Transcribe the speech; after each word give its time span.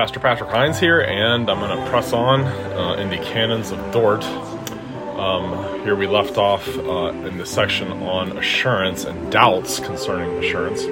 Pastor 0.00 0.18
Patrick 0.18 0.48
Hines 0.48 0.80
here, 0.80 1.02
and 1.02 1.50
I'm 1.50 1.60
going 1.60 1.78
to 1.78 1.90
press 1.90 2.14
on 2.14 2.40
uh, 2.40 2.94
in 2.94 3.10
the 3.10 3.18
Canons 3.18 3.70
of 3.70 3.92
Dort. 3.92 4.24
Um, 4.24 5.84
here 5.84 5.94
we 5.94 6.06
left 6.06 6.38
off 6.38 6.66
uh, 6.66 7.08
in 7.28 7.36
the 7.36 7.44
section 7.44 7.92
on 7.92 8.38
assurance 8.38 9.04
and 9.04 9.30
doubts 9.30 9.78
concerning 9.78 10.42
assurance. 10.42 10.80
So 10.80 10.88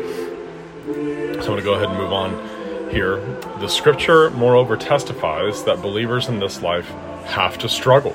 I'm 0.84 1.40
going 1.40 1.56
to 1.56 1.62
go 1.62 1.72
ahead 1.72 1.88
and 1.88 1.96
move 1.96 2.12
on 2.12 2.90
here. 2.90 3.16
The 3.60 3.68
scripture, 3.68 4.28
moreover, 4.28 4.76
testifies 4.76 5.64
that 5.64 5.80
believers 5.80 6.28
in 6.28 6.38
this 6.38 6.60
life 6.60 6.90
have 7.28 7.56
to 7.60 7.68
struggle 7.70 8.14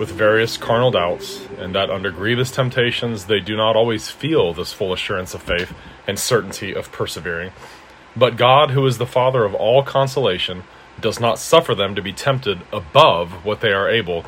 with 0.00 0.10
various 0.10 0.56
carnal 0.56 0.90
doubts, 0.90 1.46
and 1.58 1.72
that 1.76 1.88
under 1.88 2.10
grievous 2.10 2.50
temptations 2.50 3.26
they 3.26 3.38
do 3.38 3.56
not 3.56 3.76
always 3.76 4.10
feel 4.10 4.52
this 4.52 4.72
full 4.72 4.92
assurance 4.92 5.34
of 5.34 5.42
faith 5.44 5.72
and 6.08 6.18
certainty 6.18 6.74
of 6.74 6.90
persevering. 6.90 7.52
But 8.16 8.36
God, 8.36 8.70
who 8.70 8.86
is 8.86 8.98
the 8.98 9.06
Father 9.06 9.44
of 9.44 9.54
all 9.54 9.82
consolation, 9.82 10.64
does 11.00 11.20
not 11.20 11.38
suffer 11.38 11.74
them 11.74 11.94
to 11.94 12.02
be 12.02 12.12
tempted 12.12 12.62
above 12.72 13.44
what 13.44 13.60
they 13.60 13.72
are 13.72 13.88
able, 13.88 14.24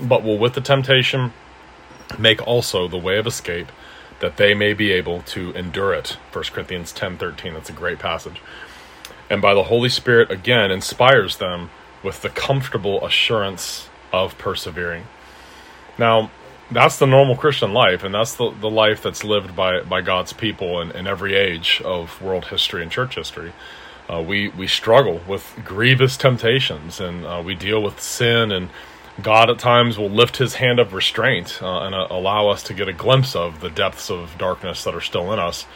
but 0.00 0.22
will 0.22 0.38
with 0.38 0.54
the 0.54 0.60
temptation 0.60 1.32
make 2.18 2.46
also 2.46 2.86
the 2.86 2.96
way 2.96 3.18
of 3.18 3.26
escape, 3.26 3.72
that 4.20 4.36
they 4.36 4.54
may 4.54 4.72
be 4.72 4.92
able 4.92 5.22
to 5.22 5.50
endure 5.52 5.92
it. 5.92 6.16
1 6.32 6.52
Corinthians 6.52 6.92
10:13. 6.92 7.54
That's 7.54 7.70
a 7.70 7.72
great 7.72 7.98
passage. 7.98 8.40
And 9.28 9.42
by 9.42 9.54
the 9.54 9.64
Holy 9.64 9.88
Spirit 9.88 10.30
again 10.30 10.70
inspires 10.70 11.36
them 11.36 11.70
with 12.02 12.22
the 12.22 12.28
comfortable 12.28 13.04
assurance 13.04 13.88
of 14.12 14.38
persevering. 14.38 15.06
Now, 15.98 16.30
that's 16.70 16.98
the 16.98 17.06
normal 17.06 17.36
Christian 17.36 17.72
life, 17.72 18.04
and 18.04 18.14
that's 18.14 18.34
the, 18.34 18.50
the 18.50 18.70
life 18.70 19.02
that's 19.02 19.24
lived 19.24 19.56
by, 19.56 19.80
by 19.82 20.00
God's 20.00 20.32
people 20.32 20.80
in, 20.80 20.90
in 20.92 21.06
every 21.06 21.34
age 21.34 21.82
of 21.84 22.20
world 22.22 22.46
history 22.46 22.82
and 22.82 22.90
church 22.90 23.16
history. 23.16 23.52
Uh, 24.08 24.22
we, 24.22 24.48
we 24.48 24.66
struggle 24.66 25.20
with 25.28 25.58
grievous 25.64 26.16
temptations, 26.16 27.00
and 27.00 27.24
uh, 27.24 27.42
we 27.44 27.54
deal 27.54 27.82
with 27.82 28.00
sin, 28.00 28.50
and 28.52 28.70
God 29.22 29.50
at 29.50 29.58
times 29.58 29.98
will 29.98 30.10
lift 30.10 30.38
his 30.38 30.54
hand 30.54 30.78
of 30.78 30.92
restraint 30.92 31.60
uh, 31.62 31.80
and 31.80 31.94
uh, 31.94 32.06
allow 32.10 32.48
us 32.48 32.62
to 32.64 32.74
get 32.74 32.88
a 32.88 32.92
glimpse 32.92 33.36
of 33.36 33.60
the 33.60 33.70
depths 33.70 34.10
of 34.10 34.36
darkness 34.38 34.84
that 34.84 34.94
are 34.94 35.00
still 35.00 35.32
in 35.32 35.38
us. 35.38 35.66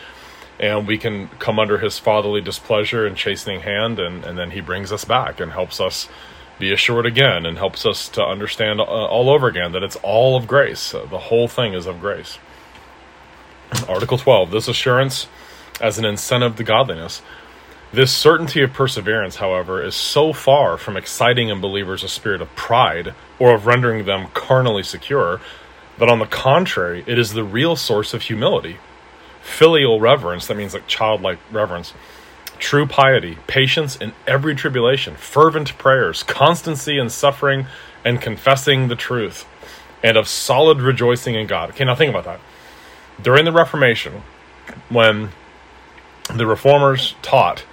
And 0.59 0.87
we 0.87 0.99
can 0.99 1.29
come 1.41 1.59
under 1.59 1.79
his 1.79 1.99
fatherly 1.99 2.41
displeasure 2.41 3.07
and 3.07 3.17
chastening 3.17 3.61
hand, 3.61 3.99
and, 3.99 4.25
and 4.25 4.39
then 4.39 4.53
he 4.53 4.61
brings 4.61 4.93
us 4.93 5.05
back 5.05 5.41
and 5.41 5.53
helps 5.53 5.81
us 5.81 6.09
be 6.59 6.73
assured 6.73 7.07
again 7.07 7.47
and 7.47 7.59
helps 7.59 7.85
us 7.85 8.09
to 8.11 8.23
understand 8.23 8.81
uh, 8.81 8.85
all 8.85 9.31
over 9.31 9.49
again 9.49 9.73
that 9.73 9.83
it's 9.83 9.97
all 9.97 10.37
of 10.37 10.47
grace. 10.47 10.95
Uh, 10.95 11.05
the 11.07 11.19
whole 11.19 11.49
thing 11.49 11.75
is 11.75 11.87
of 11.87 12.01
grace. 12.01 12.39
Article 13.89 14.19
12 14.19 14.51
this 14.51 14.69
assurance 14.69 15.27
as 15.81 15.99
an 15.99 16.05
incentive 16.05 16.57
to 16.57 16.65
godliness. 16.65 17.23
This 17.93 18.13
certainty 18.13 18.61
of 18.63 18.73
perseverance, 18.73 19.37
however, 19.37 19.81
is 19.81 19.95
so 19.95 20.33
far 20.33 20.77
from 20.77 20.97
exciting 20.97 21.49
in 21.49 21.61
believers 21.61 22.03
a 22.03 22.09
spirit 22.09 22.43
of 22.43 22.55
pride 22.57 23.15
or 23.39 23.55
of 23.55 23.67
rendering 23.67 24.05
them 24.05 24.29
carnally 24.35 24.83
secure 24.83 25.41
that, 25.99 26.09
on 26.09 26.19
the 26.19 26.27
contrary, 26.27 27.05
it 27.07 27.21
is 27.21 27.35
the 27.35 27.45
real 27.45 27.77
source 27.77 28.13
of 28.13 28.23
humility. 28.23 28.79
Filial 29.43 30.01
reverence, 30.01 30.49
that 30.49 30.57
means 30.57 30.75
like 30.75 30.89
childlike 30.89 31.39
reverence, 31.53 31.95
true 32.59 32.87
piety, 32.87 33.39
patience 33.47 33.97
in 33.97 34.13
every 34.27 34.55
tribulation, 34.55 35.15
fervent 35.17 35.77
prayers, 35.79 36.23
constancy 36.23 36.99
in 36.99 37.11
suffering 37.11 37.67
and 38.05 38.21
confessing 38.21 38.89
the 38.89 38.97
truth, 38.97 39.47
and 40.03 40.17
of 40.17 40.29
solid 40.29 40.81
rejoicing 40.81 41.35
in 41.35 41.47
God. 41.47 41.71
Okay, 41.71 41.85
now 41.85 41.95
think 41.95 42.11
about 42.11 42.25
that. 42.25 42.41
During 43.23 43.45
the 43.45 43.53
Reformation, 43.53 44.23
when 44.89 45.31
the 46.35 46.47
reformers 46.47 47.15
taught 47.23 47.65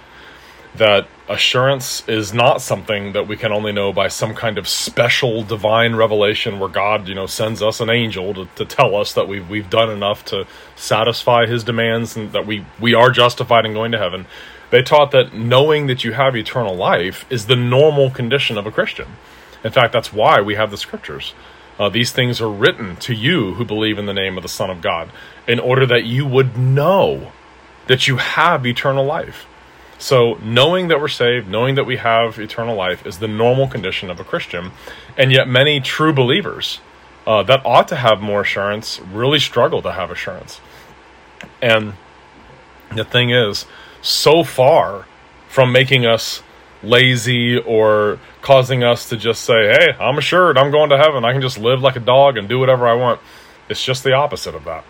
that 0.74 1.06
assurance 1.28 2.06
is 2.08 2.32
not 2.32 2.60
something 2.60 3.12
that 3.12 3.28
we 3.28 3.36
can 3.36 3.52
only 3.52 3.72
know 3.72 3.92
by 3.92 4.08
some 4.08 4.34
kind 4.34 4.58
of 4.58 4.66
special 4.66 5.42
divine 5.42 5.94
revelation 5.94 6.58
where 6.58 6.68
God, 6.68 7.08
you 7.08 7.14
know, 7.14 7.26
sends 7.26 7.62
us 7.62 7.80
an 7.80 7.90
angel 7.90 8.34
to, 8.34 8.46
to 8.56 8.64
tell 8.64 8.96
us 8.96 9.12
that 9.14 9.28
we've 9.28 9.48
we've 9.48 9.68
done 9.68 9.90
enough 9.90 10.24
to 10.26 10.46
satisfy 10.76 11.46
his 11.46 11.64
demands 11.64 12.16
and 12.16 12.32
that 12.32 12.46
we 12.46 12.64
we 12.80 12.94
are 12.94 13.10
justified 13.10 13.66
in 13.66 13.74
going 13.74 13.92
to 13.92 13.98
heaven. 13.98 14.26
They 14.72 14.82
taught 14.82 15.10
that 15.10 15.34
knowing 15.34 15.86
that 15.88 16.02
you 16.02 16.14
have 16.14 16.34
eternal 16.34 16.74
life 16.74 17.26
is 17.28 17.44
the 17.44 17.56
normal 17.56 18.08
condition 18.08 18.56
of 18.56 18.66
a 18.66 18.70
Christian. 18.70 19.06
In 19.62 19.70
fact, 19.70 19.92
that's 19.92 20.14
why 20.14 20.40
we 20.40 20.54
have 20.54 20.70
the 20.70 20.78
scriptures. 20.78 21.34
Uh, 21.78 21.90
these 21.90 22.10
things 22.10 22.40
are 22.40 22.50
written 22.50 22.96
to 22.96 23.12
you 23.12 23.52
who 23.54 23.66
believe 23.66 23.98
in 23.98 24.06
the 24.06 24.14
name 24.14 24.38
of 24.38 24.42
the 24.42 24.48
Son 24.48 24.70
of 24.70 24.80
God, 24.80 25.10
in 25.46 25.60
order 25.60 25.84
that 25.84 26.04
you 26.04 26.24
would 26.24 26.56
know 26.56 27.32
that 27.86 28.08
you 28.08 28.16
have 28.16 28.66
eternal 28.66 29.04
life. 29.04 29.44
So, 29.98 30.38
knowing 30.42 30.88
that 30.88 30.98
we're 30.98 31.08
saved, 31.08 31.48
knowing 31.48 31.74
that 31.74 31.84
we 31.84 31.98
have 31.98 32.38
eternal 32.38 32.74
life, 32.74 33.06
is 33.06 33.18
the 33.18 33.28
normal 33.28 33.68
condition 33.68 34.10
of 34.10 34.20
a 34.20 34.24
Christian. 34.24 34.72
And 35.18 35.30
yet, 35.30 35.48
many 35.48 35.80
true 35.80 36.14
believers 36.14 36.80
uh, 37.26 37.42
that 37.42 37.60
ought 37.66 37.88
to 37.88 37.96
have 37.96 38.22
more 38.22 38.40
assurance 38.40 39.00
really 39.00 39.38
struggle 39.38 39.82
to 39.82 39.92
have 39.92 40.10
assurance. 40.10 40.62
And 41.60 41.92
the 42.96 43.04
thing 43.04 43.30
is, 43.30 43.66
so 44.02 44.44
far 44.44 45.06
from 45.48 45.72
making 45.72 46.04
us 46.04 46.42
lazy 46.82 47.56
or 47.58 48.18
causing 48.42 48.82
us 48.82 49.08
to 49.08 49.16
just 49.16 49.42
say, 49.42 49.68
hey, 49.68 49.92
I'm 49.98 50.18
assured 50.18 50.58
I'm 50.58 50.70
going 50.70 50.90
to 50.90 50.98
heaven. 50.98 51.24
I 51.24 51.32
can 51.32 51.40
just 51.40 51.58
live 51.58 51.80
like 51.80 51.96
a 51.96 52.00
dog 52.00 52.36
and 52.36 52.48
do 52.48 52.58
whatever 52.58 52.86
I 52.88 52.94
want. 52.94 53.20
It's 53.68 53.84
just 53.84 54.04
the 54.04 54.12
opposite 54.12 54.54
of 54.54 54.64
that. 54.64 54.84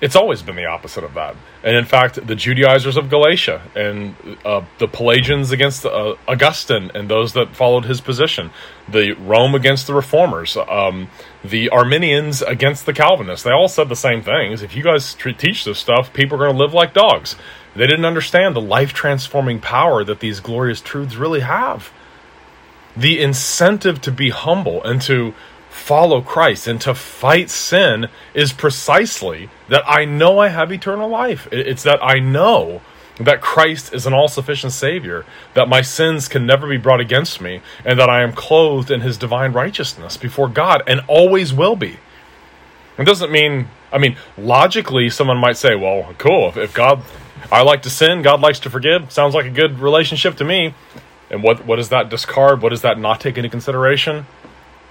It's 0.00 0.14
always 0.14 0.42
been 0.42 0.54
the 0.54 0.66
opposite 0.66 1.02
of 1.02 1.14
that. 1.14 1.34
And 1.64 1.76
in 1.76 1.84
fact, 1.84 2.24
the 2.24 2.36
Judaizers 2.36 2.96
of 2.96 3.10
Galatia 3.10 3.62
and 3.74 4.14
uh, 4.44 4.64
the 4.78 4.86
Pelagians 4.86 5.50
against 5.50 5.84
uh, 5.84 6.14
Augustine 6.28 6.92
and 6.94 7.10
those 7.10 7.32
that 7.32 7.56
followed 7.56 7.84
his 7.84 8.00
position, 8.00 8.52
the 8.88 9.12
Rome 9.14 9.56
against 9.56 9.88
the 9.88 9.94
Reformers, 9.94 10.56
um, 10.56 11.08
the 11.42 11.68
Arminians 11.70 12.42
against 12.42 12.86
the 12.86 12.92
Calvinists, 12.92 13.42
they 13.42 13.50
all 13.50 13.66
said 13.66 13.88
the 13.88 13.96
same 13.96 14.22
things. 14.22 14.62
If 14.62 14.76
you 14.76 14.84
guys 14.84 15.14
teach 15.14 15.64
this 15.64 15.80
stuff, 15.80 16.12
people 16.12 16.36
are 16.36 16.46
going 16.46 16.56
to 16.56 16.62
live 16.62 16.72
like 16.72 16.94
dogs. 16.94 17.34
They 17.78 17.86
didn't 17.86 18.06
understand 18.06 18.56
the 18.56 18.60
life 18.60 18.92
transforming 18.92 19.60
power 19.60 20.02
that 20.02 20.18
these 20.18 20.40
glorious 20.40 20.80
truths 20.80 21.14
really 21.14 21.40
have. 21.40 21.92
The 22.96 23.20
incentive 23.20 24.00
to 24.00 24.10
be 24.10 24.30
humble 24.30 24.82
and 24.82 25.00
to 25.02 25.32
follow 25.70 26.20
Christ 26.20 26.66
and 26.66 26.80
to 26.80 26.92
fight 26.92 27.50
sin 27.50 28.08
is 28.34 28.52
precisely 28.52 29.48
that 29.68 29.84
I 29.86 30.04
know 30.04 30.40
I 30.40 30.48
have 30.48 30.72
eternal 30.72 31.08
life. 31.08 31.46
It's 31.52 31.84
that 31.84 32.02
I 32.02 32.18
know 32.18 32.80
that 33.18 33.40
Christ 33.40 33.94
is 33.94 34.06
an 34.06 34.12
all 34.12 34.26
sufficient 34.26 34.72
Savior, 34.72 35.24
that 35.54 35.68
my 35.68 35.80
sins 35.80 36.26
can 36.26 36.46
never 36.46 36.68
be 36.68 36.78
brought 36.78 37.00
against 37.00 37.40
me, 37.40 37.62
and 37.84 37.96
that 38.00 38.10
I 38.10 38.22
am 38.22 38.32
clothed 38.32 38.90
in 38.90 39.02
His 39.02 39.16
divine 39.16 39.52
righteousness 39.52 40.16
before 40.16 40.48
God 40.48 40.82
and 40.88 41.00
always 41.06 41.54
will 41.54 41.76
be. 41.76 41.98
It 42.98 43.04
doesn't 43.04 43.30
mean, 43.30 43.68
I 43.92 43.98
mean, 43.98 44.16
logically, 44.36 45.10
someone 45.10 45.38
might 45.38 45.56
say, 45.56 45.76
well, 45.76 46.12
cool, 46.18 46.52
if 46.56 46.74
God 46.74 47.02
I 47.50 47.62
like 47.62 47.82
to 47.82 47.90
sin. 47.90 48.22
God 48.22 48.40
likes 48.40 48.60
to 48.60 48.70
forgive. 48.70 49.12
Sounds 49.12 49.34
like 49.34 49.46
a 49.46 49.50
good 49.50 49.80
relationship 49.80 50.36
to 50.36 50.44
me. 50.44 50.74
And 51.30 51.42
what 51.42 51.64
what 51.66 51.76
does 51.76 51.90
that 51.90 52.08
discard? 52.08 52.62
What 52.62 52.70
does 52.70 52.82
that 52.82 52.98
not 52.98 53.20
take 53.20 53.36
into 53.36 53.50
consideration? 53.50 54.26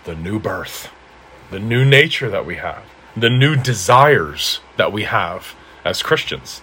The 0.06 0.16
new 0.16 0.40
birth, 0.40 0.90
the 1.52 1.60
new 1.60 1.84
nature 1.84 2.30
that 2.30 2.46
we 2.46 2.56
have, 2.56 2.84
the 3.16 3.30
new 3.30 3.56
desires 3.56 4.60
that 4.78 4.92
we 4.92 5.04
have 5.04 5.56
as 5.84 6.04
Christians. 6.04 6.62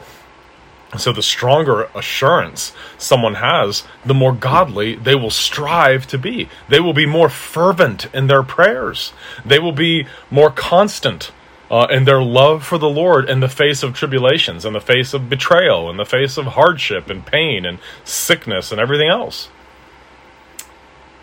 So 0.96 1.12
the 1.12 1.22
stronger 1.22 1.88
assurance 1.94 2.72
someone 2.98 3.34
has, 3.34 3.82
the 4.04 4.14
more 4.14 4.32
godly 4.32 4.94
they 4.94 5.16
will 5.16 5.30
strive 5.30 6.06
to 6.08 6.18
be. 6.18 6.48
They 6.68 6.78
will 6.78 6.92
be 6.92 7.06
more 7.06 7.28
fervent 7.28 8.06
in 8.14 8.28
their 8.28 8.44
prayers. 8.44 9.12
They 9.44 9.58
will 9.58 9.72
be 9.72 10.06
more 10.30 10.50
constant 10.50 11.32
uh, 11.74 11.88
and 11.90 12.06
their 12.06 12.22
love 12.22 12.64
for 12.64 12.78
the 12.78 12.88
Lord 12.88 13.28
in 13.28 13.40
the 13.40 13.48
face 13.48 13.82
of 13.82 13.94
tribulations, 13.94 14.64
in 14.64 14.74
the 14.74 14.80
face 14.80 15.12
of 15.12 15.28
betrayal, 15.28 15.90
in 15.90 15.96
the 15.96 16.04
face 16.04 16.36
of 16.36 16.46
hardship 16.46 17.10
and 17.10 17.26
pain 17.26 17.66
and 17.66 17.80
sickness 18.04 18.70
and 18.70 18.80
everything 18.80 19.08
else. 19.08 19.48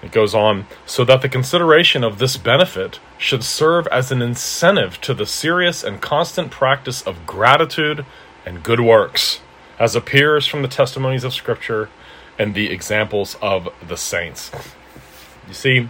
It 0.04 0.12
goes 0.12 0.36
on, 0.36 0.68
so 0.86 1.06
that 1.06 1.22
the 1.22 1.30
consideration 1.30 2.04
of 2.04 2.18
this 2.18 2.36
benefit 2.36 3.00
should 3.18 3.46
serve 3.46 3.88
as 3.88 4.12
an 4.12 4.22
incentive 4.22 5.00
to 5.02 5.14
the 5.14 5.26
serious 5.26 5.86
and 5.86 6.02
constant 6.02 6.52
practice 6.52 7.02
of 7.02 7.26
gratitude 7.26 8.06
and 8.46 8.62
good 8.62 8.82
works, 8.82 9.40
as 9.80 9.96
appears 9.96 10.48
from 10.48 10.64
the 10.64 10.68
testimonies 10.68 11.24
of 11.24 11.34
Scripture 11.34 11.88
and 12.38 12.56
the 12.56 12.70
examples 12.72 13.38
of 13.42 13.70
the 13.88 13.96
saints. 13.96 14.52
You 15.48 15.54
see, 15.54 15.90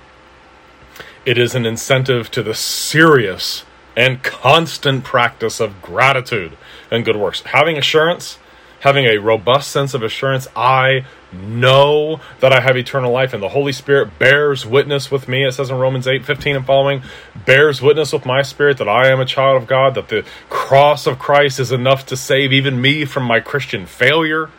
it 1.25 1.40
is 1.40 1.56
an 1.56 1.66
incentive 1.66 2.30
to 2.30 2.44
the 2.44 2.54
serious 2.54 3.66
and 3.96 4.24
constant 4.24 5.04
practice 5.04 5.60
of 5.60 5.82
gratitude 5.82 6.58
and 6.90 7.06
good 7.06 7.18
works. 7.18 7.42
Having 7.42 7.78
assurance, 7.78 8.38
having 8.82 9.06
a 9.06 9.18
robust 9.18 9.72
sense 9.72 9.94
of 9.94 10.04
assurance, 10.04 10.48
I 10.56 11.06
know 11.32 12.20
that 12.40 12.52
I 12.52 12.60
have 12.60 12.78
eternal 12.78 13.12
life, 13.12 13.34
and 13.34 13.42
the 13.42 13.50
Holy 13.50 13.72
Spirit 13.72 14.20
bears 14.20 14.66
witness 14.66 15.10
with 15.10 15.28
me, 15.28 15.46
it 15.46 15.54
says 15.54 15.70
in 15.70 15.78
Romans 15.78 16.08
8 16.08 16.26
15 16.26 16.58
and 16.58 16.66
following, 16.66 17.04
bears 17.46 17.82
witness 17.82 18.12
with 18.14 18.26
my 18.26 18.42
spirit 18.42 18.78
that 18.78 18.90
I 18.90 19.10
am 19.10 19.20
a 19.20 19.26
child 19.26 19.62
of 19.62 19.68
God, 19.68 19.96
that 19.96 20.10
the 20.10 20.26
cross 20.50 21.08
of 21.08 21.20
Christ 21.20 21.60
is 21.60 21.72
enough 21.72 22.06
to 22.08 22.18
save 22.18 22.52
even 22.52 22.82
me 22.82 23.06
from 23.06 23.24
my 23.24 23.40
Christian 23.40 23.86
failure. 23.86 24.50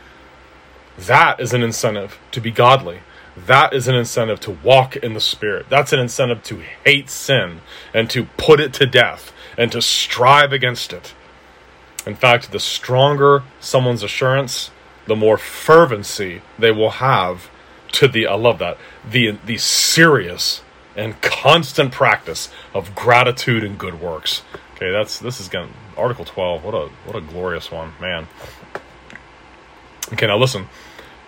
That 0.99 1.41
is 1.41 1.53
an 1.53 1.63
incentive 1.63 2.19
to 2.33 2.41
be 2.41 2.51
godly. 2.51 3.01
That 3.37 3.73
is 3.73 3.89
an 3.89 3.95
incentive 3.95 4.41
to 4.41 4.51
walk 4.51 4.97
in 4.97 5.15
the 5.15 5.21
Spirit. 5.21 5.67
That's 5.69 5.93
an 5.93 6.01
incentive 6.01 6.43
to 6.45 6.63
hate 6.85 7.09
sin 7.09 7.61
and 7.95 8.11
to 8.11 8.25
put 8.37 8.61
it 8.61 8.73
to 8.75 8.87
death 8.87 9.33
and 9.57 9.73
to 9.73 9.81
strive 9.81 10.53
against 10.53 10.93
it. 10.93 11.15
In 12.07 12.15
fact, 12.15 12.53
the 12.53 12.61
stronger 12.61 13.43
someone's 13.61 14.03
assurance, 14.03 14.71
the 15.07 15.17
more 15.17 15.39
fervency 15.39 16.43
they 16.59 16.71
will 16.71 16.91
have 16.91 17.49
to 17.93 18.09
the 18.09 18.27
I 18.27 18.35
love 18.35 18.59
that 18.59 18.79
the 19.09 19.39
the 19.45 19.59
serious 19.59 20.63
and 20.97 21.21
constant 21.23 21.93
practice 21.93 22.51
of 22.75 22.95
gratitude 22.95 23.65
and 23.65 23.79
good 23.79 24.01
works. 24.01 24.43
Okay, 24.75 24.91
that's 24.91 25.19
this 25.19 25.41
is 25.41 25.49
going 25.49 25.73
Article 25.97 26.25
12. 26.25 26.65
What 26.65 26.75
a 26.75 26.89
what 27.05 27.17
a 27.17 27.21
glorious 27.21 27.71
one, 27.71 27.93
man. 28.01 28.27
Okay, 30.13 30.27
now 30.27 30.37
listen. 30.37 30.69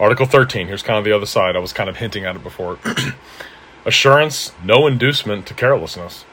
Article 0.00 0.26
13. 0.26 0.66
Here's 0.66 0.82
kind 0.82 0.98
of 0.98 1.04
the 1.04 1.12
other 1.12 1.26
side. 1.26 1.54
I 1.54 1.60
was 1.60 1.72
kind 1.72 1.88
of 1.88 1.98
hinting 1.98 2.24
at 2.24 2.34
it 2.34 2.42
before. 2.42 2.78
Assurance, 3.84 4.52
no 4.64 4.86
inducement 4.86 5.46
to 5.46 5.54
carelessness. 5.54 6.24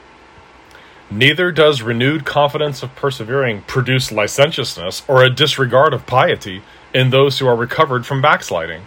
Neither 1.10 1.52
does 1.52 1.82
renewed 1.82 2.24
confidence 2.24 2.82
of 2.82 2.96
persevering 2.96 3.62
produce 3.62 4.10
licentiousness 4.10 5.02
or 5.06 5.22
a 5.22 5.30
disregard 5.30 5.92
of 5.92 6.06
piety 6.06 6.62
in 6.94 7.10
those 7.10 7.38
who 7.38 7.46
are 7.46 7.54
recovered 7.54 8.06
from 8.06 8.22
backsliding. 8.22 8.82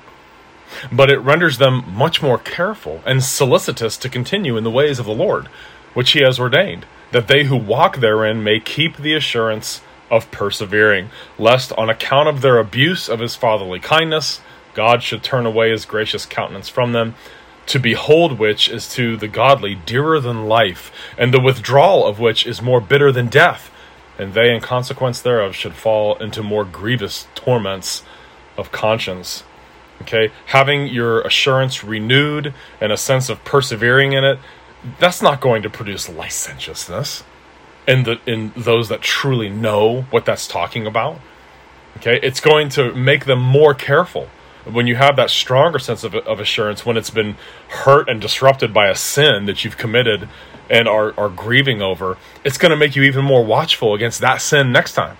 But 0.91 1.09
it 1.11 1.19
renders 1.19 1.57
them 1.57 1.85
much 1.93 2.21
more 2.21 2.39
careful 2.39 3.01
and 3.05 3.23
solicitous 3.23 3.95
to 3.97 4.09
continue 4.09 4.57
in 4.57 4.63
the 4.63 4.71
ways 4.71 4.99
of 4.99 5.05
the 5.05 5.13
Lord, 5.13 5.47
which 5.93 6.11
he 6.11 6.21
has 6.21 6.39
ordained, 6.39 6.85
that 7.11 7.27
they 7.27 7.45
who 7.45 7.55
walk 7.55 7.97
therein 7.97 8.43
may 8.43 8.59
keep 8.59 8.97
the 8.97 9.13
assurance 9.13 9.81
of 10.11 10.29
persevering, 10.31 11.09
lest 11.37 11.71
on 11.73 11.89
account 11.89 12.27
of 12.27 12.41
their 12.41 12.57
abuse 12.57 13.07
of 13.07 13.19
his 13.19 13.35
fatherly 13.35 13.79
kindness, 13.79 14.41
God 14.75 15.01
should 15.01 15.23
turn 15.23 15.45
away 15.45 15.71
his 15.71 15.85
gracious 15.85 16.25
countenance 16.25 16.69
from 16.69 16.91
them. 16.91 17.15
To 17.67 17.79
behold 17.79 18.37
which 18.37 18.69
is 18.69 18.87
to 18.93 19.17
the 19.17 19.27
godly 19.27 19.73
dearer 19.73 20.19
than 20.19 20.45
life, 20.45 20.91
and 21.17 21.33
the 21.33 21.41
withdrawal 21.41 22.05
of 22.05 22.19
which 22.19 22.45
is 22.45 22.61
more 22.61 22.79
bitter 22.79 23.11
than 23.11 23.25
death, 23.25 23.71
and 24.19 24.35
they 24.35 24.53
in 24.53 24.61
consequence 24.61 25.19
thereof 25.19 25.55
should 25.55 25.73
fall 25.73 26.15
into 26.17 26.43
more 26.43 26.63
grievous 26.63 27.27
torments 27.33 28.03
of 28.55 28.71
conscience. 28.71 29.43
Okay, 30.03 30.31
having 30.47 30.87
your 30.87 31.21
assurance 31.21 31.83
renewed 31.83 32.53
and 32.79 32.91
a 32.91 32.97
sense 32.97 33.29
of 33.29 33.43
persevering 33.43 34.13
in 34.13 34.23
it, 34.23 34.37
that's 34.99 35.21
not 35.21 35.41
going 35.41 35.63
to 35.63 35.69
produce 35.69 36.07
licentiousness 36.07 37.23
in 37.87 38.03
the 38.03 38.19
in 38.25 38.51
those 38.55 38.89
that 38.89 39.01
truly 39.01 39.49
know 39.49 40.03
what 40.11 40.25
that's 40.25 40.47
talking 40.47 40.85
about. 40.85 41.19
Okay, 41.97 42.19
it's 42.21 42.41
going 42.41 42.69
to 42.69 42.93
make 42.93 43.25
them 43.25 43.39
more 43.39 43.73
careful 43.73 44.29
when 44.65 44.87
you 44.87 44.95
have 44.95 45.15
that 45.15 45.29
stronger 45.29 45.79
sense 45.79 46.03
of, 46.03 46.15
of 46.15 46.39
assurance 46.39 46.85
when 46.85 46.97
it's 46.97 47.09
been 47.09 47.37
hurt 47.69 48.09
and 48.09 48.19
disrupted 48.19 48.73
by 48.73 48.89
a 48.89 48.95
sin 48.95 49.45
that 49.45 49.63
you've 49.63 49.77
committed 49.77 50.27
and 50.69 50.87
are, 50.87 51.13
are 51.17 51.29
grieving 51.29 51.81
over, 51.81 52.17
it's 52.43 52.57
going 52.57 52.71
to 52.71 52.75
make 52.75 52.95
you 52.95 53.03
even 53.03 53.23
more 53.23 53.45
watchful 53.45 53.93
against 53.93 54.21
that 54.21 54.37
sin 54.37 54.71
next 54.71 54.93
time. 54.93 55.17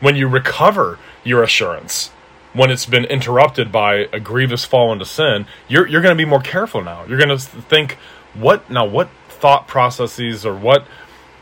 When 0.00 0.16
you 0.16 0.28
recover 0.28 0.98
your 1.24 1.42
assurance, 1.42 2.10
when 2.52 2.70
it's 2.70 2.86
been 2.86 3.04
interrupted 3.04 3.70
by 3.70 4.08
a 4.12 4.20
grievous 4.20 4.64
fall 4.64 4.92
into 4.92 5.04
sin, 5.04 5.46
you're, 5.68 5.86
you're 5.86 6.02
going 6.02 6.16
to 6.16 6.22
be 6.22 6.28
more 6.28 6.40
careful 6.40 6.82
now. 6.82 7.04
You're 7.04 7.18
going 7.18 7.36
to 7.36 7.38
think, 7.38 7.96
what 8.34 8.70
now, 8.70 8.86
what 8.86 9.08
thought 9.28 9.66
processes 9.66 10.44
or 10.46 10.54
what 10.54 10.86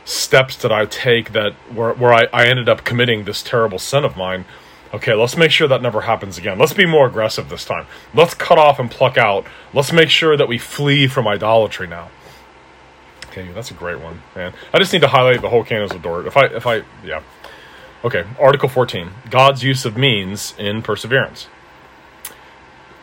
steps 0.05 0.57
did 0.57 0.73
I 0.73 0.87
take 0.87 1.33
that 1.33 1.53
where, 1.75 1.93
where 1.93 2.13
I, 2.13 2.29
I 2.33 2.47
ended 2.47 2.69
up 2.69 2.85
committing 2.85 3.25
this 3.25 3.43
terrible 3.43 3.79
sin 3.79 4.05
of 4.05 4.17
mine? 4.17 4.45
Okay, 4.93 5.13
let's 5.13 5.37
make 5.37 5.51
sure 5.51 5.69
that 5.69 5.83
never 5.83 6.03
happens 6.03 6.39
again. 6.39 6.59
Let's 6.59 6.73
be 6.73 6.87
more 6.87 7.07
aggressive 7.07 7.51
this 7.51 7.65
time. 7.65 7.87
Let's 8.15 8.33
cut 8.33 8.59
off 8.59 8.79
and 8.79 8.91
pluck 8.91 9.19
out. 9.19 9.47
Let's 9.75 9.93
make 9.93 10.09
sure 10.09 10.37
that 10.37 10.49
we 10.49 10.57
flee 10.57 11.07
from 11.07 11.29
idolatry 11.29 11.87
now. 11.87 12.11
Okay, 13.27 13.53
that's 13.53 13.71
a 13.71 13.75
great 13.75 14.01
one, 14.01 14.23
man. 14.35 14.55
I 14.73 14.79
just 14.79 14.93
need 14.95 15.03
to 15.03 15.09
highlight 15.09 15.43
the 15.43 15.51
whole 15.51 15.63
canons 15.63 15.93
of 15.93 16.01
Dort. 16.01 16.27
If 16.27 16.37
I, 16.39 16.47
if 16.47 16.67
I, 16.67 16.83
yeah. 17.05 17.23
Okay, 18.03 18.25
Article 18.39 18.69
14 18.69 19.11
God's 19.29 19.63
use 19.63 19.85
of 19.85 19.97
means 19.99 20.55
in 20.57 20.83
perseverance. 20.83 21.49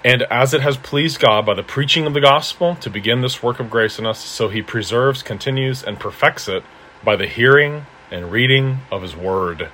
And 0.04 0.24
as 0.24 0.54
it 0.54 0.62
has 0.62 0.78
pleased 0.78 1.20
God 1.20 1.46
by 1.46 1.54
the 1.54 1.64
preaching 1.64 2.06
of 2.06 2.14
the 2.14 2.22
gospel 2.22 2.76
to 2.78 2.90
begin 2.90 3.22
this 3.22 3.42
work 3.44 3.60
of 3.60 3.70
grace 3.70 4.00
in 4.00 4.06
us, 4.06 4.24
so 4.24 4.50
he 4.50 4.62
preserves, 4.62 5.24
continues, 5.24 5.84
and 5.84 6.00
perfects 6.00 6.48
it 6.48 6.64
by 7.04 7.16
the 7.16 7.28
hearing 7.28 7.86
and 8.12 8.32
reading 8.32 8.80
of 8.92 9.02
his 9.02 9.16
word 9.16 9.70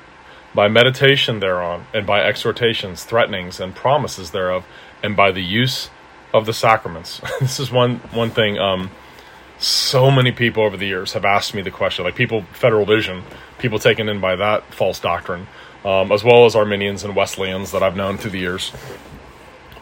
by 0.53 0.67
meditation 0.67 1.39
thereon, 1.39 1.85
and 1.93 2.05
by 2.05 2.21
exhortations, 2.21 3.03
threatenings, 3.03 3.59
and 3.59 3.73
promises 3.75 4.31
thereof, 4.31 4.65
and 5.01 5.15
by 5.15 5.31
the 5.31 5.43
use 5.43 5.89
of 6.33 6.45
the 6.45 6.53
sacraments. 6.53 7.21
this 7.39 7.59
is 7.59 7.71
one 7.71 7.97
one 8.11 8.29
thing. 8.29 8.57
Um, 8.57 8.91
so 9.61 10.09
many 10.09 10.31
people 10.31 10.63
over 10.63 10.75
the 10.75 10.87
years 10.87 11.13
have 11.13 11.23
asked 11.23 11.53
me 11.53 11.61
the 11.61 11.69
question, 11.69 12.03
like 12.03 12.15
people, 12.15 12.41
Federal 12.51 12.83
Vision, 12.83 13.21
people 13.59 13.77
taken 13.77 14.09
in 14.09 14.19
by 14.19 14.35
that 14.35 14.63
false 14.73 14.99
doctrine, 14.99 15.45
um, 15.85 16.11
as 16.11 16.23
well 16.23 16.45
as 16.45 16.55
Arminians 16.55 17.03
and 17.03 17.15
Wesleyans 17.15 17.71
that 17.71 17.83
I've 17.83 17.95
known 17.95 18.17
through 18.17 18.31
the 18.31 18.39
years. 18.39 18.71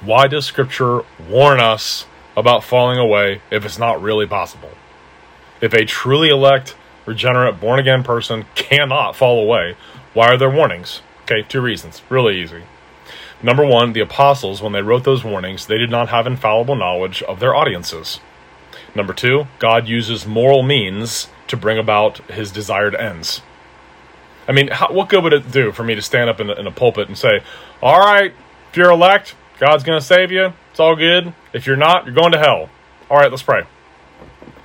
Why 0.01 0.27
does 0.27 0.45
Scripture 0.45 1.03
warn 1.29 1.61
us 1.61 2.05
about 2.35 2.63
falling 2.63 2.99
away 2.99 3.41
if 3.51 3.65
it's 3.65 3.79
not 3.79 4.01
really 4.01 4.27
possible? 4.27 4.71
If 5.61 5.73
a 5.73 5.85
truly 5.85 6.27
elect, 6.27 6.75
regenerate, 7.05 7.61
born 7.61 7.79
again 7.79 8.03
person 8.03 8.45
cannot 8.55 9.15
fall 9.15 9.41
away, 9.41 9.75
why 10.13 10.27
are 10.27 10.37
there 10.37 10.49
warnings? 10.49 11.01
Okay, 11.23 11.43
two 11.43 11.61
reasons. 11.61 12.01
Really 12.09 12.41
easy. 12.41 12.63
Number 13.41 13.65
one, 13.65 13.93
the 13.93 14.01
apostles, 14.01 14.61
when 14.61 14.73
they 14.73 14.81
wrote 14.81 15.03
those 15.03 15.23
warnings, 15.23 15.67
they 15.67 15.77
did 15.77 15.89
not 15.89 16.09
have 16.09 16.27
infallible 16.27 16.75
knowledge 16.75 17.23
of 17.23 17.39
their 17.39 17.55
audiences. 17.55 18.19
Number 18.95 19.13
two, 19.13 19.47
God 19.59 19.87
uses 19.87 20.25
moral 20.25 20.63
means 20.63 21.27
to 21.47 21.55
bring 21.55 21.77
about 21.77 22.17
his 22.29 22.51
desired 22.51 22.95
ends. 22.95 23.41
I 24.47 24.51
mean, 24.51 24.69
how, 24.69 24.91
what 24.91 25.09
good 25.09 25.23
would 25.23 25.33
it 25.33 25.51
do 25.51 25.71
for 25.71 25.83
me 25.83 25.95
to 25.95 26.01
stand 26.01 26.29
up 26.29 26.39
in, 26.39 26.49
in 26.49 26.65
a 26.65 26.71
pulpit 26.71 27.07
and 27.07 27.17
say, 27.17 27.41
all 27.81 27.99
right, 27.99 28.33
if 28.71 28.77
you're 28.77 28.91
elect, 28.91 29.35
God's 29.59 29.83
going 29.83 29.99
to 29.99 30.05
save 30.05 30.31
you. 30.31 30.53
It's 30.71 30.79
all 30.79 30.95
good. 30.95 31.33
If 31.53 31.67
you're 31.67 31.75
not, 31.75 32.05
you're 32.05 32.15
going 32.15 32.31
to 32.31 32.39
hell. 32.39 32.69
All 33.09 33.17
right, 33.17 33.29
let's 33.29 33.43
pray. 33.43 33.63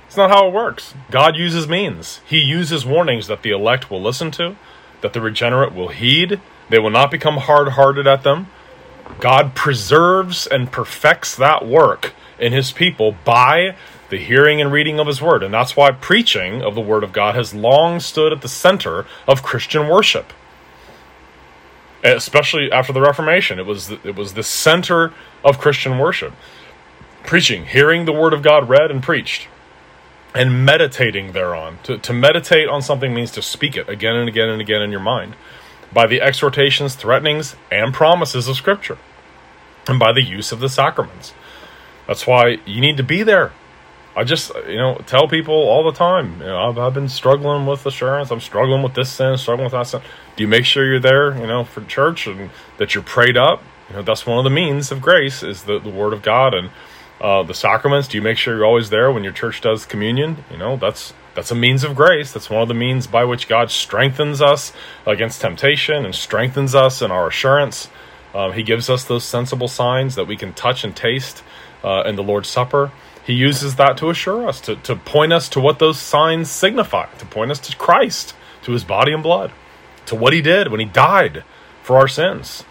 It's 0.07 0.17
not 0.17 0.31
how 0.31 0.47
it 0.47 0.53
works. 0.53 0.93
God 1.11 1.35
uses 1.35 1.67
means. 1.67 2.21
He 2.25 2.39
uses 2.39 2.85
warnings 2.85 3.27
that 3.27 3.41
the 3.41 3.51
elect 3.51 3.91
will 3.91 4.01
listen 4.01 4.31
to, 4.31 4.55
that 5.05 5.13
the 5.13 5.21
regenerate 5.21 5.71
will 5.71 5.89
heed. 5.89 6.41
They 6.69 6.79
will 6.79 6.89
not 6.89 7.11
become 7.11 7.37
hard 7.37 7.69
hearted 7.69 8.07
at 8.07 8.23
them. 8.23 8.47
God 9.19 9.53
preserves 9.53 10.47
and 10.47 10.71
perfects 10.71 11.35
that 11.35 11.63
work 11.63 12.13
in 12.39 12.53
his 12.53 12.71
people 12.71 13.15
by 13.23 13.75
the 14.09 14.17
hearing 14.17 14.59
and 14.59 14.71
reading 14.71 14.99
of 14.99 15.05
his 15.05 15.21
word. 15.21 15.43
And 15.43 15.53
that's 15.53 15.75
why 15.75 15.91
preaching 15.91 16.63
of 16.63 16.73
the 16.73 16.81
word 16.81 17.03
of 17.03 17.13
God 17.13 17.35
has 17.35 17.53
long 17.53 17.99
stood 17.99 18.33
at 18.33 18.41
the 18.41 18.47
center 18.47 19.05
of 19.27 19.43
Christian 19.43 19.87
worship. 19.87 20.33
Especially 22.03 22.71
after 22.71 22.91
the 22.91 23.01
Reformation, 23.01 23.59
it 23.59 23.67
was 23.67 23.89
the, 23.89 23.99
it 24.03 24.15
was 24.15 24.33
the 24.33 24.41
center 24.41 25.13
of 25.43 25.59
Christian 25.59 25.99
worship. 25.99 26.33
Preaching, 27.23 27.67
hearing 27.67 28.05
the 28.05 28.11
word 28.11 28.33
of 28.33 28.41
God 28.41 28.67
read 28.67 28.89
and 28.89 29.03
preached 29.03 29.49
and 30.35 30.65
meditating 30.65 31.31
thereon. 31.31 31.79
To, 31.83 31.97
to 31.97 32.13
meditate 32.13 32.67
on 32.67 32.81
something 32.81 33.13
means 33.13 33.31
to 33.31 33.41
speak 33.41 33.77
it 33.77 33.87
again 33.89 34.15
and 34.15 34.27
again 34.27 34.49
and 34.49 34.61
again 34.61 34.81
in 34.81 34.91
your 34.91 34.99
mind 34.99 35.35
by 35.93 36.05
the 36.05 36.21
exhortations, 36.21 36.93
threatenings, 36.95 37.55
and 37.71 37.93
promises 37.93 38.49
of 38.49 38.57
Scripture, 38.57 38.97
and 39.87 39.97
by 39.97 40.11
the 40.11 40.21
use 40.21 40.51
of 40.51 40.59
the 40.59 40.67
sacraments. 40.67 41.33
That's 42.05 42.27
why 42.27 42.57
you 42.65 42.81
need 42.81 42.97
to 42.97 43.03
be 43.03 43.23
there. 43.23 43.53
I 44.17 44.23
just, 44.23 44.51
you 44.67 44.77
know, 44.77 45.01
tell 45.05 45.27
people 45.27 45.55
all 45.55 45.83
the 45.83 45.97
time, 45.97 46.39
you 46.39 46.47
know, 46.47 46.69
I've, 46.69 46.77
I've 46.77 46.93
been 46.93 47.09
struggling 47.09 47.65
with 47.65 47.85
assurance. 47.85 48.31
I'm 48.31 48.39
struggling 48.39 48.81
with 48.81 48.93
this 48.93 49.09
sin, 49.09 49.37
struggling 49.37 49.65
with 49.65 49.73
that 49.73 49.87
sin. 49.87 50.01
Do 50.35 50.43
you 50.43 50.47
make 50.47 50.65
sure 50.65 50.85
you're 50.85 50.99
there, 50.99 51.37
you 51.37 51.47
know, 51.47 51.63
for 51.63 51.81
church 51.81 52.27
and 52.27 52.49
that 52.77 52.93
you're 52.93 53.03
prayed 53.03 53.35
up? 53.35 53.61
You 53.89 53.97
know, 53.97 54.01
that's 54.03 54.25
one 54.25 54.37
of 54.37 54.43
the 54.43 54.49
means 54.49 54.91
of 54.91 55.01
grace 55.01 55.43
is 55.43 55.63
the, 55.63 55.79
the 55.79 55.89
Word 55.89 56.13
of 56.13 56.21
God 56.21 56.53
and 56.53 56.69
uh, 57.21 57.43
the 57.43 57.53
sacraments, 57.53 58.07
do 58.07 58.17
you 58.17 58.21
make 58.21 58.37
sure 58.37 58.55
you're 58.55 58.65
always 58.65 58.89
there 58.89 59.11
when 59.11 59.23
your 59.23 59.33
church 59.33 59.61
does 59.61 59.85
communion? 59.85 60.43
You 60.51 60.57
know, 60.57 60.75
that's 60.77 61.13
that's 61.33 61.51
a 61.51 61.55
means 61.55 61.83
of 61.83 61.95
grace. 61.95 62.31
That's 62.31 62.49
one 62.49 62.61
of 62.61 62.67
the 62.67 62.73
means 62.73 63.07
by 63.07 63.25
which 63.25 63.47
God 63.47 63.69
strengthens 63.69 64.41
us 64.41 64.71
against 65.05 65.41
temptation 65.41 66.05
and 66.05 66.15
strengthens 66.15 66.73
us 66.73 67.01
in 67.01 67.11
our 67.11 67.27
assurance. 67.27 67.89
Um, 68.33 68.53
he 68.53 68.63
gives 68.63 68.89
us 68.89 69.03
those 69.03 69.23
sensible 69.23 69.67
signs 69.67 70.15
that 70.15 70.27
we 70.27 70.35
can 70.35 70.53
touch 70.53 70.83
and 70.83 70.95
taste 70.95 71.43
uh, 71.83 72.03
in 72.05 72.15
the 72.15 72.23
Lord's 72.23 72.49
Supper. 72.49 72.91
He 73.25 73.33
uses 73.33 73.75
that 73.75 73.97
to 73.97 74.09
assure 74.09 74.47
us, 74.47 74.61
to, 74.61 74.75
to 74.75 74.95
point 74.95 75.33
us 75.33 75.49
to 75.49 75.59
what 75.59 75.79
those 75.79 75.99
signs 75.99 76.49
signify, 76.49 77.07
to 77.17 77.25
point 77.25 77.51
us 77.51 77.59
to 77.59 77.75
Christ, 77.75 78.35
to 78.63 78.71
his 78.71 78.83
body 78.83 79.13
and 79.13 79.23
blood, 79.23 79.51
to 80.05 80.15
what 80.15 80.31
he 80.31 80.41
did 80.41 80.69
when 80.69 80.79
he 80.79 80.85
died 80.85 81.43
for 81.81 81.97
our 81.97 82.07
sins. 82.07 82.63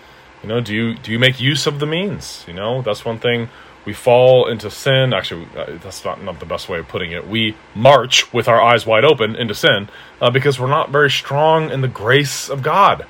You 0.42 0.48
know, 0.48 0.60
do 0.60 0.74
you 0.74 0.94
do 0.94 1.10
you 1.10 1.18
make 1.18 1.40
use 1.40 1.66
of 1.66 1.80
the 1.80 1.86
means? 1.86 2.44
You 2.46 2.52
know, 2.52 2.82
that's 2.82 3.04
one 3.04 3.18
thing 3.18 3.48
we 3.84 3.92
fall 3.92 4.48
into 4.48 4.70
sin. 4.70 5.12
Actually, 5.12 5.46
uh, 5.56 5.78
that's 5.82 6.04
not, 6.04 6.22
not 6.22 6.40
the 6.40 6.46
best 6.46 6.68
way 6.68 6.78
of 6.78 6.88
putting 6.88 7.12
it. 7.12 7.28
We 7.28 7.56
march 7.74 8.32
with 8.32 8.48
our 8.48 8.60
eyes 8.60 8.86
wide 8.86 9.04
open 9.04 9.36
into 9.36 9.54
sin 9.54 9.88
uh, 10.20 10.30
because 10.30 10.58
we're 10.58 10.68
not 10.68 10.90
very 10.90 11.10
strong 11.10 11.70
in 11.70 11.80
the 11.80 11.88
grace 11.88 12.48
of 12.48 12.62
God, 12.62 13.06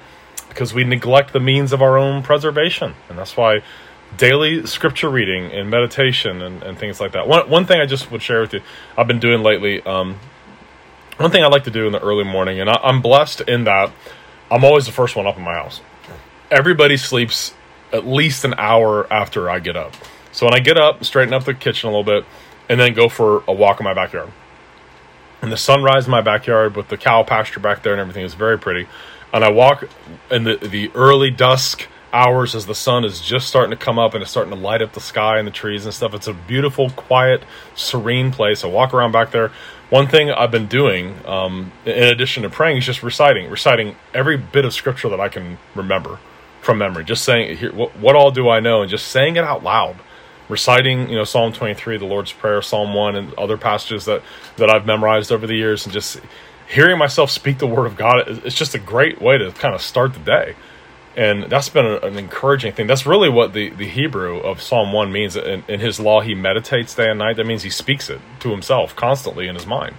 because 0.48 0.74
we 0.74 0.84
neglect 0.84 1.32
the 1.32 1.40
means 1.40 1.72
of 1.72 1.82
our 1.82 1.96
own 1.96 2.22
preservation. 2.22 2.94
And 3.08 3.18
that's 3.18 3.36
why 3.36 3.62
daily 4.16 4.66
scripture 4.66 5.08
reading 5.08 5.52
and 5.52 5.70
meditation 5.70 6.42
and, 6.42 6.62
and 6.62 6.78
things 6.78 7.00
like 7.00 7.12
that. 7.12 7.26
One, 7.26 7.48
one 7.50 7.66
thing 7.66 7.80
I 7.80 7.86
just 7.86 8.10
would 8.10 8.22
share 8.22 8.40
with 8.40 8.52
you, 8.52 8.60
I've 8.96 9.06
been 9.08 9.20
doing 9.20 9.42
lately, 9.42 9.82
um, 9.82 10.18
one 11.16 11.30
thing 11.30 11.44
I 11.44 11.48
like 11.48 11.64
to 11.64 11.70
do 11.70 11.86
in 11.86 11.92
the 11.92 12.00
early 12.00 12.24
morning, 12.24 12.60
and 12.60 12.68
I, 12.68 12.78
I'm 12.82 13.00
blessed 13.00 13.42
in 13.42 13.64
that 13.64 13.92
I'm 14.50 14.64
always 14.64 14.86
the 14.86 14.92
first 14.92 15.16
one 15.16 15.26
up 15.26 15.36
in 15.36 15.42
my 15.42 15.54
house. 15.54 15.80
Everybody 16.50 16.96
sleeps 16.96 17.54
at 17.92 18.06
least 18.06 18.44
an 18.44 18.54
hour 18.58 19.12
after 19.12 19.48
I 19.48 19.58
get 19.58 19.76
up. 19.76 19.94
So 20.34 20.46
when 20.46 20.54
I 20.54 20.58
get 20.58 20.76
up, 20.76 21.04
straighten 21.04 21.32
up 21.32 21.44
the 21.44 21.54
kitchen 21.54 21.88
a 21.88 21.96
little 21.96 22.04
bit, 22.04 22.26
and 22.68 22.80
then 22.80 22.92
go 22.92 23.08
for 23.08 23.44
a 23.46 23.52
walk 23.52 23.78
in 23.78 23.84
my 23.84 23.94
backyard. 23.94 24.32
And 25.40 25.52
the 25.52 25.56
sunrise 25.56 26.06
in 26.06 26.10
my 26.10 26.22
backyard 26.22 26.74
with 26.76 26.88
the 26.88 26.96
cow 26.96 27.22
pasture 27.22 27.60
back 27.60 27.82
there 27.82 27.92
and 27.92 28.00
everything 28.00 28.24
is 28.24 28.34
very 28.34 28.58
pretty. 28.58 28.88
And 29.32 29.44
I 29.44 29.50
walk 29.50 29.84
in 30.30 30.44
the 30.44 30.56
the 30.56 30.90
early 30.94 31.30
dusk 31.30 31.86
hours 32.12 32.54
as 32.54 32.66
the 32.66 32.74
sun 32.74 33.04
is 33.04 33.20
just 33.20 33.46
starting 33.46 33.70
to 33.70 33.76
come 33.76 33.98
up 33.98 34.14
and 34.14 34.22
it's 34.22 34.30
starting 34.30 34.52
to 34.52 34.58
light 34.58 34.80
up 34.80 34.92
the 34.92 35.00
sky 35.00 35.38
and 35.38 35.46
the 35.46 35.52
trees 35.52 35.84
and 35.84 35.94
stuff. 35.94 36.14
It's 36.14 36.28
a 36.28 36.32
beautiful, 36.32 36.90
quiet, 36.90 37.42
serene 37.74 38.32
place. 38.32 38.64
I 38.64 38.68
walk 38.68 38.94
around 38.94 39.12
back 39.12 39.30
there. 39.30 39.52
One 39.90 40.08
thing 40.08 40.30
I've 40.30 40.50
been 40.50 40.66
doing, 40.66 41.14
um, 41.26 41.72
in 41.84 42.04
addition 42.04 42.42
to 42.44 42.50
praying, 42.50 42.78
is 42.78 42.86
just 42.86 43.02
reciting, 43.02 43.50
reciting 43.50 43.96
every 44.14 44.36
bit 44.36 44.64
of 44.64 44.72
scripture 44.72 45.08
that 45.10 45.20
I 45.20 45.28
can 45.28 45.58
remember 45.74 46.18
from 46.60 46.78
memory. 46.78 47.04
Just 47.04 47.24
saying, 47.24 47.58
here, 47.58 47.72
what, 47.72 47.96
what 47.98 48.16
all 48.16 48.30
do 48.30 48.48
I 48.48 48.60
know, 48.60 48.80
and 48.80 48.90
just 48.90 49.08
saying 49.08 49.36
it 49.36 49.44
out 49.44 49.62
loud 49.62 49.96
reciting 50.48 51.08
you 51.08 51.16
know 51.16 51.24
psalm 51.24 51.52
23 51.52 51.98
the 51.98 52.04
lord's 52.04 52.32
prayer 52.32 52.60
psalm 52.60 52.94
1 52.94 53.16
and 53.16 53.34
other 53.34 53.56
passages 53.56 54.04
that 54.04 54.22
that 54.56 54.70
i've 54.70 54.86
memorized 54.86 55.32
over 55.32 55.46
the 55.46 55.54
years 55.54 55.86
and 55.86 55.92
just 55.92 56.20
hearing 56.68 56.98
myself 56.98 57.30
speak 57.30 57.58
the 57.58 57.66
word 57.66 57.86
of 57.86 57.96
god 57.96 58.28
it's 58.44 58.56
just 58.56 58.74
a 58.74 58.78
great 58.78 59.20
way 59.20 59.38
to 59.38 59.50
kind 59.52 59.74
of 59.74 59.80
start 59.82 60.12
the 60.14 60.20
day. 60.20 60.54
And 61.16 61.44
that's 61.44 61.68
been 61.68 61.86
an 61.86 62.18
encouraging 62.18 62.72
thing. 62.72 62.88
That's 62.88 63.06
really 63.06 63.28
what 63.28 63.52
the, 63.52 63.70
the 63.70 63.88
hebrew 63.88 64.38
of 64.38 64.60
psalm 64.60 64.92
1 64.92 65.12
means. 65.12 65.36
In, 65.36 65.62
in 65.68 65.78
his 65.78 66.00
law 66.00 66.20
he 66.20 66.34
meditates 66.34 66.94
day 66.94 67.08
and 67.08 67.20
night. 67.20 67.36
That 67.36 67.46
means 67.46 67.62
he 67.62 67.70
speaks 67.70 68.10
it 68.10 68.20
to 68.40 68.50
himself 68.50 68.96
constantly 68.96 69.46
in 69.46 69.54
his 69.54 69.66
mind. 69.66 69.94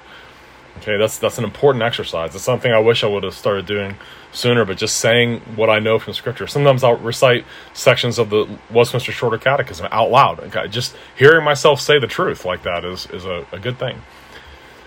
Okay 0.80 0.98
that's 0.98 1.18
that's 1.18 1.38
an 1.38 1.46
important 1.46 1.84
exercise. 1.84 2.36
It's 2.36 2.44
something 2.44 2.72
i 2.72 2.80
wish 2.80 3.04
i 3.04 3.08
would 3.08 3.24
have 3.24 3.34
started 3.34 3.66
doing 3.66 3.96
sooner, 4.36 4.65
but 4.65 4.77
just 4.77 4.98
saying 4.98 5.39
what 5.56 5.70
I 5.70 5.80
know 5.80 5.98
from 6.00 6.13
Scripture. 6.13 6.48
Sometimes 6.48 6.84
I'll 6.84 6.98
recite 6.98 7.46
sections 7.74 8.20
of 8.20 8.30
the 8.30 8.48
Westminster 8.70 9.12
Shorter 9.12 9.38
Catechism 9.38 9.88
out 9.92 10.12
loud. 10.12 10.51
Just 10.72 10.96
hearing 11.18 11.44
myself 11.44 11.80
say 11.80 12.00
the 12.00 12.08
truth 12.08 12.46
like 12.46 12.63
that 12.63 12.84
is 12.84 13.06
is 13.08 13.25
a, 13.25 13.46
a 13.51 13.60
good 13.60 13.80
thing. 13.80 14.01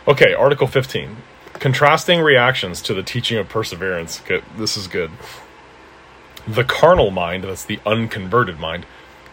Okay, 0.06 0.32
Article 0.32 0.66
15. 0.66 1.16
Contrasting 1.54 2.20
reactions 2.20 2.80
to 2.82 2.94
the 2.94 3.02
teaching 3.02 3.38
of 3.38 3.48
perseverance. 3.48 4.20
Okay, 4.20 4.42
this 4.56 4.76
is 4.76 4.86
good. 4.86 5.10
The 6.46 6.64
carnal 6.64 7.10
mind, 7.10 7.44
that's 7.44 7.64
the 7.64 7.80
unconverted 7.84 8.58
mind, 8.58 8.86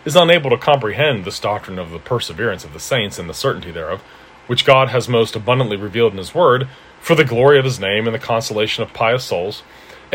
is 0.04 0.16
unable 0.16 0.50
to 0.50 0.58
comprehend 0.58 1.24
this 1.24 1.40
doctrine 1.40 1.80
of 1.80 1.92
the 1.92 2.00
perseverance 2.00 2.64
of 2.64 2.74
the 2.74 2.80
saints 2.80 3.18
and 3.18 3.30
the 3.30 3.34
certainty 3.34 3.72
thereof, 3.72 4.02
which 4.48 4.66
God 4.66 4.90
has 4.90 5.08
most 5.08 5.36
abundantly 5.36 5.78
revealed 5.78 6.12
in 6.12 6.18
His 6.18 6.36
Word, 6.36 6.68
for 7.00 7.16
the 7.16 7.24
glory 7.24 7.58
of 7.58 7.66
His 7.66 7.80
name 7.80 8.06
and 8.06 8.14
the 8.14 8.20
consolation 8.20 8.84
of 8.84 8.94
pious 8.94 9.24
souls 9.24 9.64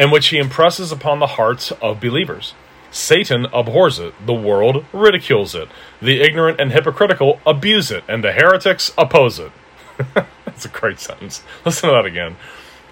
and 0.01 0.11
which 0.11 0.29
he 0.29 0.39
impresses 0.39 0.91
upon 0.91 1.19
the 1.19 1.27
hearts 1.27 1.73
of 1.73 2.01
believers. 2.01 2.55
Satan 2.91 3.45
abhors 3.53 3.99
it, 3.99 4.15
the 4.25 4.33
world 4.33 4.87
ridicules 4.95 5.55
it, 5.55 5.69
the 6.01 6.23
ignorant 6.23 6.59
and 6.59 6.73
hypocritical 6.73 7.39
abuse 7.47 7.91
it, 7.91 8.03
and 8.09 8.25
the 8.25 8.33
heretics 8.33 8.95
oppose 8.97 9.39
it. 9.39 9.53
That's 10.47 10.65
a 10.65 10.71
great 10.71 11.01
sentence. 11.01 11.43
Listen 11.67 11.91
to 11.91 11.95
that 11.95 12.07
again. 12.07 12.37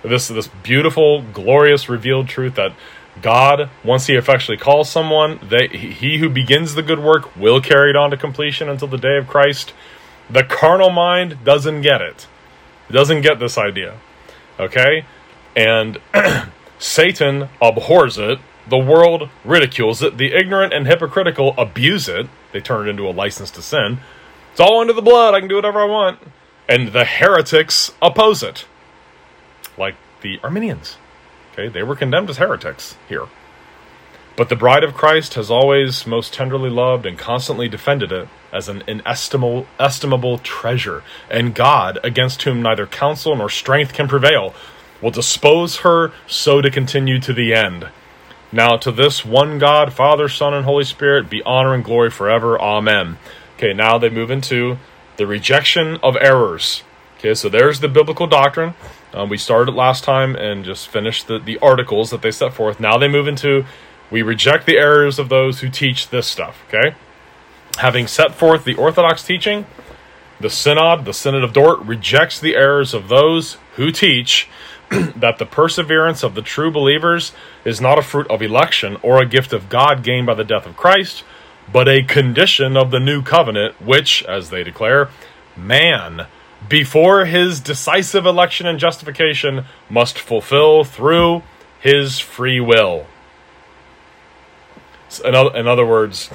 This 0.03 0.29
this 0.29 0.49
beautiful, 0.63 1.23
glorious, 1.23 1.89
revealed 1.89 2.29
truth 2.29 2.57
that 2.57 2.75
God, 3.23 3.71
once 3.83 4.07
He 4.07 4.15
effectually 4.15 4.59
calls 4.59 4.91
someone, 4.91 5.41
they, 5.43 5.67
He 5.69 6.19
who 6.19 6.29
begins 6.29 6.75
the 6.75 6.83
good 6.83 7.01
work 7.01 7.35
will 7.37 7.63
carry 7.63 7.89
it 7.89 7.97
on 7.97 8.11
to 8.11 8.19
completion 8.19 8.69
until 8.69 8.87
the 8.87 8.99
day 8.99 9.17
of 9.17 9.27
Christ. 9.27 9.73
The 10.29 10.45
carnal 10.45 10.91
mind 10.91 11.43
doesn't 11.43 11.81
get. 11.81 12.03
It 12.03 12.27
doesn't 12.91 13.23
get 13.23 13.41
this 13.41 13.57
idea. 13.57 13.99
Okay? 14.61 15.07
And 15.57 15.99
Satan 16.79 17.49
abhors 17.61 18.19
it, 18.19 18.39
the 18.69 18.79
world 18.79 19.31
ridicules 19.45 20.03
it, 20.03 20.19
the 20.19 20.33
ignorant 20.33 20.73
and 20.73 20.87
hypocritical 20.87 21.55
abuse 21.57 22.09
it, 22.09 22.29
they 22.53 22.61
turn 22.61 22.87
it 22.87 22.91
into 22.91 23.09
a 23.09 23.11
license 23.11 23.51
to 23.53 23.63
sin. 23.63 23.99
It's 24.53 24.61
all 24.61 24.81
under 24.81 24.93
the 24.93 25.03
blood, 25.03 25.35
I 25.35 25.41
can 25.41 25.49
do 25.49 25.57
whatever 25.57 25.81
I 25.81 25.87
want. 25.87 26.21
And 26.69 26.89
the 26.89 27.05
heretics 27.05 27.93
oppose 28.03 28.43
it. 28.43 28.67
Like 29.77 29.97
the 30.21 30.39
Arminians. 30.43 30.99
Okay, 31.53 31.69
they 31.69 31.83
were 31.83 31.97
condemned 31.97 32.31
as 32.31 32.37
heretics 32.37 32.97
here. 33.09 33.27
But 34.37 34.49
the 34.49 34.57
bride 34.57 34.85
of 34.85 34.95
Christ 34.95 35.35
has 35.35 35.51
always 35.51 36.07
most 36.07 36.33
tenderly 36.33 36.71
loved 36.71 37.07
and 37.07 37.19
constantly 37.19 37.69
defended 37.69 38.13
it 38.13 38.29
as 38.53 38.69
an 38.69 38.85
inestimable 38.87 39.67
estimable 39.81 40.39
treasure, 40.39 41.03
and 41.29 41.55
God, 41.55 41.99
against 42.05 42.43
whom 42.43 42.63
neither 42.63 42.87
counsel 42.87 43.35
nor 43.35 43.51
strength 43.51 43.93
can 43.93 44.07
prevail, 44.07 44.55
will 45.01 45.11
dispose 45.11 45.79
her 45.79 46.13
so 46.27 46.61
to 46.61 46.71
continue 46.71 47.21
to 47.21 47.33
the 47.33 47.55
end. 47.55 47.89
Now 48.51 48.77
to 48.79 48.91
this 48.91 49.25
one 49.25 49.59
God, 49.59 49.93
Father, 49.93 50.29
Son, 50.29 50.55
and 50.55 50.65
Holy 50.65 50.85
Spirit 50.85 51.29
be 51.29 51.43
honor 51.43 51.75
and 51.75 51.85
glory 51.85 52.11
forever. 52.11 52.61
Amen. 52.61 53.19
Okay, 53.57 53.75
now 53.75 53.99
they 53.99 54.09
move 54.09 54.31
into 54.31 54.79
the 55.17 55.27
rejection 55.27 55.99
of 56.03 56.17
errors. 56.17 56.83
Okay, 57.19 57.35
so 57.35 57.49
there's 57.49 57.81
the 57.81 57.89
biblical 57.89 58.27
doctrine. 58.27 58.75
Um, 59.13 59.29
we 59.29 59.37
started 59.37 59.73
last 59.73 60.05
time 60.05 60.37
and 60.37 60.65
just 60.65 60.89
finished 60.89 61.27
the, 61.27 61.39
the 61.39 61.59
articles 61.59 62.11
that 62.11 62.23
they 62.23 62.31
set 62.31 62.55
forth. 62.55 62.79
Now 62.79 62.97
they 62.97 63.09
move 63.09 63.27
into 63.27 63.67
we 64.11 64.23
reject 64.23 64.65
the 64.65 64.79
errors 64.79 65.19
of 65.19 65.29
those 65.29 65.61
who 65.61 65.69
teach 65.69 66.09
this 66.09 66.27
stuff. 66.27 66.63
Okay, 66.69 66.95
having 67.79 68.07
set 68.07 68.35
forth 68.35 68.65
the 68.65 68.77
orthodox 68.77 69.23
teaching, 69.23 69.67
the 70.41 70.49
synod, 70.49 71.05
the 71.05 71.13
synod 71.13 71.45
of 71.45 71.53
Dort, 71.53 71.81
rejects 71.81 72.41
the 72.41 72.57
errors 72.57 72.95
of 72.95 73.09
those 73.09 73.59
who 73.75 73.91
teach 73.91 74.49
that 75.17 75.39
the 75.39 75.47
perseverance 75.47 76.23
of 76.23 76.35
the 76.35 76.43
true 76.43 76.71
believers 76.71 77.33
is 77.65 77.81
not 77.81 77.99
a 77.99 78.03
fruit 78.03 78.27
of 78.29 78.43
election 78.43 78.97
or 79.03 79.21
a 79.21 79.27
gift 79.27 79.53
of 79.53 79.69
God 79.69 80.03
gained 80.03 80.27
by 80.27 80.35
the 80.35 80.45
death 80.45 80.67
of 80.67 80.77
Christ, 80.77 81.25
but 81.71 81.89
a 81.89 82.03
condition 82.03 82.77
of 82.77 82.91
the 82.91 83.01
new 83.01 83.23
covenant, 83.23 83.81
which, 83.81 84.23
as 84.25 84.51
they 84.51 84.65
declare, 84.65 85.11
man, 85.57 86.27
before 86.69 87.27
his 87.27 87.61
decisive 87.61 88.27
election 88.27 88.67
and 88.67 88.79
justification, 88.79 89.65
must 89.91 90.19
fulfill 90.19 90.85
through 90.85 91.43
his 91.81 92.19
free 92.19 92.61
will. 92.61 93.07
In 95.25 95.35
other, 95.35 95.87
words, 95.87 96.31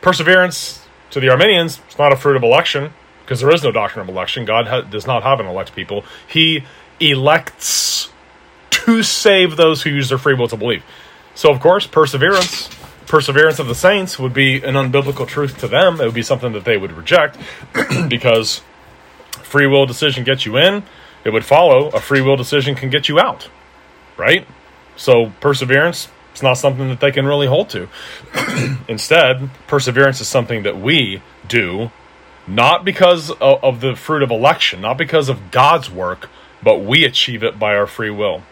perseverance 0.00 0.86
to 1.10 1.20
the 1.20 1.30
Arminians 1.30 1.80
is 1.88 1.98
not 1.98 2.12
a 2.12 2.16
fruit 2.16 2.36
of 2.36 2.42
election 2.42 2.92
because 3.24 3.40
there 3.40 3.50
is 3.50 3.62
no 3.62 3.72
doctrine 3.72 4.02
of 4.02 4.14
election. 4.14 4.44
God 4.44 4.90
does 4.90 5.06
not 5.06 5.22
have 5.22 5.40
an 5.40 5.46
elect 5.46 5.74
people. 5.74 6.04
He 6.26 6.64
elects 7.10 8.10
to 8.70 9.02
save 9.02 9.56
those 9.56 9.82
who 9.82 9.90
use 9.90 10.08
their 10.08 10.18
free 10.18 10.34
will 10.34 10.48
to 10.48 10.56
believe. 10.56 10.82
So, 11.34 11.50
of 11.50 11.60
course, 11.60 11.86
perseverance, 11.86 12.68
perseverance 13.06 13.58
of 13.58 13.66
the 13.66 13.74
saints 13.74 14.18
would 14.18 14.34
be 14.34 14.56
an 14.56 14.74
unbiblical 14.74 15.26
truth 15.26 15.58
to 15.58 15.68
them. 15.68 16.00
It 16.00 16.04
would 16.04 16.14
be 16.14 16.22
something 16.22 16.52
that 16.52 16.64
they 16.64 16.76
would 16.76 16.92
reject 16.92 17.38
because 18.08 18.62
free 19.42 19.66
will 19.66 19.86
decision 19.86 20.24
gets 20.24 20.44
you 20.46 20.56
in. 20.56 20.82
It 21.24 21.30
would 21.30 21.44
follow 21.44 21.88
a 21.88 22.00
free 22.00 22.20
will 22.20 22.36
decision 22.36 22.74
can 22.74 22.90
get 22.90 23.08
you 23.08 23.18
out, 23.18 23.48
right? 24.16 24.46
So, 24.96 25.32
perseverance 25.40 26.08
it's 26.32 26.42
not 26.42 26.54
something 26.54 26.88
that 26.88 27.00
they 27.00 27.12
can 27.12 27.26
really 27.26 27.46
hold 27.46 27.68
to. 27.70 27.88
Instead, 28.88 29.50
perseverance 29.66 30.20
is 30.20 30.28
something 30.28 30.62
that 30.62 30.80
we 30.80 31.22
do, 31.46 31.90
not 32.46 32.84
because 32.84 33.30
of, 33.30 33.62
of, 33.62 33.80
the 33.82 33.94
fruit 33.94 34.22
of 34.22 34.30
election, 34.30 34.80
not 34.80 34.96
because 34.96 35.28
of 35.28 35.50
God's 35.50 35.90
work, 35.90 36.30
but 36.62 36.78
we 36.78 37.04
achieve 37.04 37.42
it 37.42 37.58
by 37.58 37.74
our 37.74 37.86
free 37.86 38.10
will. 38.10 38.42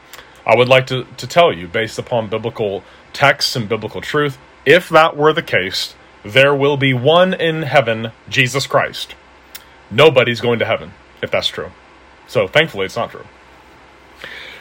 I 0.47 0.57
would 0.57 0.69
like 0.69 0.87
to, 0.89 1.05
to 1.17 1.27
tell 1.27 1.53
you, 1.53 1.69
based 1.69 1.99
upon 1.99 2.29
biblical 2.29 2.83
texts 3.13 3.55
and 3.57 3.69
biblical 3.69 4.01
truth, 4.01 4.39
if 4.67 4.89
that 4.89 5.17
were 5.17 5.33
the 5.33 5.43
case, 5.43 5.95
there 6.25 6.55
will 6.55 6.77
be 6.77 6.93
one 6.93 7.35
in 7.35 7.63
heaven, 7.63 8.13
Jesus 8.29 8.67
Christ. 8.67 9.15
Nobody's 9.91 10.41
going 10.41 10.59
to 10.59 10.65
heaven, 10.65 10.93
if 11.23 11.31
that's 11.31 11.49
true. 11.49 11.71
So 12.27 12.47
thankfully, 12.47 12.87
it's 12.87 12.97
not 12.97 13.11
true. 13.11 13.27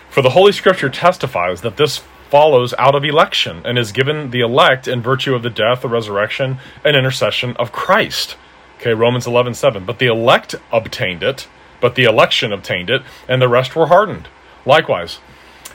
For 0.09 0.21
the 0.21 0.31
Holy 0.31 0.51
Scripture 0.51 0.89
testifies 0.89 1.61
that 1.61 1.77
this 1.77 2.01
follows 2.29 2.73
out 2.77 2.95
of 2.95 3.03
election 3.03 3.61
and 3.65 3.77
is 3.77 3.91
given 3.91 4.31
the 4.31 4.41
elect 4.41 4.87
in 4.87 5.01
virtue 5.01 5.35
of 5.35 5.43
the 5.43 5.49
death, 5.49 5.81
the 5.81 5.89
resurrection, 5.89 6.57
and 6.83 6.95
intercession 6.95 7.55
of 7.57 7.71
Christ. 7.71 8.35
Okay, 8.77 8.93
Romans 8.93 9.27
11 9.27 9.53
7. 9.53 9.85
But 9.85 9.99
the 9.99 10.07
elect 10.07 10.55
obtained 10.71 11.23
it 11.23 11.47
but 11.81 11.95
the 11.95 12.03
election 12.03 12.51
obtained 12.53 12.89
it, 12.89 13.01
and 13.27 13.41
the 13.41 13.47
rest 13.47 13.75
were 13.75 13.87
hardened. 13.87 14.27
Likewise, 14.65 15.19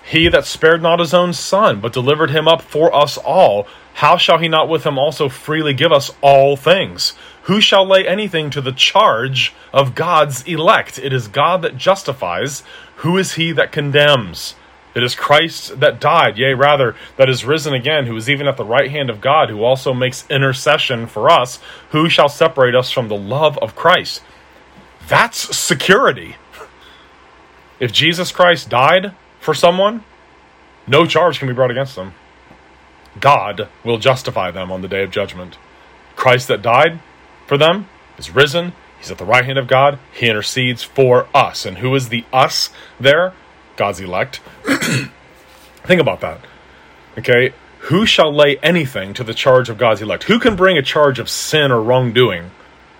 he 0.04 0.28
that 0.28 0.44
spared 0.44 0.82
not 0.82 1.00
his 1.00 1.14
own 1.14 1.32
son, 1.32 1.80
but 1.80 1.92
delivered 1.92 2.30
him 2.30 2.46
up 2.46 2.60
for 2.60 2.94
us 2.94 3.16
all, 3.16 3.66
how 3.94 4.16
shall 4.16 4.38
he 4.38 4.48
not 4.48 4.68
with 4.68 4.84
him 4.84 4.98
also 4.98 5.28
freely 5.28 5.72
give 5.72 5.92
us 5.92 6.10
all 6.20 6.56
things? 6.56 7.14
Who 7.44 7.60
shall 7.60 7.86
lay 7.86 8.06
anything 8.06 8.50
to 8.50 8.60
the 8.60 8.72
charge 8.72 9.54
of 9.72 9.94
God's 9.94 10.42
elect? 10.46 10.98
It 10.98 11.12
is 11.12 11.28
God 11.28 11.62
that 11.62 11.76
justifies. 11.76 12.64
Who 12.96 13.16
is 13.16 13.34
he 13.34 13.52
that 13.52 13.70
condemns? 13.70 14.56
It 14.94 15.02
is 15.02 15.14
Christ 15.14 15.80
that 15.80 16.00
died, 16.00 16.38
yea, 16.38 16.54
rather, 16.54 16.96
that 17.16 17.28
is 17.28 17.44
risen 17.44 17.72
again, 17.72 18.06
who 18.06 18.16
is 18.16 18.28
even 18.28 18.46
at 18.46 18.56
the 18.56 18.64
right 18.64 18.90
hand 18.90 19.10
of 19.10 19.20
God, 19.20 19.48
who 19.48 19.62
also 19.62 19.92
makes 19.94 20.28
intercession 20.28 21.06
for 21.06 21.30
us. 21.30 21.58
Who 21.90 22.08
shall 22.08 22.28
separate 22.28 22.74
us 22.74 22.90
from 22.90 23.08
the 23.08 23.16
love 23.16 23.58
of 23.58 23.74
Christ? 23.74 24.22
That's 25.08 25.56
security. 25.56 26.36
If 27.80 27.92
Jesus 27.92 28.32
Christ 28.32 28.68
died 28.68 29.14
for 29.40 29.54
someone, 29.54 30.04
no 30.86 31.06
charge 31.06 31.38
can 31.38 31.48
be 31.48 31.54
brought 31.54 31.70
against 31.70 31.96
them. 31.96 32.14
God 33.20 33.68
will 33.84 33.98
justify 33.98 34.50
them 34.50 34.72
on 34.72 34.80
the 34.82 34.88
day 34.88 35.02
of 35.02 35.10
judgment. 35.10 35.58
Christ 36.16 36.48
that 36.48 36.62
died 36.62 37.00
for 37.46 37.58
them 37.58 37.88
is 38.18 38.30
risen. 38.30 38.72
He's 38.98 39.10
at 39.10 39.18
the 39.18 39.24
right 39.24 39.44
hand 39.44 39.58
of 39.58 39.66
God. 39.66 39.98
He 40.12 40.28
intercedes 40.28 40.82
for 40.82 41.28
us. 41.34 41.66
And 41.66 41.78
who 41.78 41.94
is 41.94 42.08
the 42.08 42.24
us 42.32 42.70
there? 42.98 43.34
God's 43.76 44.00
elect. 44.00 44.40
Think 44.64 46.00
about 46.00 46.20
that. 46.20 46.40
Okay? 47.18 47.52
Who 47.80 48.06
shall 48.06 48.32
lay 48.32 48.56
anything 48.62 49.12
to 49.14 49.24
the 49.24 49.34
charge 49.34 49.68
of 49.68 49.76
God's 49.76 50.00
elect? 50.00 50.24
Who 50.24 50.38
can 50.38 50.56
bring 50.56 50.78
a 50.78 50.82
charge 50.82 51.18
of 51.18 51.28
sin 51.28 51.70
or 51.70 51.82
wrongdoing 51.82 52.50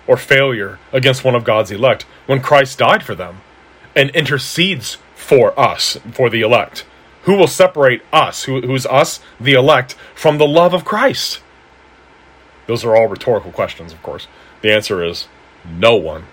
or 0.07 0.17
failure 0.17 0.79
against 0.91 1.23
one 1.23 1.35
of 1.35 1.43
God's 1.43 1.71
elect 1.71 2.03
when 2.25 2.41
Christ 2.41 2.79
died 2.79 3.03
for 3.03 3.15
them 3.15 3.41
and 3.95 4.09
intercedes 4.11 4.97
for 5.15 5.57
us, 5.59 5.97
for 6.11 6.29
the 6.29 6.41
elect? 6.41 6.85
Who 7.23 7.35
will 7.35 7.47
separate 7.47 8.03
us, 8.13 8.43
who, 8.43 8.61
who's 8.61 8.85
us, 8.85 9.19
the 9.39 9.53
elect, 9.53 9.95
from 10.13 10.37
the 10.37 10.47
love 10.47 10.73
of 10.73 10.85
Christ? 10.85 11.41
Those 12.67 12.85
are 12.85 12.95
all 12.95 13.07
rhetorical 13.07 13.51
questions, 13.51 13.91
of 13.93 14.01
course. 14.03 14.27
The 14.61 14.71
answer 14.71 15.03
is 15.03 15.27
no 15.65 15.95
one. 15.95 16.25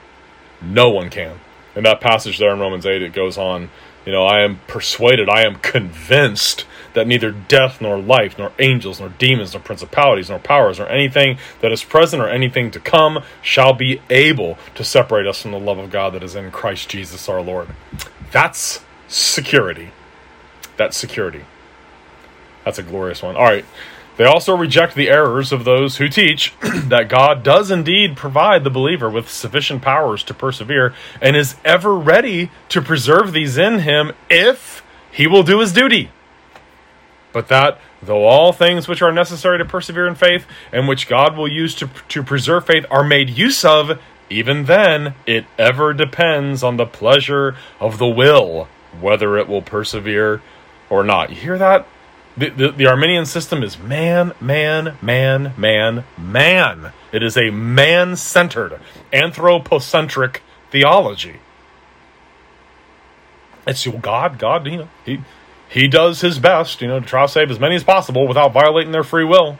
No 0.60 0.90
one 0.90 1.10
can. 1.10 1.40
In 1.74 1.84
that 1.84 2.00
passage 2.00 2.38
there 2.38 2.52
in 2.52 2.60
Romans 2.60 2.86
8, 2.86 3.02
it 3.02 3.12
goes 3.12 3.38
on, 3.38 3.70
you 4.04 4.12
know, 4.12 4.24
I 4.24 4.42
am 4.42 4.60
persuaded, 4.66 5.28
I 5.28 5.42
am 5.42 5.56
convinced 5.56 6.66
that 6.94 7.06
neither 7.06 7.30
death 7.30 7.80
nor 7.80 7.99
life, 7.99 8.38
nor 8.38 8.52
angels, 8.58 9.00
nor 9.00 9.08
demons, 9.11 9.52
nor 9.52 9.62
principalities, 9.62 10.30
nor 10.30 10.38
powers, 10.38 10.78
nor 10.78 10.88
anything 10.88 11.38
that 11.61 11.72
is 11.72 11.82
present 11.84 12.22
or 12.22 12.28
anything 12.28 12.70
to 12.70 12.80
come 12.80 13.22
shall 13.40 13.72
be 13.72 14.00
able 14.11 14.58
to 14.75 14.84
separate 14.84 15.26
us 15.26 15.42
from 15.42 15.52
the 15.52 15.58
love 15.58 15.78
of 15.78 15.90
God 15.90 16.12
that 16.14 16.22
is 16.22 16.34
in 16.34 16.50
Christ 16.50 16.88
Jesus 16.88 17.28
our 17.28 17.40
Lord. 17.40 17.68
That's 18.30 18.84
security. 19.08 19.90
That's 20.76 20.96
security. 20.96 21.44
That's 22.64 22.78
a 22.78 22.82
glorious 22.82 23.22
one. 23.22 23.37
All 23.37 23.44
right. 23.44 23.64
They 24.18 24.25
also 24.25 24.54
reject 24.54 24.94
the 24.94 25.08
errors 25.08 25.52
of 25.52 25.64
those 25.64 25.96
who 25.96 26.08
teach 26.08 26.54
that 26.61 27.08
God 27.08 27.42
does 27.42 27.70
indeed 27.70 28.16
provide 28.16 28.62
the 28.62 28.70
believer 28.70 29.08
with 29.08 29.30
sufficient 29.30 29.80
powers 29.80 30.22
to 30.25 30.34
persevere 30.34 30.94
and 31.20 31.34
is 31.34 31.56
ever 31.64 31.94
ready 31.94 32.50
to 32.68 32.82
preserve 32.82 33.32
these 33.32 33.56
in 33.56 33.80
him 33.80 34.12
if 34.28 34.82
he 35.11 35.26
will 35.26 35.42
do 35.42 35.61
his 35.61 35.72
duty. 35.72 36.11
But 37.32 37.48
that, 37.48 37.78
though 38.02 38.24
all 38.24 38.52
things 38.52 38.88
which 38.88 39.02
are 39.02 39.12
necessary 39.12 39.58
to 39.58 39.64
persevere 39.64 40.06
in 40.06 40.14
faith 40.14 40.46
and 40.72 40.86
which 40.86 41.08
God 41.08 41.36
will 41.36 41.48
use 41.48 41.74
to, 41.76 41.88
to 42.08 42.22
preserve 42.22 42.66
faith 42.66 42.84
are 42.90 43.04
made 43.04 43.30
use 43.30 43.64
of, 43.64 44.00
even 44.28 44.64
then 44.64 45.14
it 45.26 45.46
ever 45.58 45.92
depends 45.92 46.62
on 46.62 46.76
the 46.76 46.86
pleasure 46.86 47.56
of 47.80 47.98
the 47.98 48.06
will 48.06 48.68
whether 49.00 49.38
it 49.38 49.48
will 49.48 49.62
persevere 49.62 50.42
or 50.90 51.04
not. 51.04 51.30
You 51.30 51.36
hear 51.36 51.58
that? 51.58 51.86
The, 52.36 52.48
the, 52.48 52.72
the, 52.72 52.86
Arminian 52.86 53.26
system 53.26 53.62
is 53.62 53.78
man, 53.78 54.32
man, 54.40 54.96
man, 55.02 55.52
man, 55.56 56.04
man. 56.16 56.92
It 57.12 57.22
is 57.22 57.36
a 57.36 57.50
man 57.50 58.16
centered, 58.16 58.80
anthropocentric 59.12 60.42
theology. 60.70 61.40
It's 63.66 63.84
your 63.84 63.98
God, 64.00 64.38
God, 64.38 64.66
you 64.66 64.78
know, 64.78 64.88
he, 65.04 65.20
he 65.72 65.88
does 65.88 66.20
his 66.20 66.38
best, 66.38 66.82
you 66.82 66.88
know, 66.88 67.00
to 67.00 67.06
try 67.06 67.24
to 67.24 67.32
save 67.32 67.50
as 67.50 67.58
many 67.58 67.74
as 67.74 67.82
possible 67.82 68.28
without 68.28 68.52
violating 68.52 68.92
their 68.92 69.02
free 69.02 69.24
will. 69.24 69.56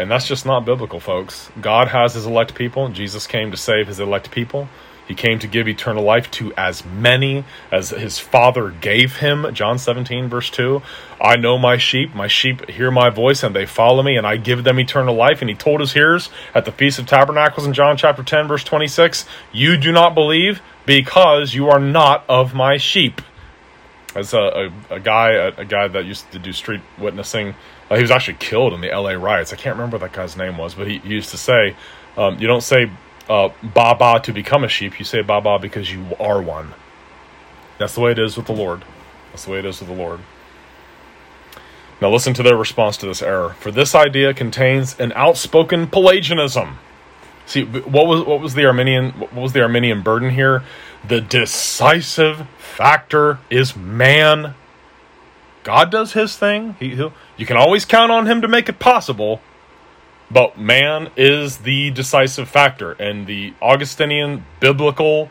And 0.00 0.10
that's 0.10 0.26
just 0.26 0.44
not 0.44 0.64
biblical, 0.64 0.98
folks. 0.98 1.48
God 1.60 1.88
has 1.88 2.14
his 2.14 2.26
elect 2.26 2.56
people. 2.56 2.88
Jesus 2.88 3.28
came 3.28 3.52
to 3.52 3.56
save 3.56 3.86
his 3.86 4.00
elect 4.00 4.32
people. 4.32 4.68
He 5.06 5.14
came 5.14 5.38
to 5.38 5.46
give 5.46 5.68
eternal 5.68 6.02
life 6.02 6.28
to 6.32 6.52
as 6.54 6.84
many 6.84 7.44
as 7.70 7.90
his 7.90 8.18
Father 8.18 8.70
gave 8.70 9.18
him. 9.18 9.46
John 9.54 9.78
17, 9.78 10.28
verse 10.28 10.50
2. 10.50 10.82
I 11.20 11.36
know 11.36 11.56
my 11.56 11.76
sheep, 11.76 12.12
my 12.12 12.26
sheep 12.26 12.68
hear 12.68 12.90
my 12.90 13.10
voice, 13.10 13.44
and 13.44 13.54
they 13.54 13.66
follow 13.66 14.02
me, 14.02 14.16
and 14.16 14.26
I 14.26 14.38
give 14.38 14.64
them 14.64 14.80
eternal 14.80 15.14
life. 15.14 15.40
And 15.40 15.48
he 15.48 15.54
told 15.54 15.80
his 15.80 15.92
hearers 15.92 16.30
at 16.52 16.64
the 16.64 16.72
Feast 16.72 16.98
of 16.98 17.06
Tabernacles 17.06 17.64
in 17.64 17.74
John 17.74 17.96
chapter 17.96 18.24
10, 18.24 18.48
verse 18.48 18.64
26, 18.64 19.24
You 19.52 19.76
do 19.76 19.92
not 19.92 20.16
believe 20.16 20.60
because 20.84 21.54
you 21.54 21.68
are 21.68 21.78
not 21.78 22.24
of 22.28 22.54
my 22.54 22.76
sheep. 22.76 23.20
As 24.14 24.32
a, 24.32 24.38
a, 24.90 24.94
a 24.94 25.00
guy, 25.00 25.32
a, 25.32 25.48
a, 25.56 25.64
guy 25.64 25.88
that 25.88 26.04
used 26.04 26.30
to 26.32 26.38
do 26.38 26.52
street 26.52 26.80
witnessing, 26.98 27.54
uh, 27.90 27.96
he 27.96 28.02
was 28.02 28.12
actually 28.12 28.36
killed 28.38 28.72
in 28.72 28.80
the 28.80 28.88
LA 28.88 29.12
riots. 29.12 29.52
I 29.52 29.56
can't 29.56 29.76
remember 29.76 29.96
what 29.96 30.02
that 30.02 30.16
guy's 30.16 30.36
name 30.36 30.56
was, 30.56 30.74
but 30.74 30.86
he, 30.86 30.98
he 30.98 31.10
used 31.14 31.30
to 31.30 31.36
say, 31.36 31.74
um, 32.16 32.38
You 32.38 32.46
don't 32.46 32.62
say 32.62 32.90
uh, 33.28 33.50
Baba 33.62 34.20
to 34.20 34.32
become 34.32 34.64
a 34.64 34.68
sheep. 34.68 34.98
You 34.98 35.04
say 35.04 35.22
Baba 35.22 35.58
because 35.58 35.92
you 35.92 36.06
are 36.20 36.40
one. 36.40 36.74
That's 37.78 37.94
the 37.94 38.00
way 38.00 38.12
it 38.12 38.18
is 38.18 38.36
with 38.36 38.46
the 38.46 38.52
Lord. 38.52 38.84
That's 39.30 39.46
the 39.46 39.52
way 39.52 39.58
it 39.58 39.64
is 39.64 39.80
with 39.80 39.88
the 39.88 39.94
Lord. 39.96 40.20
Now 42.00 42.10
listen 42.10 42.34
to 42.34 42.42
their 42.42 42.56
response 42.56 42.96
to 42.98 43.06
this 43.06 43.22
error. 43.22 43.50
For 43.60 43.70
this 43.70 43.94
idea 43.94 44.34
contains 44.34 44.98
an 45.00 45.12
outspoken 45.12 45.86
Pelagianism. 45.86 46.78
See, 47.46 47.64
what 47.64 48.06
was 48.06 48.24
what 48.24 48.40
was 48.40 48.54
the 48.54 48.64
Arminian 48.64 49.12
what 49.12 49.34
was 49.34 49.52
the 49.52 49.62
Arminian 49.62 50.02
burden 50.02 50.30
here? 50.30 50.62
The 51.06 51.20
decisive 51.20 52.46
factor 52.56 53.38
is 53.50 53.76
man. 53.76 54.54
God 55.62 55.90
does 55.90 56.14
his 56.14 56.36
thing. 56.36 56.76
He, 56.80 56.94
you 57.36 57.46
can 57.46 57.56
always 57.56 57.84
count 57.84 58.10
on 58.10 58.26
him 58.26 58.40
to 58.40 58.48
make 58.48 58.70
it 58.70 58.78
possible, 58.78 59.42
but 60.30 60.58
man 60.58 61.10
is 61.16 61.58
the 61.58 61.90
decisive 61.90 62.48
factor, 62.48 62.92
and 62.92 63.26
the 63.26 63.52
Augustinian 63.60 64.46
biblical 64.60 65.30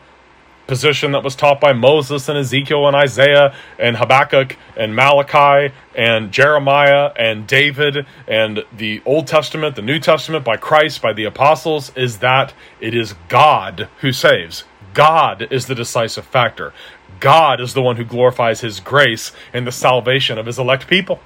position 0.66 1.12
that 1.12 1.22
was 1.22 1.34
taught 1.34 1.60
by 1.60 1.72
Moses 1.72 2.28
and 2.28 2.38
Ezekiel 2.38 2.86
and 2.86 2.96
Isaiah 2.96 3.54
and 3.78 3.96
Habakkuk 3.96 4.56
and 4.76 4.94
Malachi 4.94 5.74
and 5.94 6.32
Jeremiah 6.32 7.12
and 7.16 7.46
David 7.46 8.06
and 8.26 8.64
the 8.72 9.02
Old 9.04 9.26
Testament, 9.26 9.76
the 9.76 9.82
New 9.82 9.98
Testament 9.98 10.44
by 10.44 10.56
Christ, 10.56 11.02
by 11.02 11.12
the 11.12 11.24
apostles, 11.24 11.92
is 11.96 12.18
that 12.18 12.54
it 12.80 12.94
is 12.94 13.14
God 13.28 13.88
who 14.00 14.12
saves. 14.12 14.64
God 14.94 15.48
is 15.50 15.66
the 15.66 15.74
decisive 15.74 16.24
factor. 16.24 16.72
God 17.20 17.60
is 17.60 17.74
the 17.74 17.82
one 17.82 17.96
who 17.96 18.04
glorifies 18.04 18.60
his 18.60 18.80
grace 18.80 19.32
in 19.52 19.64
the 19.64 19.72
salvation 19.72 20.38
of 20.38 20.46
his 20.46 20.58
elect 20.58 20.86
people. 20.86 21.20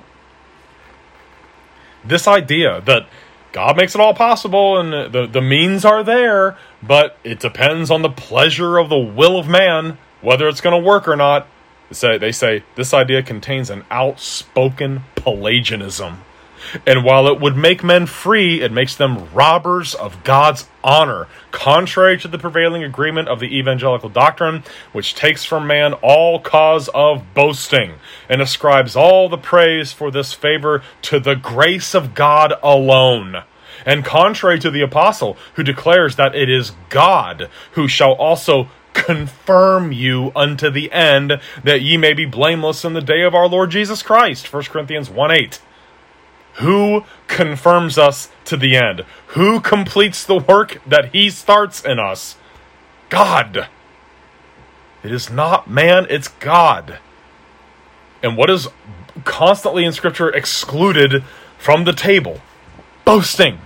This 2.05 2.27
idea 2.27 2.81
that 2.83 3.07
God 3.53 3.77
makes 3.77 3.95
it 3.95 4.01
all 4.01 4.15
possible 4.15 4.79
and 4.79 5.13
the, 5.13 5.27
the 5.27 5.41
means 5.41 5.85
are 5.85 6.03
there, 6.03 6.57
but 6.83 7.19
it 7.25 7.41
depends 7.41 7.91
on 7.91 8.03
the 8.03 8.11
pleasure 8.11 8.79
of 8.79 8.89
the 8.89 8.99
will 8.99 9.39
of 9.39 9.49
man 9.49 9.99
whether 10.21 10.49
it's 10.49 10.61
going 10.61 10.81
to 10.81 10.87
work 10.87 11.07
or 11.07 11.17
not. 11.17 11.47
They 11.89 11.95
say, 11.95 12.19
they 12.19 12.33
say 12.33 12.65
this 12.75 12.93
idea 12.93 13.23
contains 13.23 13.71
an 13.71 13.85
outspoken 13.91 15.05
Pelagianism. 15.15 16.23
And 16.87 17.05
while 17.05 17.27
it 17.29 17.41
would 17.41 17.57
make 17.57 17.83
men 17.85 18.07
free, 18.07 18.61
it 18.61 18.73
makes 18.73 18.95
them 18.95 19.33
robbers 19.33 19.95
of 19.95 20.23
God's 20.25 20.69
honor, 20.83 21.27
contrary 21.51 22.19
to 22.19 22.29
the 22.29 22.39
prevailing 22.39 22.85
agreement 22.85 23.29
of 23.29 23.41
the 23.41 23.57
evangelical 23.59 24.09
doctrine, 24.09 24.63
which 24.93 25.15
takes 25.15 25.45
from 25.45 25.67
man 25.67 25.95
all 25.95 26.41
cause 26.41 26.89
of 26.95 27.35
boasting 27.35 27.95
and 28.29 28.41
ascribes 28.41 28.97
all 28.97 29.29
the 29.29 29.39
praise 29.39 29.93
for 29.93 30.11
this 30.11 30.33
favor 30.33 30.83
to 31.03 31.21
the 31.21 31.37
grace 31.37 31.95
of 31.95 32.15
God 32.15 32.55
alone. 32.63 33.43
And 33.87 34.05
contrary 34.05 34.59
to 34.61 34.71
the 34.71 34.83
apostle, 34.83 35.37
who 35.55 35.63
declares 35.63 36.17
that 36.17 36.35
it 36.35 36.51
is 36.51 36.73
God 36.89 37.49
who 37.73 37.89
shall 37.89 38.13
also 38.13 38.69
confirm 38.93 39.93
you 39.93 40.33
unto 40.35 40.71
the 40.71 40.91
end, 40.93 41.41
that 41.63 41.83
ye 41.83 41.97
may 41.97 42.13
be 42.13 42.27
blameless 42.27 42.85
in 42.85 42.95
the 42.95 43.01
day 43.01 43.23
of 43.23 43.35
our 43.35 43.49
Lord 43.49 43.71
Jesus 43.71 44.03
Christ. 44.03 44.53
1 44.53 44.65
Corinthians 44.65 45.09
1 45.09 45.31
8. 45.31 45.61
Who 46.59 47.05
confirms 47.29 47.99
us 47.99 48.31
to 48.47 48.57
the 48.57 48.77
end? 48.77 49.05
Who 49.29 49.61
completes 49.61 50.25
the 50.25 50.39
work 50.39 50.81
that 50.87 51.13
He 51.13 51.31
starts 51.31 51.85
in 51.85 51.99
us? 51.99 52.37
God. 53.11 53.69
It 55.05 55.13
is 55.13 55.31
not 55.31 55.71
man, 55.71 56.07
it's 56.11 56.29
God. 56.29 56.99
And 58.23 58.37
what 58.37 58.51
is 58.51 58.69
constantly 59.25 59.85
in 59.85 59.93
Scripture 59.93 60.31
excluded 60.31 61.23
from 61.59 61.85
the 61.85 61.93
table? 61.93 62.41
Boasting. 63.05 63.59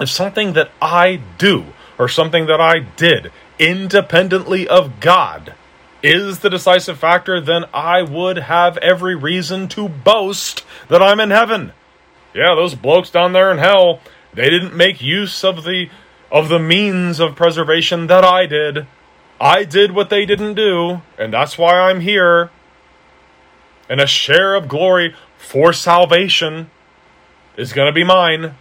If 0.00 0.08
something 0.08 0.54
that 0.54 0.70
I 0.80 1.20
do 1.36 1.66
or 1.98 2.08
something 2.08 2.46
that 2.46 2.60
I 2.60 2.80
did 2.80 3.30
independently 3.58 4.66
of 4.66 5.00
God 5.00 5.54
is 6.06 6.38
the 6.40 6.50
decisive 6.50 6.98
factor, 6.98 7.40
then 7.40 7.64
I 7.74 8.02
would 8.02 8.36
have 8.36 8.76
every 8.78 9.14
reason 9.16 9.68
to 9.68 9.88
boast 9.88 10.64
that 10.88 11.02
I'm 11.02 11.20
in 11.20 11.30
heaven. 11.30 11.72
Yeah, 12.34 12.54
those 12.54 12.74
blokes 12.74 13.10
down 13.10 13.32
there 13.32 13.50
in 13.50 13.58
hell, 13.58 14.00
they 14.32 14.48
didn't 14.50 14.76
make 14.76 15.00
use 15.02 15.42
of 15.44 15.64
the 15.64 15.88
of 16.30 16.48
the 16.48 16.58
means 16.58 17.18
of 17.20 17.34
preservation 17.36 18.06
that 18.08 18.24
I 18.24 18.46
did. 18.46 18.86
I 19.40 19.64
did 19.64 19.92
what 19.92 20.10
they 20.10 20.26
didn't 20.26 20.54
do, 20.54 21.02
and 21.18 21.32
that's 21.32 21.58
why 21.58 21.72
I'm 21.78 22.00
here. 22.00 22.50
and 23.88 24.00
a 24.00 24.06
share 24.06 24.54
of 24.54 24.68
glory 24.68 25.14
for 25.38 25.72
salvation 25.72 26.70
is 27.56 27.72
going 27.72 27.86
to 27.86 27.92
be 27.92 28.04
mine. 28.04 28.54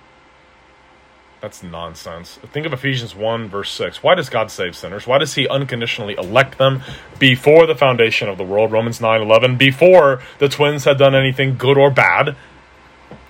That's 1.45 1.62
nonsense. 1.62 2.39
Think 2.51 2.65
of 2.65 2.73
Ephesians 2.73 3.13
1, 3.13 3.49
verse 3.49 3.69
6. 3.69 4.01
Why 4.01 4.15
does 4.15 4.29
God 4.29 4.49
save 4.49 4.75
sinners? 4.75 5.05
Why 5.05 5.19
does 5.19 5.36
He 5.36 5.47
unconditionally 5.47 6.15
elect 6.15 6.58
them 6.58 6.81
before 7.19 7.67
the 7.67 7.75
foundation 7.75 8.27
of 8.27 8.39
the 8.39 8.43
world? 8.43 8.71
Romans 8.71 8.99
9 8.99 9.21
11. 9.21 9.55
Before 9.55 10.23
the 10.39 10.49
twins 10.49 10.86
had 10.86 10.97
done 10.97 11.13
anything 11.13 11.55
good 11.55 11.77
or 11.77 11.91
bad, 11.91 12.36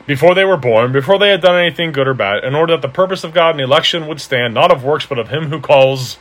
before 0.07 0.33
they 0.33 0.45
were 0.45 0.55
born, 0.55 0.93
before 0.93 1.19
they 1.19 1.27
had 1.27 1.41
done 1.41 1.59
anything 1.59 1.91
good 1.91 2.07
or 2.07 2.13
bad, 2.13 2.45
in 2.45 2.55
order 2.55 2.71
that 2.77 2.81
the 2.81 2.87
purpose 2.87 3.25
of 3.25 3.33
God 3.33 3.55
and 3.55 3.59
election 3.59 4.07
would 4.07 4.21
stand, 4.21 4.53
not 4.53 4.71
of 4.71 4.81
works, 4.81 5.05
but 5.05 5.19
of 5.19 5.27
Him 5.27 5.47
who 5.47 5.59
calls. 5.59 6.17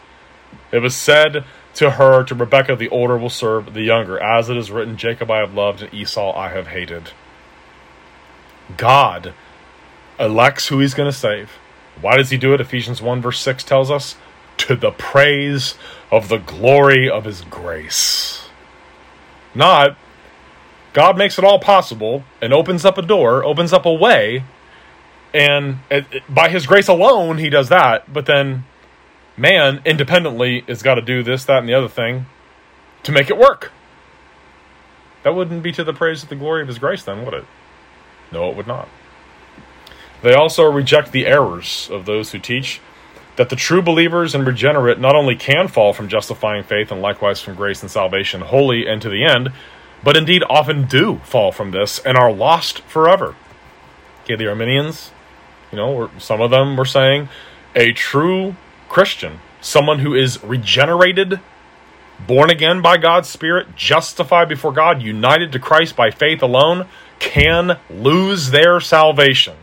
It 0.72 0.80
was 0.80 0.96
said 0.96 1.44
to 1.74 1.92
her, 1.92 2.24
to 2.24 2.34
Rebekah, 2.34 2.74
the 2.74 2.88
older 2.88 3.16
will 3.16 3.30
serve 3.30 3.72
the 3.72 3.82
younger. 3.82 4.20
As 4.20 4.50
it 4.50 4.56
is 4.56 4.72
written, 4.72 4.96
Jacob 4.96 5.30
I 5.30 5.38
have 5.38 5.54
loved, 5.54 5.82
and 5.82 5.94
Esau 5.94 6.36
I 6.36 6.48
have 6.48 6.66
hated. 6.66 7.10
God 8.76 9.32
elects 10.18 10.66
who 10.66 10.80
He's 10.80 10.94
going 10.94 11.08
to 11.08 11.16
save. 11.16 11.52
Why 12.00 12.16
does 12.16 12.30
he 12.30 12.36
do 12.36 12.52
it? 12.54 12.60
Ephesians 12.60 13.00
1, 13.00 13.22
verse 13.22 13.40
6 13.40 13.64
tells 13.64 13.90
us 13.90 14.16
to 14.58 14.76
the 14.76 14.90
praise 14.90 15.74
of 16.10 16.28
the 16.28 16.38
glory 16.38 17.08
of 17.08 17.24
his 17.24 17.42
grace. 17.42 18.48
Not, 19.54 19.96
God 20.92 21.16
makes 21.16 21.38
it 21.38 21.44
all 21.44 21.58
possible 21.58 22.24
and 22.40 22.52
opens 22.52 22.84
up 22.84 22.98
a 22.98 23.02
door, 23.02 23.44
opens 23.44 23.72
up 23.72 23.86
a 23.86 23.92
way, 23.92 24.44
and 25.32 25.78
it, 25.90 26.06
it, 26.12 26.22
by 26.28 26.48
his 26.48 26.66
grace 26.66 26.88
alone, 26.88 27.38
he 27.38 27.50
does 27.50 27.68
that. 27.68 28.12
But 28.12 28.26
then 28.26 28.64
man 29.36 29.80
independently 29.84 30.60
has 30.68 30.82
got 30.82 30.94
to 30.94 31.02
do 31.02 31.22
this, 31.22 31.44
that, 31.44 31.58
and 31.58 31.68
the 31.68 31.74
other 31.74 31.88
thing 31.88 32.26
to 33.02 33.12
make 33.12 33.30
it 33.30 33.36
work. 33.36 33.72
That 35.24 35.34
wouldn't 35.34 35.62
be 35.62 35.72
to 35.72 35.84
the 35.84 35.92
praise 35.92 36.22
of 36.22 36.28
the 36.28 36.36
glory 36.36 36.62
of 36.62 36.68
his 36.68 36.78
grace, 36.78 37.02
then, 37.02 37.24
would 37.24 37.34
it? 37.34 37.44
No, 38.30 38.50
it 38.50 38.56
would 38.56 38.66
not. 38.66 38.88
They 40.24 40.32
also 40.32 40.64
reject 40.64 41.12
the 41.12 41.26
errors 41.26 41.90
of 41.92 42.06
those 42.06 42.32
who 42.32 42.38
teach 42.38 42.80
that 43.36 43.50
the 43.50 43.56
true 43.56 43.82
believers 43.82 44.34
and 44.34 44.46
regenerate 44.46 44.98
not 44.98 45.14
only 45.14 45.36
can 45.36 45.68
fall 45.68 45.92
from 45.92 46.08
justifying 46.08 46.64
faith 46.64 46.90
and 46.90 47.02
likewise 47.02 47.42
from 47.42 47.56
grace 47.56 47.82
and 47.82 47.90
salvation 47.90 48.40
wholly 48.40 48.86
and 48.88 49.02
to 49.02 49.10
the 49.10 49.22
end, 49.22 49.52
but 50.02 50.16
indeed 50.16 50.42
often 50.48 50.86
do 50.86 51.18
fall 51.24 51.52
from 51.52 51.72
this 51.72 51.98
and 51.98 52.16
are 52.16 52.32
lost 52.32 52.80
forever. 52.84 53.36
Okay, 54.22 54.34
the 54.34 54.48
Arminians, 54.48 55.10
you 55.70 55.76
know, 55.76 56.10
some 56.16 56.40
of 56.40 56.50
them 56.50 56.74
were 56.74 56.86
saying 56.86 57.28
a 57.76 57.92
true 57.92 58.56
Christian, 58.88 59.40
someone 59.60 59.98
who 59.98 60.14
is 60.14 60.42
regenerated, 60.42 61.38
born 62.26 62.48
again 62.48 62.80
by 62.80 62.96
God's 62.96 63.28
Spirit, 63.28 63.76
justified 63.76 64.48
before 64.48 64.72
God, 64.72 65.02
united 65.02 65.52
to 65.52 65.58
Christ 65.58 65.94
by 65.96 66.10
faith 66.10 66.40
alone, 66.40 66.86
can 67.18 67.78
lose 67.90 68.52
their 68.52 68.80
salvation 68.80 69.56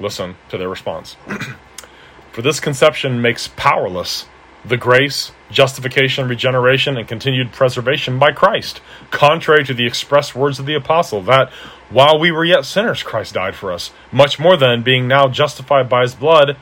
Listen 0.00 0.36
to 0.48 0.58
their 0.58 0.68
response. 0.68 1.16
For 2.32 2.42
this 2.42 2.58
conception 2.58 3.20
makes 3.20 3.48
powerless 3.48 4.26
the 4.64 4.76
grace, 4.76 5.32
justification, 5.50 6.28
regeneration, 6.28 6.96
and 6.96 7.08
continued 7.08 7.52
preservation 7.52 8.18
by 8.18 8.32
Christ, 8.32 8.80
contrary 9.10 9.64
to 9.64 9.74
the 9.74 9.86
express 9.86 10.34
words 10.34 10.58
of 10.58 10.66
the 10.66 10.74
apostle 10.74 11.22
that 11.22 11.50
while 11.88 12.18
we 12.18 12.30
were 12.30 12.44
yet 12.44 12.64
sinners, 12.64 13.02
Christ 13.02 13.34
died 13.34 13.54
for 13.54 13.72
us. 13.72 13.90
Much 14.12 14.38
more 14.38 14.56
than, 14.56 14.82
being 14.82 15.08
now 15.08 15.28
justified 15.28 15.88
by 15.88 16.02
his 16.02 16.14
blood, 16.14 16.56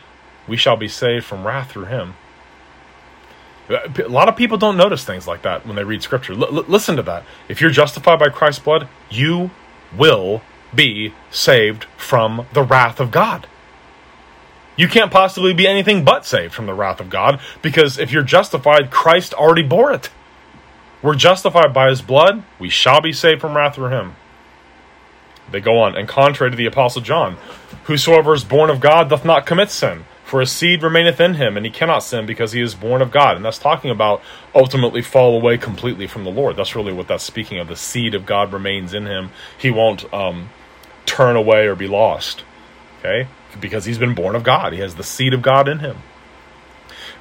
we 0.46 0.57
shall 0.57 0.77
be 0.77 0.88
saved 0.88 1.24
from 1.24 1.46
wrath 1.46 1.70
through 1.70 1.87
him. 1.87 2.14
A 3.68 4.09
lot 4.09 4.29
of 4.29 4.37
people 4.37 4.57
don't 4.57 4.79
notice 4.79 5.05
things 5.05 5.27
like 5.27 5.42
that 5.42 5.66
when 5.66 5.77
they 5.77 5.85
read 5.85 6.03
scripture. 6.03 6.33
L- 6.33 6.64
listen 6.68 6.96
to 6.96 7.03
that. 7.03 7.24
If 7.48 7.61
you're 7.61 7.70
justified 7.70 8.18
by 8.18 8.31
Christ's 8.31 8.62
blood, 8.62 8.88
you 9.11 9.51
will 9.94 10.40
be 10.75 11.15
saved 11.31 11.85
from 11.97 12.47
the 12.53 12.63
wrath 12.63 13.01
of 13.01 13.11
God. 13.11 13.47
You 14.77 14.87
can't 14.87 15.11
possibly 15.11 15.53
be 15.53 15.67
anything 15.67 16.05
but 16.05 16.25
saved 16.25 16.55
from 16.55 16.67
the 16.67 16.75
wrath 16.75 17.01
of 17.01 17.11
God 17.11 17.41
because 17.63 17.99
if 17.99 18.13
you're 18.13 18.23
justified, 18.23 18.91
Christ 18.91 19.35
already 19.35 19.63
bore 19.63 19.93
it. 19.93 20.11
We're 21.03 21.15
justified 21.15 21.75
by 21.75 21.89
his 21.89 22.03
blood, 22.03 22.43
we 22.59 22.69
shall 22.69 23.01
be 23.01 23.13
saved 23.13 23.41
from 23.41 23.57
wrath 23.57 23.77
through 23.77 23.91
him. 23.91 24.17
They 25.51 25.61
go 25.61 25.79
on, 25.79 25.97
and 25.97 26.09
contrary 26.09 26.51
to 26.51 26.57
the 26.57 26.67
Apostle 26.67 27.03
John, 27.03 27.37
whosoever 27.85 28.35
is 28.35 28.45
born 28.45 28.69
of 28.69 28.81
God 28.81 29.09
doth 29.09 29.25
not 29.25 29.47
commit 29.47 29.71
sin, 29.71 30.05
for 30.29 30.41
his 30.41 30.53
seed 30.53 30.83
remaineth 30.83 31.21
in 31.21 31.35
him, 31.35 31.57
and 31.57 31.64
he 31.64 31.73
cannot 31.73 32.01
sin 32.01 32.27
because 32.27 32.53
he 32.53 32.61
is 32.61 32.75
born 32.75 33.01
of 33.01 33.11
God. 33.11 33.37
And 33.37 33.43
that's 33.43 33.57
talking 33.57 33.91
about 33.91 34.21
ultimately 34.55 35.01
fall 35.01 35.35
away 35.35 35.57
completely 35.57 36.07
from 36.07 36.25
the 36.25 36.31
Lord. 36.31 36.55
That's 36.55 36.77
really 36.77 36.93
what 36.93 37.09
that's 37.09 37.25
speaking 37.25 37.59
of. 37.59 37.69
The 37.69 37.77
seed 37.77 38.14
of 38.14 38.27
God 38.27 38.53
remains 38.53 38.93
in 38.93 39.07
him. 39.07 39.31
He 39.57 39.71
won't 39.71 40.12
um, 40.12 40.51
turn 41.07 41.35
away 41.35 41.67
or 41.67 41.75
be 41.75 41.88
lost. 41.88 42.45
Okay? 42.99 43.27
Because 43.59 43.87
he's 43.87 43.97
been 43.97 44.14
born 44.14 44.37
of 44.37 44.45
God. 44.45 44.75
He 44.75 44.81
has 44.81 44.97
the 44.97 45.03
seed 45.03 45.33
of 45.33 45.41
God 45.41 45.67
in 45.67 45.79
him. 45.79 45.97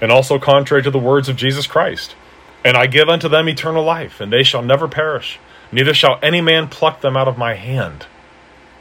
And 0.01 0.11
also 0.11 0.37
contrary 0.37 0.83
to 0.83 0.91
the 0.91 0.99
words 0.99 1.29
of 1.29 1.37
Jesus 1.37 1.65
Christ. 1.65 2.13
And 2.65 2.75
I 2.75 2.87
give 2.87 3.07
unto 3.07 3.29
them 3.29 3.47
eternal 3.47 3.85
life, 3.85 4.19
and 4.19 4.33
they 4.33 4.43
shall 4.43 4.61
never 4.61 4.89
perish, 4.89 5.39
neither 5.71 5.93
shall 5.93 6.19
any 6.21 6.41
man 6.41 6.67
pluck 6.67 6.99
them 6.99 7.15
out 7.15 7.29
of 7.29 7.37
my 7.37 7.53
hand. 7.53 8.05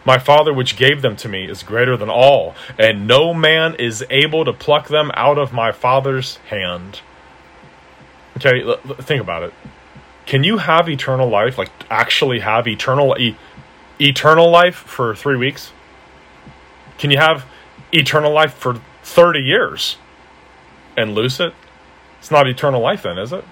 My 0.07 0.19
Father, 0.19 0.55
which 0.55 0.77
gave 0.77 1.03
them 1.03 1.17
to 1.17 1.29
me, 1.29 1.51
is 1.51 1.65
greater 1.65 1.97
than 1.97 2.09
all, 2.09 2.55
and 2.79 3.09
no 3.09 3.35
man 3.35 3.75
is 3.75 4.05
able 4.09 4.45
to 4.45 4.53
pluck 4.53 4.87
them 4.87 5.11
out 5.15 5.37
of 5.37 5.53
my 5.53 5.73
Father's 5.73 6.37
hand. 6.49 7.01
Okay, 8.37 8.63
think 9.03 9.21
about 9.21 9.43
it. 9.43 9.55
Can 10.25 10.45
you 10.45 10.59
have 10.59 10.89
eternal 10.89 11.29
life, 11.29 11.59
like 11.59 11.71
actually 11.91 12.39
have 12.39 12.69
eternal 12.69 13.17
e- 13.19 13.37
eternal 14.01 14.49
life 14.49 14.77
for 14.77 15.15
three 15.17 15.37
weeks? 15.37 15.73
Can 16.99 17.11
you 17.11 17.19
have 17.19 17.45
eternal 17.93 18.33
life 18.33 18.55
for 18.55 18.81
30 19.03 19.41
years 19.41 19.97
and 20.97 21.15
lose 21.15 21.41
it? 21.41 21.53
It's 22.21 22.31
not 22.31 22.47
eternal 22.47 22.81
life, 22.81 23.03
then, 23.03 23.19
is 23.19 23.33
it? 23.33 23.45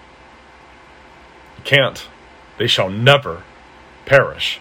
You 1.59 1.65
can't. 1.65 2.07
They 2.59 2.67
shall 2.67 2.91
never 2.91 3.43
perish. 4.07 4.61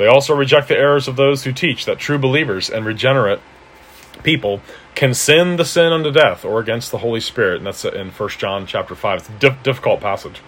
They 0.00 0.06
also 0.06 0.34
reject 0.34 0.68
the 0.68 0.78
errors 0.78 1.08
of 1.08 1.16
those 1.16 1.44
who 1.44 1.52
teach 1.52 1.84
that 1.84 1.98
true 1.98 2.16
believers 2.16 2.70
and 2.70 2.86
regenerate 2.86 3.38
people 4.22 4.62
can 4.94 5.12
sin 5.12 5.56
the 5.56 5.64
sin 5.66 5.92
unto 5.92 6.10
death 6.10 6.42
or 6.42 6.58
against 6.58 6.90
the 6.90 6.96
Holy 6.96 7.20
Spirit. 7.20 7.58
And 7.58 7.66
that's 7.66 7.84
in 7.84 8.08
1 8.08 8.28
John 8.30 8.66
chapter 8.66 8.94
5. 8.94 9.18
It's 9.18 9.44
a 9.44 9.58
difficult 9.62 10.00
passage. 10.00 10.40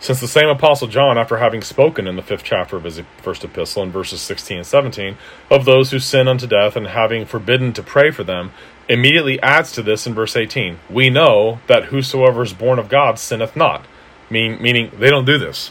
Since 0.00 0.20
the 0.20 0.26
same 0.26 0.48
Apostle 0.48 0.88
John, 0.88 1.16
after 1.16 1.36
having 1.36 1.62
spoken 1.62 2.08
in 2.08 2.16
the 2.16 2.22
fifth 2.22 2.42
chapter 2.42 2.76
of 2.76 2.82
his 2.82 3.00
first 3.22 3.44
epistle 3.44 3.84
in 3.84 3.92
verses 3.92 4.20
16 4.22 4.56
and 4.56 4.66
17 4.66 5.16
of 5.52 5.64
those 5.64 5.92
who 5.92 6.00
sin 6.00 6.26
unto 6.26 6.48
death 6.48 6.74
and 6.74 6.88
having 6.88 7.26
forbidden 7.26 7.72
to 7.74 7.82
pray 7.84 8.10
for 8.10 8.24
them, 8.24 8.50
immediately 8.88 9.40
adds 9.40 9.70
to 9.70 9.84
this 9.84 10.04
in 10.04 10.14
verse 10.14 10.34
18 10.34 10.80
We 10.90 11.10
know 11.10 11.60
that 11.68 11.84
whosoever 11.84 12.42
is 12.42 12.54
born 12.54 12.80
of 12.80 12.88
God 12.88 13.20
sinneth 13.20 13.54
not. 13.54 13.86
Mean, 14.28 14.60
meaning 14.60 14.90
they 14.98 15.10
don't 15.10 15.26
do 15.26 15.38
this, 15.38 15.70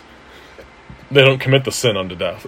they 1.11 1.25
don't 1.25 1.39
commit 1.39 1.65
the 1.65 1.71
sin 1.73 1.97
unto 1.97 2.15
death. 2.15 2.47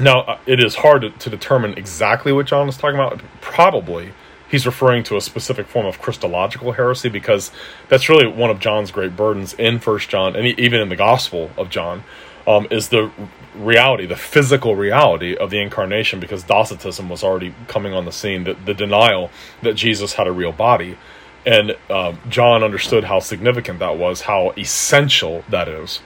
Now, 0.00 0.20
uh, 0.22 0.38
it 0.46 0.62
is 0.62 0.76
hard 0.76 1.02
to, 1.02 1.10
to 1.10 1.30
determine 1.30 1.74
exactly 1.74 2.32
what 2.32 2.46
John 2.46 2.68
is 2.68 2.76
talking 2.76 2.98
about. 2.98 3.20
Probably 3.40 4.12
he's 4.50 4.66
referring 4.66 5.02
to 5.04 5.16
a 5.16 5.20
specific 5.20 5.66
form 5.66 5.86
of 5.86 6.00
Christological 6.00 6.72
heresy 6.72 7.08
because 7.08 7.50
that's 7.88 8.08
really 8.08 8.26
one 8.26 8.50
of 8.50 8.60
John's 8.60 8.90
great 8.90 9.16
burdens 9.16 9.52
in 9.54 9.78
First 9.78 10.08
John 10.08 10.36
and 10.36 10.46
even 10.58 10.80
in 10.80 10.88
the 10.88 10.96
Gospel 10.96 11.50
of 11.56 11.70
John 11.70 12.04
um, 12.46 12.66
is 12.70 12.88
the 12.88 13.10
reality, 13.54 14.06
the 14.06 14.16
physical 14.16 14.76
reality 14.76 15.36
of 15.36 15.50
the 15.50 15.60
incarnation 15.60 16.20
because 16.20 16.44
Docetism 16.44 17.08
was 17.08 17.22
already 17.22 17.54
coming 17.68 17.94
on 17.94 18.04
the 18.04 18.12
scene, 18.12 18.44
the, 18.44 18.54
the 18.54 18.74
denial 18.74 19.30
that 19.62 19.74
Jesus 19.74 20.14
had 20.14 20.26
a 20.26 20.32
real 20.32 20.52
body. 20.52 20.98
And 21.46 21.76
uh, 21.90 22.14
John 22.28 22.62
understood 22.62 23.04
how 23.04 23.20
significant 23.20 23.78
that 23.80 23.98
was, 23.98 24.22
how 24.22 24.52
essential 24.56 25.44
that 25.50 25.68
is. 25.68 26.00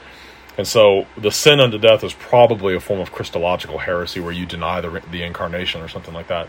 And 0.58 0.66
so 0.66 1.06
the 1.16 1.30
sin 1.30 1.60
unto 1.60 1.78
death 1.78 2.02
is 2.02 2.12
probably 2.12 2.74
a 2.74 2.80
form 2.80 3.00
of 3.00 3.12
Christological 3.12 3.78
heresy 3.78 4.18
where 4.18 4.32
you 4.32 4.44
deny 4.44 4.80
the, 4.80 5.00
the 5.10 5.22
incarnation 5.22 5.80
or 5.80 5.88
something 5.88 6.12
like 6.12 6.26
that. 6.26 6.48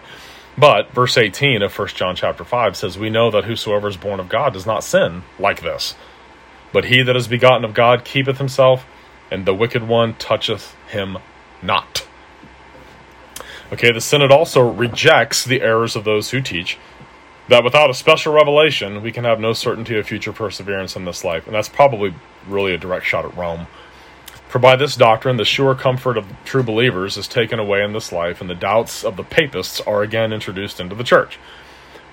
But 0.57 0.91
verse 0.91 1.15
18 1.15 1.61
of 1.61 1.77
1 1.77 1.87
John 1.89 2.15
chapter 2.15 2.43
5 2.43 2.75
says, 2.75 2.97
We 2.97 3.11
know 3.11 3.29
that 3.29 3.45
whosoever 3.45 3.87
is 3.87 3.95
born 3.95 4.19
of 4.19 4.27
God 4.27 4.53
does 4.53 4.65
not 4.65 4.83
sin 4.83 5.23
like 5.37 5.61
this. 5.61 5.95
But 6.73 6.85
he 6.85 7.03
that 7.03 7.15
is 7.15 7.27
begotten 7.27 7.63
of 7.63 7.73
God 7.73 8.03
keepeth 8.03 8.39
himself, 8.39 8.85
and 9.31 9.45
the 9.45 9.53
wicked 9.53 9.87
one 9.87 10.15
toucheth 10.15 10.75
him 10.89 11.19
not. 11.61 12.07
Okay, 13.71 13.91
the 13.91 14.01
Synod 14.01 14.31
also 14.31 14.67
rejects 14.67 15.45
the 15.45 15.61
errors 15.61 15.95
of 15.95 16.03
those 16.03 16.31
who 16.31 16.41
teach 16.41 16.77
that 17.49 17.63
without 17.63 17.89
a 17.89 17.93
special 17.93 18.33
revelation, 18.33 19.01
we 19.01 19.11
can 19.11 19.23
have 19.23 19.39
no 19.39 19.53
certainty 19.53 19.97
of 19.97 20.07
future 20.07 20.31
perseverance 20.31 20.95
in 20.95 21.05
this 21.05 21.23
life. 21.23 21.47
And 21.47 21.55
that's 21.55 21.67
probably 21.67 22.13
really 22.47 22.73
a 22.73 22.77
direct 22.77 23.05
shot 23.05 23.25
at 23.25 23.35
Rome. 23.35 23.67
For 24.49 24.57
by 24.57 24.75
this 24.75 24.95
doctrine 24.95 25.37
the 25.37 25.45
sure 25.45 25.75
comfort 25.75 26.17
of 26.17 26.25
true 26.43 26.63
believers 26.63 27.17
is 27.17 27.27
taken 27.27 27.59
away 27.59 27.83
in 27.83 27.93
this 27.93 28.11
life, 28.11 28.41
and 28.41 28.49
the 28.49 28.55
doubts 28.55 29.03
of 29.03 29.15
the 29.15 29.23
papists 29.23 29.79
are 29.81 30.01
again 30.01 30.33
introduced 30.33 30.79
into 30.79 30.95
the 30.95 31.03
church. 31.03 31.37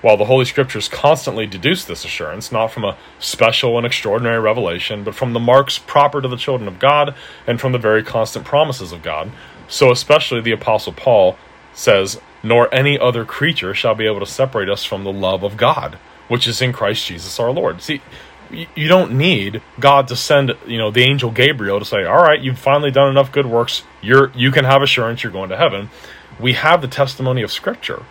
While 0.03 0.19
the 0.19 0.27
Holy 0.27 0.45
Scriptures 0.45 0.87
constantly 0.87 1.47
deduce 1.47 1.87
this 1.87 2.05
assurance, 2.05 2.53
not 2.53 2.71
from 2.71 2.85
a 2.85 2.99
special 3.19 3.79
and 3.79 3.87
extraordinary 3.87 4.39
revelation, 4.39 5.03
but 5.03 5.15
from 5.15 5.33
the 5.33 5.41
marks 5.41 5.79
proper 5.79 6.21
to 6.21 6.29
the 6.29 6.37
children 6.37 6.69
of 6.69 6.79
God 6.79 7.15
and 7.47 7.59
from 7.59 7.73
the 7.73 7.79
very 7.79 8.03
constant 8.03 8.45
promises 8.45 8.93
of 8.93 9.03
God, 9.03 9.33
so 9.67 9.91
especially 9.91 10.43
the 10.43 10.53
Apostle 10.53 10.93
Paul 10.93 11.39
says, 11.73 12.21
Nor 12.43 12.73
any 12.73 12.99
other 12.99 13.25
creature 13.25 13.73
shall 13.73 13.95
be 13.95 14.07
able 14.07 14.21
to 14.21 14.27
separate 14.27 14.69
us 14.69 14.85
from 14.85 15.05
the 15.05 15.13
love 15.13 15.43
of 15.43 15.57
God, 15.57 15.99
which 16.29 16.47
is 16.47 16.61
in 16.61 16.75
Christ 16.75 17.07
Jesus 17.07 17.41
our 17.41 17.51
Lord. 17.51 17.81
See, 17.81 18.03
you 18.51 18.89
don't 18.89 19.13
need 19.13 19.63
God 19.81 20.09
to 20.09 20.17
send, 20.17 20.55
you 20.67 20.79
know, 20.79 20.91
the 20.91 21.03
angel 21.03 21.31
Gabriel 21.31 21.79
to 21.79 21.85
say, 21.85 22.05
"All 22.05 22.23
right, 22.23 22.41
you've 22.41 22.59
finally 22.59 22.91
done 22.91 23.09
enough 23.09 23.33
good 23.33 23.47
works. 23.47 23.83
You're 24.03 24.31
you 24.35 24.51
can 24.51 24.65
have 24.65 24.83
assurance 24.83 25.23
you're 25.23 25.33
going 25.33 25.51
to 25.51 25.57
heaven." 25.57 25.91
We 26.39 26.53
have 26.53 26.83
the 26.83 26.89
testimony 26.89 27.43
of 27.43 27.51
Scripture 27.51 28.03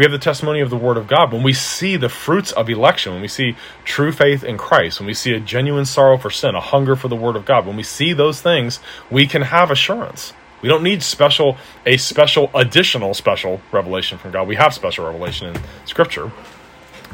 we 0.00 0.04
have 0.04 0.12
the 0.12 0.18
testimony 0.18 0.60
of 0.60 0.70
the 0.70 0.78
Word 0.78 0.96
of 0.96 1.06
God. 1.06 1.30
When 1.30 1.42
we 1.42 1.52
see 1.52 1.96
the 1.96 2.08
fruits 2.08 2.52
of 2.52 2.70
election, 2.70 3.12
when 3.12 3.20
we 3.20 3.28
see 3.28 3.54
true 3.84 4.12
faith 4.12 4.42
in 4.42 4.56
Christ, 4.56 4.98
when 4.98 5.06
we 5.06 5.12
see 5.12 5.34
a 5.34 5.40
genuine 5.40 5.84
sorrow 5.84 6.16
for 6.16 6.30
sin, 6.30 6.54
a 6.54 6.60
hunger 6.60 6.96
for 6.96 7.08
the 7.08 7.16
Word 7.16 7.36
of 7.36 7.44
God, 7.44 7.66
when 7.66 7.76
we 7.76 7.82
see 7.82 8.14
those 8.14 8.40
things, 8.40 8.80
we 9.10 9.26
can 9.26 9.42
have 9.42 9.70
assurance. 9.70 10.32
We 10.62 10.70
don't 10.70 10.82
need 10.82 11.02
special 11.02 11.58
a 11.84 11.98
special 11.98 12.50
additional 12.54 13.12
special 13.12 13.60
revelation 13.72 14.16
from 14.16 14.30
God. 14.30 14.48
We 14.48 14.56
have 14.56 14.72
special 14.72 15.04
revelation 15.04 15.54
in 15.54 15.62
Scripture, 15.84 16.30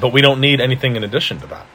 but 0.01 0.13
we 0.13 0.21
don't 0.21 0.41
need 0.41 0.61
anything 0.61 0.95
in 0.95 1.03
addition 1.03 1.41
to 1.41 1.47
that. 1.49 1.67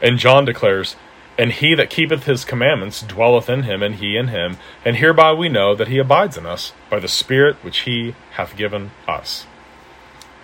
And 0.00 0.18
John 0.18 0.44
declares, 0.44 0.96
and 1.38 1.52
he 1.52 1.74
that 1.76 1.90
keepeth 1.90 2.24
his 2.24 2.44
commandments 2.44 3.00
dwelleth 3.00 3.48
in 3.48 3.62
him, 3.62 3.82
and 3.82 3.94
he 3.94 4.16
in 4.16 4.28
him. 4.28 4.56
And 4.84 4.96
hereby 4.96 5.32
we 5.32 5.48
know 5.48 5.74
that 5.76 5.86
he 5.86 5.98
abides 5.98 6.36
in 6.36 6.46
us, 6.46 6.72
by 6.90 6.98
the 6.98 7.08
Spirit 7.08 7.56
which 7.62 7.80
he 7.80 8.14
hath 8.32 8.56
given 8.56 8.90
us. 9.06 9.46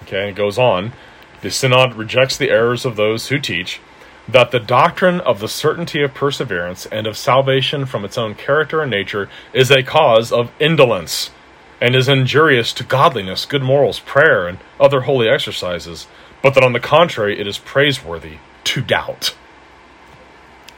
Okay, 0.04 0.20
and 0.20 0.30
it 0.30 0.36
goes 0.36 0.56
on. 0.56 0.92
The 1.40 1.50
Synod 1.50 1.94
rejects 1.94 2.36
the 2.36 2.50
errors 2.50 2.84
of 2.84 2.94
those 2.94 3.28
who 3.28 3.40
teach 3.40 3.80
that 4.28 4.52
the 4.52 4.60
doctrine 4.60 5.20
of 5.20 5.40
the 5.40 5.48
certainty 5.48 6.02
of 6.02 6.14
perseverance 6.14 6.86
and 6.86 7.06
of 7.06 7.16
salvation 7.16 7.84
from 7.84 8.04
its 8.04 8.16
own 8.16 8.34
character 8.34 8.80
and 8.80 8.90
nature 8.90 9.28
is 9.52 9.70
a 9.70 9.82
cause 9.82 10.32
of 10.32 10.50
indolence 10.58 11.30
and 11.80 11.94
is 11.94 12.08
injurious 12.08 12.72
to 12.72 12.84
godliness, 12.84 13.44
good 13.44 13.62
morals, 13.62 14.00
prayer, 14.00 14.46
and 14.46 14.58
other 14.80 15.02
holy 15.02 15.28
exercises, 15.28 16.06
but 16.42 16.54
that 16.54 16.64
on 16.64 16.72
the 16.72 16.80
contrary 16.80 17.38
it 17.38 17.46
is 17.46 17.58
praiseworthy 17.58 18.38
to 18.62 18.80
doubt. 18.80 19.34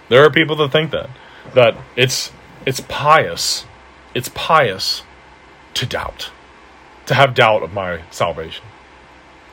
There 0.09 0.25
are 0.25 0.31
people 0.31 0.57
that 0.57 0.73
think 0.73 0.91
that 0.91 1.11
that 1.55 1.77
it's 1.97 2.33
it's 2.65 2.81
pious, 2.81 3.65
it's 4.15 4.29
pious 4.35 5.03
to 5.75 5.87
doubt, 5.87 6.31
to 7.07 7.15
have 7.15 7.35
doubt 7.35 7.63
of 7.63 7.73
my 7.73 8.03
salvation 8.11 8.65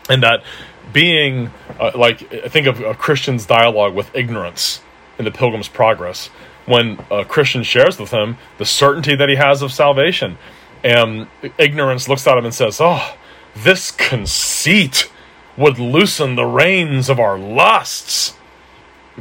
and 0.09 0.23
that 0.23 0.43
being 0.91 1.51
uh, 1.79 1.91
like 1.95 2.29
think 2.49 2.67
of 2.67 2.81
a 2.81 2.93
Christian's 2.93 3.45
dialogue 3.45 3.95
with 3.95 4.13
ignorance 4.15 4.81
in 5.17 5.25
the 5.25 5.31
Pilgrim's 5.31 5.67
Progress 5.67 6.27
when 6.65 6.99
a 7.11 7.25
Christian 7.25 7.63
shares 7.63 7.99
with 7.99 8.11
him 8.11 8.37
the 8.57 8.65
certainty 8.65 9.15
that 9.15 9.29
he 9.29 9.35
has 9.35 9.61
of 9.61 9.71
salvation, 9.71 10.37
and 10.83 11.27
ignorance 11.57 12.07
looks 12.07 12.25
at 12.27 12.37
him 12.37 12.45
and 12.45 12.53
says, 12.53 12.79
"Oh, 12.81 13.15
this 13.55 13.91
conceit 13.91 15.09
would 15.57 15.79
loosen 15.79 16.35
the 16.35 16.45
reins 16.45 17.09
of 17.09 17.19
our 17.19 17.37
lusts." 17.37 18.35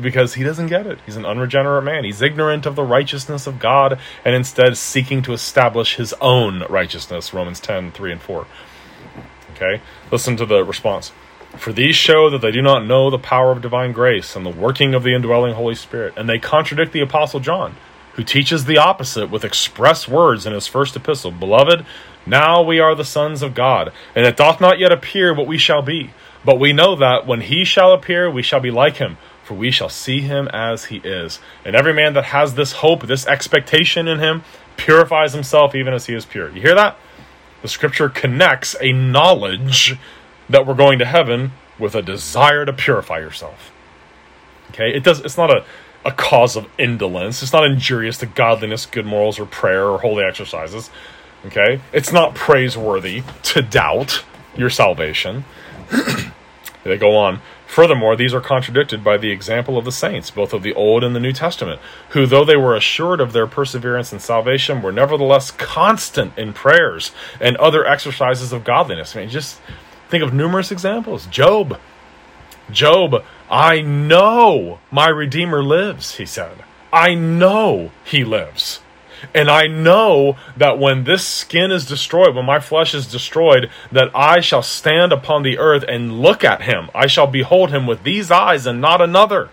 Because 0.01 0.35
he 0.35 0.43
doesn't 0.43 0.69
get 0.69 0.87
it. 0.87 0.99
He's 1.05 1.17
an 1.17 1.27
unregenerate 1.27 1.85
man. 1.85 2.05
He's 2.05 2.23
ignorant 2.23 2.65
of 2.65 2.77
the 2.77 2.83
righteousness 2.83 3.47
of 3.47 3.59
God 3.59 3.99
and 4.25 4.35
instead 4.35 4.77
seeking 4.79 5.23
to 5.23 5.33
establish 5.33 5.97
his 5.97 6.15
own 6.21 6.63
righteousness. 6.71 7.35
Romans 7.35 7.61
10 7.61 7.93
3 7.93 8.13
and 8.13 8.21
4. 8.21 8.47
Okay? 9.55 9.83
Listen 10.11 10.37
to 10.37 10.47
the 10.47 10.65
response. 10.65 11.13
For 11.57 11.73
these 11.73 11.95
show 11.95 12.31
that 12.31 12.41
they 12.41 12.51
do 12.51 12.63
not 12.63 12.87
know 12.87 13.11
the 13.11 13.19
power 13.19 13.53
of 13.53 13.61
divine 13.61 13.93
grace 13.93 14.35
and 14.35 14.47
the 14.47 14.51
working 14.51 14.95
of 14.95 15.03
the 15.03 15.15
indwelling 15.15 15.53
Holy 15.53 15.75
Spirit, 15.75 16.15
and 16.17 16.27
they 16.27 16.39
contradict 16.39 16.93
the 16.93 17.01
Apostle 17.01 17.41
John, 17.41 17.77
who 18.15 18.25
teaches 18.25 18.65
the 18.65 18.79
opposite 18.79 19.31
with 19.31 19.45
express 19.45 20.09
words 20.09 20.47
in 20.47 20.55
his 20.55 20.67
first 20.67 20.97
epistle 20.97 21.31
Beloved, 21.31 21.85
now 22.25 22.63
we 22.63 22.81
are 22.81 22.95
the 22.95 23.05
sons 23.05 23.43
of 23.43 23.55
God, 23.55 23.93
and 24.15 24.25
it 24.25 24.37
doth 24.37 24.61
not 24.61 24.79
yet 24.79 24.93
appear 24.93 25.35
what 25.35 25.47
we 25.47 25.59
shall 25.59 25.83
be. 25.83 26.13
But 26.45 26.59
we 26.59 26.73
know 26.73 26.97
that 26.97 27.27
when 27.27 27.43
he 27.43 27.65
shall 27.65 27.93
appear, 27.93 28.31
we 28.31 28.43
shall 28.43 28.61
be 28.61 28.71
like 28.71 28.97
him, 28.97 29.19
for 29.45 29.55
we 29.55 29.71
shall 29.71 29.89
see 29.89 30.21
him 30.21 30.49
as 30.49 30.87
he 30.87 30.99
is. 30.99 31.41
And 31.65 31.75
every 31.75 31.93
man 31.93 32.15
that 32.15 32.27
has 32.27 32.55
this 32.55 32.73
hope, 32.73 33.07
this 33.07 33.27
expectation 33.27 34.09
in 34.09 34.19
him, 34.19 34.45
purifies 34.77 35.33
himself 35.33 35.75
even 35.75 35.93
as 35.93 36.07
he 36.07 36.15
is 36.15 36.25
pure. 36.25 36.49
You 36.51 36.61
hear 36.61 36.75
that? 36.75 36.97
The 37.63 37.69
scripture 37.69 38.09
connects 38.09 38.75
a 38.81 38.93
knowledge 38.93 39.97
that 40.49 40.67
we're 40.67 40.75
going 40.75 40.99
to 40.99 41.05
heaven 41.05 41.53
with 41.79 41.95
a 41.95 42.03
desire 42.03 42.65
to 42.65 42.73
purify 42.73 43.19
yourself. 43.19 43.71
Okay? 44.71 44.93
It 44.95 45.05
does 45.05 45.21
it's 45.21 45.37
not 45.37 45.51
a 45.51 45.65
a 46.05 46.13
cause 46.13 46.57
of 46.57 46.69
indolence. 46.79 47.43
It's 47.43 47.53
not 47.53 47.65
injurious 47.65 48.19
to 48.19 48.27
godliness, 48.27 48.87
good 48.87 49.07
morals, 49.07 49.39
or 49.39 49.47
prayer 49.47 49.89
or 49.89 49.99
holy 49.99 50.25
exercises. 50.25 50.91
Okay? 51.47 51.81
It's 51.93 52.13
not 52.13 52.35
praiseworthy 52.35 53.23
to 53.45 53.63
doubt 53.63 54.25
your 54.57 54.71
salvation. 54.71 55.45
they 56.85 56.99
go 56.99 57.17
on. 57.17 57.41
Furthermore, 57.73 58.17
these 58.17 58.35
are 58.35 58.41
contradicted 58.43 59.03
by 59.03 59.17
the 59.17 59.31
example 59.31 59.79
of 59.79 59.87
the 59.87 59.93
saints, 59.93 60.31
both 60.31 60.53
of 60.53 60.63
the 60.63 60.75
Old 60.75 61.03
and 61.03 61.17
the 61.17 61.21
New 61.21 61.33
Testament, 61.33 61.81
who, 62.11 62.27
though 62.27 62.45
they 62.45 62.55
were 62.55 62.77
assured 62.77 63.19
of 63.19 63.33
their 63.33 63.47
perseverance 63.47 64.13
and 64.13 64.21
salvation, 64.21 64.83
were 64.83 64.93
nevertheless 64.93 65.51
constant 65.51 66.37
in 66.37 66.53
prayers 66.53 67.13
and 67.41 67.57
other 67.57 67.87
exercises 67.87 68.53
of 68.53 68.63
godliness. 68.63 69.17
I 69.17 69.21
mean, 69.21 69.31
just 69.31 69.59
think 70.11 70.23
of 70.23 70.35
numerous 70.35 70.71
examples. 70.71 71.25
Job. 71.29 71.81
Job, 72.71 73.25
I 73.49 73.81
know 73.81 74.79
my 74.91 75.09
Redeemer 75.09 75.63
lives, 75.65 76.17
he 76.17 76.27
said. 76.27 76.65
I 76.93 77.15
know 77.15 77.91
he 78.05 78.23
lives. 78.23 78.81
And 79.35 79.51
I 79.51 79.67
know 79.67 80.37
that 80.57 80.79
when 80.79 81.05
this 81.05 81.27
skin 81.27 81.71
is 81.71 81.87
destroyed, 81.87 82.35
when 82.35 82.45
my 82.45 82.61
flesh 82.61 82.95
is 82.95 83.07
destroyed, 83.07 83.71
that 83.91 84.11
I 84.15 84.41
shall 84.41 84.63
stand 84.63 85.13
upon 85.13 85.43
the 85.43 85.59
earth 85.59 85.85
and 85.89 86.21
look 86.21 86.45
at 86.45 86.63
him. 86.63 86.91
I 86.95 87.07
shall 87.07 87.27
behold 87.27 87.71
him 87.71 87.87
with 87.87 88.03
these 88.03 88.31
eyes 88.31 88.67
and 88.67 88.81
not 88.81 89.01
another. 89.01 89.51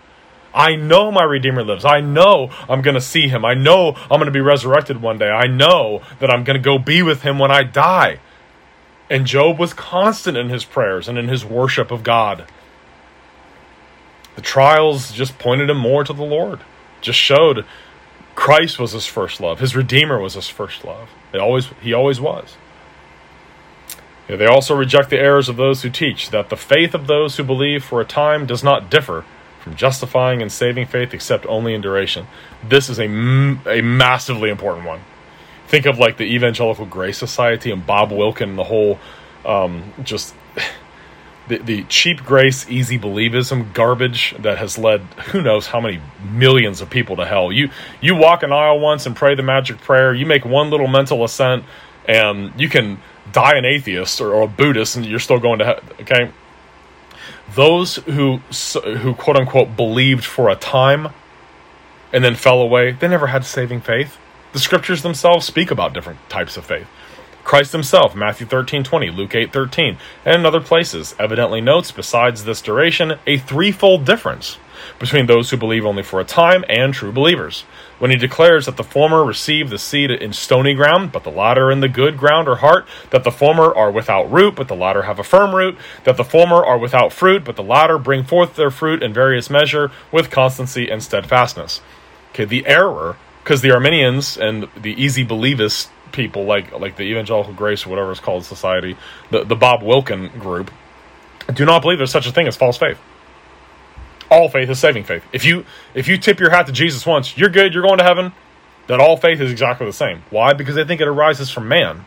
I 0.52 0.74
know 0.74 1.12
my 1.12 1.22
Redeemer 1.22 1.62
lives. 1.62 1.84
I 1.84 2.00
know 2.00 2.50
I'm 2.68 2.82
going 2.82 2.94
to 2.94 3.00
see 3.00 3.28
him. 3.28 3.44
I 3.44 3.54
know 3.54 3.94
I'm 4.10 4.18
going 4.18 4.26
to 4.26 4.32
be 4.32 4.40
resurrected 4.40 5.00
one 5.00 5.18
day. 5.18 5.30
I 5.30 5.46
know 5.46 6.02
that 6.18 6.30
I'm 6.30 6.44
going 6.44 6.58
to 6.58 6.64
go 6.64 6.78
be 6.78 7.02
with 7.02 7.22
him 7.22 7.38
when 7.38 7.50
I 7.50 7.62
die. 7.62 8.18
And 9.08 9.26
Job 9.26 9.58
was 9.58 9.72
constant 9.72 10.36
in 10.36 10.48
his 10.48 10.64
prayers 10.64 11.08
and 11.08 11.18
in 11.18 11.28
his 11.28 11.44
worship 11.44 11.90
of 11.90 12.02
God. 12.02 12.46
The 14.36 14.42
trials 14.42 15.12
just 15.12 15.38
pointed 15.38 15.70
him 15.70 15.78
more 15.78 16.04
to 16.04 16.12
the 16.12 16.22
Lord, 16.22 16.60
just 17.00 17.18
showed 17.18 17.64
Christ 18.34 18.78
was 18.78 18.92
his 18.92 19.06
first 19.06 19.40
love. 19.40 19.60
His 19.60 19.76
Redeemer 19.76 20.18
was 20.18 20.34
his 20.34 20.48
first 20.48 20.84
love. 20.84 21.10
It 21.32 21.38
always, 21.38 21.66
he 21.80 21.92
always 21.92 22.20
was. 22.20 22.56
Yeah, 24.28 24.36
they 24.36 24.46
also 24.46 24.76
reject 24.76 25.10
the 25.10 25.18
errors 25.18 25.48
of 25.48 25.56
those 25.56 25.82
who 25.82 25.90
teach 25.90 26.30
that 26.30 26.50
the 26.50 26.56
faith 26.56 26.94
of 26.94 27.06
those 27.06 27.36
who 27.36 27.42
believe 27.42 27.84
for 27.84 28.00
a 28.00 28.04
time 28.04 28.46
does 28.46 28.62
not 28.62 28.90
differ 28.90 29.24
from 29.60 29.74
justifying 29.74 30.40
and 30.40 30.50
saving 30.50 30.86
faith 30.86 31.12
except 31.12 31.44
only 31.46 31.74
in 31.74 31.80
duration. 31.80 32.26
This 32.66 32.88
is 32.88 32.98
a, 32.98 33.06
a 33.06 33.82
massively 33.82 34.48
important 34.48 34.86
one. 34.86 35.00
Think 35.66 35.86
of 35.86 35.98
like 35.98 36.16
the 36.16 36.24
Evangelical 36.24 36.86
Grace 36.86 37.18
Society 37.18 37.70
and 37.70 37.84
Bob 37.84 38.10
Wilkin 38.10 38.50
and 38.50 38.58
the 38.58 38.64
whole 38.64 38.98
um, 39.44 39.92
just 40.02 40.34
the, 41.50 41.58
the 41.58 41.84
cheap 41.84 42.24
grace, 42.24 42.68
easy 42.70 42.98
believism 42.98 43.74
garbage 43.74 44.34
that 44.38 44.58
has 44.58 44.78
led 44.78 45.00
who 45.32 45.42
knows 45.42 45.66
how 45.66 45.80
many 45.80 46.00
millions 46.22 46.80
of 46.80 46.88
people 46.88 47.16
to 47.16 47.26
hell. 47.26 47.52
You 47.52 47.70
you 48.00 48.14
walk 48.14 48.42
an 48.42 48.52
aisle 48.52 48.78
once 48.80 49.04
and 49.04 49.14
pray 49.14 49.34
the 49.34 49.42
magic 49.42 49.78
prayer, 49.78 50.14
you 50.14 50.24
make 50.24 50.44
one 50.44 50.70
little 50.70 50.86
mental 50.86 51.24
assent, 51.24 51.64
and 52.06 52.58
you 52.58 52.68
can 52.68 53.02
die 53.32 53.56
an 53.56 53.64
atheist 53.64 54.20
or, 54.20 54.32
or 54.32 54.42
a 54.44 54.48
Buddhist, 54.48 54.96
and 54.96 55.04
you're 55.04 55.18
still 55.18 55.40
going 55.40 55.58
to 55.58 55.64
hell. 55.64 55.80
Okay, 56.00 56.30
those 57.54 57.96
who 57.96 58.38
who 58.38 59.14
quote 59.14 59.36
unquote 59.36 59.76
believed 59.76 60.24
for 60.24 60.48
a 60.48 60.56
time 60.56 61.08
and 62.12 62.24
then 62.24 62.36
fell 62.36 62.60
away, 62.60 62.92
they 62.92 63.08
never 63.08 63.26
had 63.26 63.44
saving 63.44 63.80
faith. 63.80 64.18
The 64.52 64.58
scriptures 64.58 65.02
themselves 65.02 65.46
speak 65.46 65.70
about 65.70 65.92
different 65.92 66.18
types 66.28 66.56
of 66.56 66.64
faith. 66.64 66.86
Christ 67.50 67.72
himself, 67.72 68.14
Matthew 68.14 68.46
13 68.46 68.84
20, 68.84 69.10
Luke 69.10 69.34
8 69.34 69.52
13, 69.52 69.98
and 70.24 70.36
in 70.36 70.46
other 70.46 70.60
places, 70.60 71.16
evidently 71.18 71.60
notes, 71.60 71.90
besides 71.90 72.44
this 72.44 72.62
duration, 72.62 73.18
a 73.26 73.38
threefold 73.38 74.04
difference 74.04 74.58
between 75.00 75.26
those 75.26 75.50
who 75.50 75.56
believe 75.56 75.84
only 75.84 76.04
for 76.04 76.20
a 76.20 76.24
time 76.24 76.64
and 76.68 76.94
true 76.94 77.10
believers. 77.10 77.62
When 77.98 78.12
he 78.12 78.16
declares 78.16 78.66
that 78.66 78.76
the 78.76 78.84
former 78.84 79.24
receive 79.24 79.68
the 79.68 79.80
seed 79.80 80.12
in 80.12 80.32
stony 80.32 80.74
ground, 80.74 81.10
but 81.10 81.24
the 81.24 81.32
latter 81.32 81.72
in 81.72 81.80
the 81.80 81.88
good 81.88 82.16
ground 82.16 82.46
or 82.46 82.58
heart, 82.58 82.86
that 83.10 83.24
the 83.24 83.32
former 83.32 83.74
are 83.74 83.90
without 83.90 84.30
root, 84.30 84.54
but 84.54 84.68
the 84.68 84.76
latter 84.76 85.02
have 85.02 85.18
a 85.18 85.24
firm 85.24 85.52
root, 85.52 85.76
that 86.04 86.16
the 86.16 86.22
former 86.22 86.64
are 86.64 86.78
without 86.78 87.12
fruit, 87.12 87.42
but 87.42 87.56
the 87.56 87.64
latter 87.64 87.98
bring 87.98 88.22
forth 88.22 88.54
their 88.54 88.70
fruit 88.70 89.02
in 89.02 89.12
various 89.12 89.50
measure 89.50 89.90
with 90.12 90.30
constancy 90.30 90.88
and 90.88 91.02
steadfastness. 91.02 91.80
Okay, 92.30 92.44
the 92.44 92.64
error, 92.68 93.16
because 93.42 93.60
the 93.60 93.72
Arminians 93.72 94.36
and 94.36 94.68
the 94.80 94.92
easy 94.92 95.26
believists 95.26 95.88
people 96.12 96.44
like 96.44 96.72
like 96.78 96.96
the 96.96 97.04
Evangelical 97.04 97.52
Grace 97.52 97.86
or 97.86 97.90
whatever 97.90 98.10
it's 98.10 98.20
called 98.20 98.44
society, 98.44 98.96
the 99.30 99.44
the 99.44 99.56
Bob 99.56 99.82
Wilkin 99.82 100.28
group, 100.38 100.70
do 101.52 101.64
not 101.64 101.82
believe 101.82 101.98
there's 101.98 102.10
such 102.10 102.26
a 102.26 102.32
thing 102.32 102.46
as 102.46 102.56
false 102.56 102.76
faith. 102.76 102.98
All 104.30 104.48
faith 104.48 104.70
is 104.70 104.78
saving 104.78 105.04
faith. 105.04 105.24
If 105.32 105.44
you 105.44 105.64
if 105.94 106.08
you 106.08 106.18
tip 106.18 106.40
your 106.40 106.50
hat 106.50 106.66
to 106.66 106.72
Jesus 106.72 107.04
once, 107.06 107.36
you're 107.36 107.48
good, 107.48 107.74
you're 107.74 107.82
going 107.82 107.98
to 107.98 108.04
heaven. 108.04 108.32
That 108.86 109.00
all 109.00 109.16
faith 109.16 109.40
is 109.40 109.50
exactly 109.50 109.86
the 109.86 109.92
same. 109.92 110.22
Why? 110.30 110.52
Because 110.52 110.74
they 110.74 110.84
think 110.84 111.00
it 111.00 111.08
arises 111.08 111.50
from 111.50 111.68
man. 111.68 112.06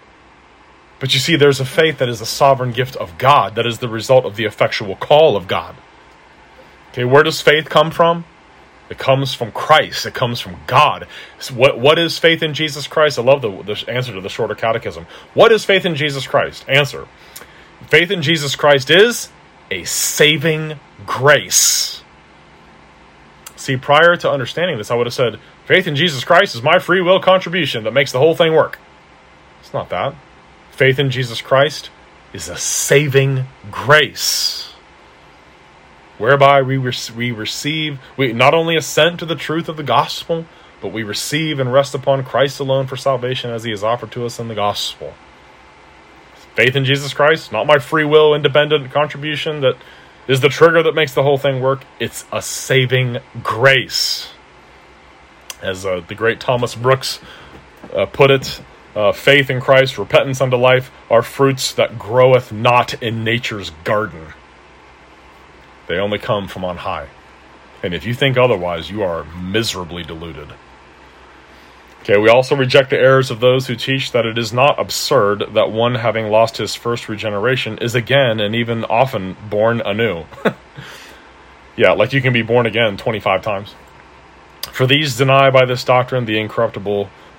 But 1.00 1.14
you 1.14 1.20
see, 1.20 1.36
there's 1.36 1.60
a 1.60 1.66
faith 1.66 1.98
that 1.98 2.10
is 2.10 2.22
a 2.22 2.26
sovereign 2.26 2.72
gift 2.72 2.96
of 2.96 3.18
God, 3.18 3.56
that 3.56 3.66
is 3.66 3.80
the 3.80 3.90
result 3.90 4.26
of 4.26 4.36
the 4.36 4.46
effectual 4.46 4.96
call 4.96 5.36
of 5.36 5.48
God. 5.48 5.76
Okay, 6.92 7.04
where 7.04 7.24
does 7.24 7.42
faith 7.42 7.70
come 7.70 7.92
from? 7.92 8.26
It 8.90 8.98
comes 8.98 9.34
from 9.34 9.52
Christ. 9.52 10.06
It 10.06 10.14
comes 10.14 10.40
from 10.40 10.58
God. 10.68 11.08
So 11.40 11.54
what, 11.56 11.80
what 11.80 11.98
is 11.98 12.20
faith 12.20 12.44
in 12.44 12.54
Jesus 12.54 12.88
Christ? 12.88 13.18
I 13.18 13.22
love 13.24 13.42
the, 13.42 13.50
the 13.64 13.92
answer 13.92 14.14
to 14.14 14.22
the 14.22 14.30
shorter 14.30 14.56
catechism. 14.56 15.06
What 15.34 15.52
is 15.52 15.66
faith 15.66 15.86
in 15.86 15.96
Jesus 15.96 16.28
Christ? 16.28 16.66
Answer 16.68 17.08
Faith 17.88 18.12
in 18.12 18.22
Jesus 18.22 18.56
Christ 18.56 18.90
is 18.90 19.30
a 19.70 19.84
saving 19.84 20.80
grace. 21.06 22.02
See, 23.56 23.78
prior 23.78 24.16
to 24.18 24.32
understanding 24.32 24.78
this, 24.78 24.90
I 24.92 24.96
would 24.96 25.06
have 25.06 25.14
said, 25.14 25.40
faith 25.66 25.88
in 25.88 25.96
Jesus 25.96 26.24
Christ 26.24 26.56
is 26.56 26.62
my 26.62 26.80
free 26.80 27.02
will 27.02 27.20
contribution 27.20 27.84
that 27.84 27.92
makes 27.92 28.12
the 28.12 28.20
whole 28.20 28.36
thing 28.36 28.54
work. 28.54 28.80
It's 29.62 29.74
not 29.74 29.90
that. 29.90 30.16
Faith 30.72 31.00
in 31.00 31.12
Jesus 31.12 31.42
Christ 31.42 31.90
is 32.34 32.50
a 32.50 32.58
saving 32.58 33.46
grace 33.70 34.73
whereby 36.18 36.62
we, 36.62 36.78
re- 36.78 36.94
we 37.16 37.32
receive, 37.32 38.00
we 38.18 38.34
not 38.34 38.54
only 38.54 38.76
assent 38.76 39.20
to 39.20 39.26
the 39.26 39.36
truth 39.36 39.70
of 39.70 39.78
the 39.78 39.84
gospel, 39.84 40.46
but 40.82 40.92
we 40.92 41.04
receive 41.04 41.60
and 41.60 41.72
rest 41.72 41.96
upon 41.96 42.24
Christ 42.24 42.60
alone 42.60 42.88
for 42.88 42.98
salvation 42.98 43.52
as 43.52 43.64
he 43.64 43.72
is 43.72 43.84
offered 43.84 44.12
to 44.12 44.26
us 44.26 44.40
in 44.40 44.48
the 44.50 44.56
gospel. 44.56 45.14
Faith 46.56 46.76
in 46.76 46.86
Jesus 46.86 47.14
Christ, 47.14 47.52
not 47.52 47.66
my 47.66 47.80
free 47.80 48.04
will, 48.04 48.36
independent 48.36 48.92
contribution 48.92 49.62
that 49.62 49.76
is 50.28 50.42
the 50.42 50.50
trigger 50.50 50.84
that 50.84 50.94
makes 50.94 51.14
the 51.14 51.24
whole 51.24 51.38
thing 51.38 51.62
work. 51.62 51.84
It's 52.00 52.26
a 52.32 52.42
saving 52.42 53.20
grace. 53.42 54.30
As 55.62 55.86
uh, 55.86 56.02
the 56.08 56.16
great 56.16 56.40
Thomas 56.40 56.76
Brooks 56.76 57.20
uh, 57.94 58.06
put 58.06 58.30
it, 58.30 58.62
uh, 58.96 59.12
faith 59.12 59.50
in 59.50 59.60
Christ, 59.60 59.98
repentance 59.98 60.42
unto 60.42 60.58
life, 60.58 60.92
are 61.10 61.24
fruits 61.24 61.74
that 61.74 61.98
groweth 61.98 62.52
not 62.52 63.02
in 63.02 63.24
nature's 63.24 63.72
garden. 63.84 64.34
They 65.88 65.98
only 65.98 66.20
come 66.20 66.48
from 66.48 66.64
on 66.64 66.78
high. 66.78 67.08
And 67.82 67.94
if 67.94 68.06
you 68.06 68.14
think 68.14 68.38
otherwise, 68.38 68.90
you 68.90 69.04
are 69.04 69.26
miserably 69.36 70.04
deluded. 70.04 70.54
Okay, 72.02 72.18
we 72.18 72.30
also 72.30 72.56
reject 72.56 72.90
the 72.90 72.98
errors 72.98 73.32
of 73.32 73.40
those 73.40 73.68
who 73.68 73.76
teach 73.76 74.12
that 74.12 74.26
it 74.26 74.38
is 74.38 74.52
not 74.52 74.78
absurd 74.78 75.54
that 75.54 75.72
one 75.72 75.96
having 75.96 76.28
lost 76.28 76.58
his 76.58 76.76
first 76.76 77.08
regeneration 77.08 77.78
is 77.78 77.96
again 77.96 78.42
and 78.42 78.54
even 78.56 78.84
often 78.86 79.38
born 79.50 79.82
anew. 79.86 80.26
yeah, 81.78 81.92
like 81.92 82.12
you 82.12 82.22
can 82.22 82.34
be 82.34 82.42
born 82.42 82.66
again 82.66 82.98
25 82.98 83.42
times. 83.42 83.76
For 84.74 84.86
these 84.86 85.16
deny 85.16 85.50
by 85.50 85.66
this 85.66 85.84
doctrine 85.84 86.26
the 86.26 86.40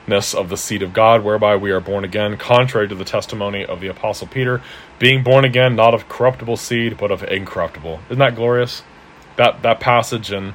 incorruptibleness 0.07 0.35
of 0.35 0.49
the 0.49 0.57
seed 0.57 0.83
of 0.83 0.93
God, 0.93 1.25
whereby 1.25 1.57
we 1.57 1.71
are 1.71 1.81
born 1.81 2.05
again, 2.05 2.37
contrary 2.37 2.89
to 2.89 2.95
the 2.95 3.05
testimony 3.05 3.65
of 3.65 3.81
the 3.81 3.89
Apostle 3.89 4.27
Peter, 4.27 4.61
being 4.99 5.23
born 5.23 5.45
again 5.45 5.77
not 5.77 5.95
of 5.95 6.09
corruptible 6.09 6.57
seed, 6.57 6.97
but 6.97 7.11
of 7.11 7.23
incorruptible. 7.23 8.01
Isn't 8.09 8.19
that 8.19 8.35
glorious? 8.35 8.83
That 9.37 9.63
that 9.63 9.81
passage 9.81 10.33
in 10.33 10.55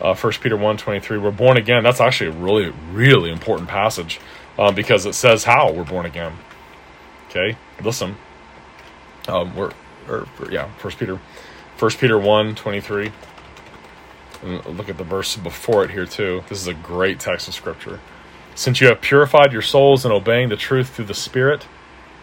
uh, 0.00 0.14
1 0.14 0.32
Peter 0.40 0.56
1 0.56 0.76
23, 0.76 1.18
we're 1.18 1.30
born 1.30 1.56
again. 1.56 1.82
That's 1.82 2.00
actually 2.00 2.30
a 2.30 2.38
really, 2.38 2.72
really 2.92 3.30
important 3.30 3.68
passage 3.68 4.20
um, 4.58 4.74
because 4.74 5.06
it 5.06 5.14
says 5.14 5.44
how 5.44 5.72
we're 5.72 5.84
born 5.84 6.06
again. 6.06 6.32
Okay, 7.28 7.56
listen. 7.82 8.16
Um, 9.28 9.54
we're, 9.54 9.72
or, 10.08 10.26
yeah, 10.50 10.68
First 10.78 10.98
Peter, 10.98 11.20
First 11.76 11.98
Peter 11.98 12.18
1 12.18 12.54
23. 12.54 13.12
And 14.42 14.64
look 14.78 14.88
at 14.88 14.96
the 14.96 15.04
verse 15.04 15.36
before 15.36 15.84
it 15.84 15.90
here, 15.90 16.06
too. 16.06 16.42
This 16.48 16.58
is 16.58 16.66
a 16.66 16.72
great 16.72 17.20
text 17.20 17.46
of 17.46 17.52
Scripture. 17.52 18.00
Since 18.60 18.82
you 18.82 18.88
have 18.88 19.00
purified 19.00 19.54
your 19.54 19.62
souls 19.62 20.04
in 20.04 20.12
obeying 20.12 20.50
the 20.50 20.54
truth 20.54 20.90
through 20.90 21.06
the 21.06 21.14
Spirit, 21.14 21.66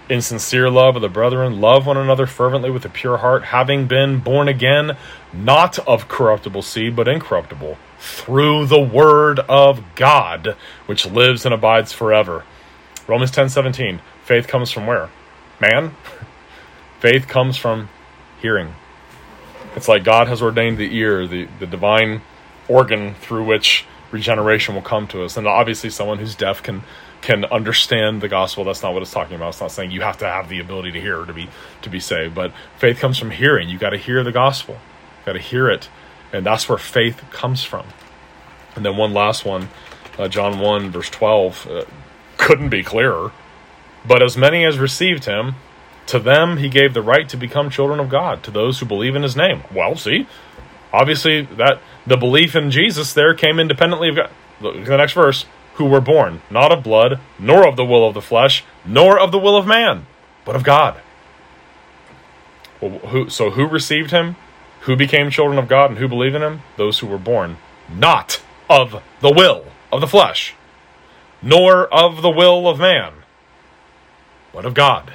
in 0.07 0.21
sincere 0.21 0.69
love 0.69 0.95
of 0.95 1.01
the 1.01 1.09
brethren, 1.09 1.59
love 1.59 1.87
one 1.87 1.97
another 1.97 2.27
fervently 2.27 2.69
with 2.69 2.85
a 2.85 2.89
pure 2.89 3.17
heart, 3.17 3.45
having 3.45 3.87
been 3.87 4.19
born 4.19 4.47
again, 4.47 4.97
not 5.33 5.79
of 5.87 6.07
corruptible 6.07 6.61
seed, 6.61 6.95
but 6.95 7.07
incorruptible, 7.07 7.79
through 7.97 8.67
the 8.67 8.79
word 8.79 9.39
of 9.49 9.83
God, 9.95 10.55
which 10.85 11.07
lives 11.07 11.43
and 11.43 11.55
abides 11.55 11.91
forever. 11.91 12.43
Romans 13.07 13.31
ten 13.31 13.49
seventeen. 13.49 13.99
Faith 14.23 14.47
comes 14.47 14.69
from 14.69 14.85
where? 14.85 15.09
Man? 15.59 15.95
Faith 16.99 17.27
comes 17.27 17.57
from 17.57 17.89
hearing. 18.39 18.75
It's 19.75 19.87
like 19.87 20.03
God 20.03 20.27
has 20.27 20.43
ordained 20.43 20.77
the 20.77 20.95
ear, 20.95 21.25
the, 21.25 21.47
the 21.59 21.65
divine 21.65 22.21
organ 22.67 23.15
through 23.15 23.45
which 23.45 23.87
regeneration 24.11 24.75
will 24.75 24.81
come 24.81 25.07
to 25.07 25.23
us. 25.23 25.37
And 25.37 25.47
obviously, 25.47 25.89
someone 25.89 26.17
who's 26.19 26.35
deaf 26.35 26.63
can 26.63 26.83
can 27.21 27.45
understand 27.45 28.21
the 28.21 28.27
gospel. 28.27 28.63
That's 28.63 28.83
not 28.83 28.93
what 28.93 29.01
it's 29.01 29.11
talking 29.11 29.35
about. 29.35 29.49
It's 29.49 29.61
not 29.61 29.71
saying 29.71 29.91
you 29.91 30.01
have 30.01 30.17
to 30.19 30.25
have 30.25 30.49
the 30.49 30.59
ability 30.59 30.91
to 30.91 31.01
hear 31.01 31.25
to 31.25 31.33
be 31.33 31.49
to 31.81 31.89
be 31.89 31.99
saved. 31.99 32.35
But 32.35 32.51
faith 32.77 32.99
comes 32.99 33.17
from 33.17 33.31
hearing. 33.31 33.69
You 33.69 33.77
got 33.77 33.89
to 33.89 33.97
hear 33.97 34.23
the 34.23 34.31
gospel. 34.31 34.75
You 34.75 35.25
got 35.25 35.33
to 35.33 35.39
hear 35.39 35.69
it, 35.69 35.89
and 36.31 36.45
that's 36.45 36.69
where 36.69 36.77
faith 36.77 37.23
comes 37.31 37.63
from. 37.63 37.87
And 38.75 38.85
then 38.85 38.95
one 38.95 39.13
last 39.13 39.45
one, 39.45 39.69
uh, 40.19 40.27
John 40.27 40.59
one 40.59 40.91
verse 40.91 41.09
twelve, 41.09 41.67
uh, 41.67 41.85
couldn't 42.37 42.69
be 42.69 42.83
clearer. 42.83 43.31
But 44.07 44.21
as 44.21 44.37
many 44.37 44.63
as 44.63 44.77
received 44.77 45.25
him, 45.25 45.55
to 46.05 46.19
them 46.19 46.57
he 46.57 46.69
gave 46.69 46.93
the 46.93 47.01
right 47.01 47.27
to 47.29 47.35
become 47.35 47.69
children 47.69 47.99
of 47.99 48.09
God. 48.09 48.43
To 48.43 48.51
those 48.51 48.79
who 48.79 48.85
believe 48.85 49.15
in 49.15 49.23
his 49.23 49.35
name. 49.35 49.63
Well, 49.73 49.95
see, 49.95 50.27
obviously 50.93 51.41
that 51.41 51.79
the 52.05 52.17
belief 52.17 52.55
in 52.55 52.71
Jesus 52.71 53.13
there 53.13 53.33
came 53.33 53.59
independently 53.59 54.09
of 54.09 54.15
God. 54.15 54.29
Look 54.61 54.75
at 54.75 54.85
the 54.85 54.97
next 54.97 55.13
verse 55.13 55.45
who 55.75 55.85
were 55.85 56.01
born 56.01 56.41
not 56.49 56.71
of 56.71 56.83
blood, 56.83 57.19
nor 57.37 57.67
of 57.67 57.75
the 57.75 57.85
will 57.85 58.07
of 58.07 58.13
the 58.13 58.21
flesh, 58.21 58.63
nor 58.85 59.19
of 59.19 59.31
the 59.31 59.37
will 59.37 59.55
of 59.55 59.67
man, 59.67 60.07
but 60.43 60.55
of 60.55 60.63
God. 60.63 61.01
Well, 62.81 62.99
who, 62.99 63.29
so 63.29 63.51
who 63.51 63.67
received 63.67 64.11
him? 64.11 64.35
Who 64.81 64.95
became 64.95 65.29
children 65.29 65.59
of 65.59 65.67
God 65.67 65.91
and 65.91 65.99
who 65.99 66.07
believe 66.07 66.33
in 66.33 66.41
him? 66.41 66.61
Those 66.77 66.99
who 66.99 67.07
were 67.07 67.17
born 67.17 67.57
not 67.89 68.41
of 68.69 69.03
the 69.21 69.31
will 69.31 69.65
of 69.91 70.01
the 70.01 70.07
flesh, 70.07 70.55
nor 71.41 71.87
of 71.93 72.21
the 72.21 72.29
will 72.29 72.67
of 72.67 72.79
man, 72.79 73.13
but 74.53 74.65
of 74.65 74.73
God. 74.73 75.13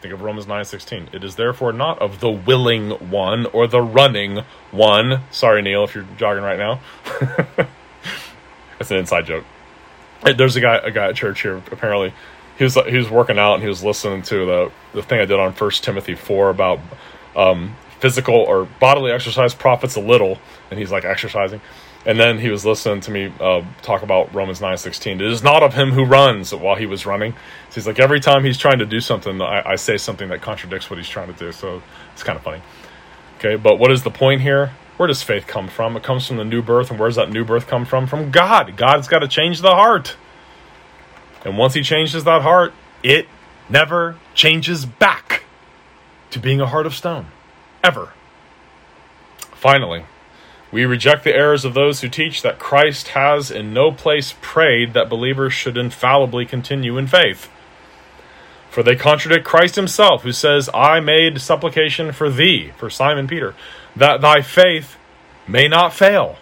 Think 0.00 0.14
of 0.14 0.22
Romans 0.22 0.46
9:16. 0.46 1.08
It 1.12 1.24
is 1.24 1.34
therefore 1.36 1.72
not 1.72 1.98
of 1.98 2.20
the 2.20 2.30
willing 2.30 2.90
one 3.10 3.46
or 3.46 3.66
the 3.66 3.82
running 3.82 4.44
one. 4.70 5.22
Sorry, 5.30 5.60
Neil, 5.60 5.82
if 5.84 5.94
you're 5.94 6.06
jogging 6.16 6.44
right 6.44 6.58
now. 6.58 6.80
That's 8.78 8.90
an 8.92 8.98
inside 8.98 9.26
joke. 9.26 9.44
There's 10.36 10.56
a 10.56 10.60
guy, 10.60 10.76
a 10.76 10.90
guy 10.90 11.08
at 11.08 11.16
church 11.16 11.42
here. 11.42 11.56
Apparently, 11.72 12.12
he 12.58 12.64
was 12.64 12.74
he 12.74 12.96
was 12.96 13.10
working 13.10 13.38
out 13.38 13.54
and 13.54 13.62
he 13.62 13.68
was 13.68 13.82
listening 13.82 14.22
to 14.22 14.46
the 14.46 14.72
the 14.92 15.02
thing 15.02 15.20
I 15.20 15.24
did 15.24 15.38
on 15.40 15.52
First 15.52 15.82
Timothy 15.82 16.14
four 16.14 16.50
about 16.50 16.78
um, 17.34 17.76
physical 17.98 18.34
or 18.34 18.66
bodily 18.78 19.10
exercise 19.10 19.54
profits 19.54 19.96
a 19.96 20.00
little, 20.00 20.38
and 20.70 20.78
he's 20.78 20.92
like 20.92 21.04
exercising. 21.04 21.60
And 22.08 22.18
then 22.18 22.38
he 22.38 22.48
was 22.48 22.64
listening 22.64 23.02
to 23.02 23.10
me 23.10 23.32
uh, 23.38 23.62
talk 23.82 24.02
about 24.02 24.34
Romans 24.34 24.62
nine 24.62 24.78
sixteen. 24.78 25.20
It 25.20 25.30
is 25.30 25.42
not 25.42 25.62
of 25.62 25.74
him 25.74 25.92
who 25.92 26.06
runs 26.06 26.54
while 26.54 26.74
he 26.74 26.86
was 26.86 27.04
running. 27.04 27.34
So 27.68 27.74
he's 27.74 27.86
like 27.86 28.00
every 28.00 28.18
time 28.18 28.44
he's 28.44 28.56
trying 28.56 28.78
to 28.78 28.86
do 28.86 28.98
something, 28.98 29.42
I, 29.42 29.72
I 29.72 29.76
say 29.76 29.98
something 29.98 30.30
that 30.30 30.40
contradicts 30.40 30.88
what 30.88 30.98
he's 30.98 31.08
trying 31.08 31.30
to 31.30 31.38
do. 31.38 31.52
So 31.52 31.82
it's 32.14 32.22
kind 32.22 32.38
of 32.38 32.42
funny. 32.42 32.62
Okay, 33.36 33.56
but 33.56 33.78
what 33.78 33.92
is 33.92 34.04
the 34.04 34.10
point 34.10 34.40
here? 34.40 34.72
Where 34.96 35.06
does 35.06 35.22
faith 35.22 35.46
come 35.46 35.68
from? 35.68 35.96
It 35.98 36.02
comes 36.02 36.26
from 36.26 36.38
the 36.38 36.46
new 36.46 36.62
birth. 36.62 36.90
And 36.90 36.98
where 36.98 37.10
does 37.10 37.16
that 37.16 37.30
new 37.30 37.44
birth 37.44 37.66
come 37.66 37.84
from? 37.84 38.06
From 38.06 38.30
God. 38.30 38.76
God's 38.76 39.06
got 39.06 39.18
to 39.18 39.28
change 39.28 39.60
the 39.60 39.74
heart. 39.74 40.16
And 41.44 41.58
once 41.58 41.74
He 41.74 41.82
changes 41.82 42.24
that 42.24 42.40
heart, 42.40 42.72
it 43.02 43.28
never 43.68 44.16
changes 44.34 44.86
back 44.86 45.44
to 46.30 46.40
being 46.40 46.60
a 46.60 46.66
heart 46.66 46.86
of 46.86 46.94
stone. 46.94 47.26
Ever. 47.84 48.14
Finally, 49.52 50.04
we 50.70 50.84
reject 50.84 51.24
the 51.24 51.34
errors 51.34 51.64
of 51.64 51.74
those 51.74 52.00
who 52.00 52.08
teach 52.08 52.42
that 52.42 52.58
Christ 52.58 53.08
has 53.08 53.50
in 53.50 53.72
no 53.72 53.90
place 53.90 54.34
prayed 54.40 54.92
that 54.92 55.08
believers 55.08 55.52
should 55.52 55.78
infallibly 55.78 56.44
continue 56.44 56.98
in 56.98 57.06
faith. 57.06 57.48
For 58.70 58.82
they 58.82 58.96
contradict 58.96 59.46
Christ 59.46 59.76
himself, 59.76 60.22
who 60.22 60.32
says, 60.32 60.68
I 60.74 61.00
made 61.00 61.40
supplication 61.40 62.12
for 62.12 62.28
thee, 62.28 62.72
for 62.76 62.90
Simon 62.90 63.26
Peter, 63.26 63.54
that 63.96 64.20
thy 64.20 64.42
faith 64.42 64.96
may 65.46 65.68
not 65.68 65.94
fail. 65.94 66.36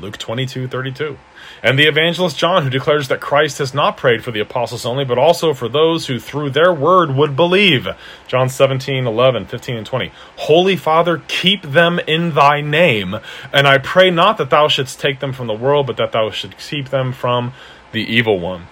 Luke 0.00 0.18
22 0.18 0.66
32. 0.66 1.18
And 1.62 1.78
the 1.78 1.84
evangelist 1.84 2.38
John, 2.38 2.62
who 2.62 2.70
declares 2.70 3.08
that 3.08 3.20
Christ 3.20 3.58
has 3.58 3.74
not 3.74 3.96
prayed 3.96 4.24
for 4.24 4.30
the 4.30 4.40
apostles 4.40 4.86
only, 4.86 5.04
but 5.04 5.18
also 5.18 5.52
for 5.52 5.68
those 5.68 6.06
who 6.06 6.18
through 6.18 6.50
their 6.50 6.72
word 6.72 7.14
would 7.14 7.36
believe. 7.36 7.86
John 8.26 8.48
17, 8.48 9.06
11, 9.06 9.46
15, 9.46 9.76
and 9.76 9.86
20. 9.86 10.12
Holy 10.36 10.76
Father, 10.76 11.22
keep 11.28 11.62
them 11.62 11.98
in 12.06 12.34
thy 12.34 12.62
name, 12.62 13.16
and 13.52 13.68
I 13.68 13.78
pray 13.78 14.10
not 14.10 14.38
that 14.38 14.50
thou 14.50 14.68
shouldst 14.68 15.00
take 15.00 15.20
them 15.20 15.32
from 15.32 15.48
the 15.48 15.54
world, 15.54 15.86
but 15.86 15.98
that 15.98 16.12
thou 16.12 16.30
shouldst 16.30 16.58
keep 16.58 16.88
them 16.88 17.12
from 17.12 17.52
the 17.92 18.00
evil 18.00 18.38
one. 18.38 18.66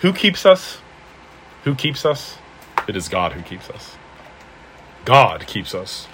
Who 0.00 0.12
keeps 0.12 0.44
us? 0.44 0.78
Who 1.64 1.74
keeps 1.74 2.04
us? 2.04 2.38
It 2.88 2.96
is 2.96 3.08
God 3.08 3.32
who 3.32 3.42
keeps 3.42 3.70
us. 3.70 3.96
God 5.04 5.46
keeps 5.46 5.74
us. 5.74 6.08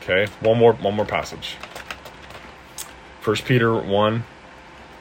Okay, 0.00 0.26
one 0.40 0.58
more 0.58 0.72
one 0.72 0.94
more 0.94 1.06
passage. 1.06 1.56
1 3.24 3.36
Peter 3.36 3.74
1 3.74 4.24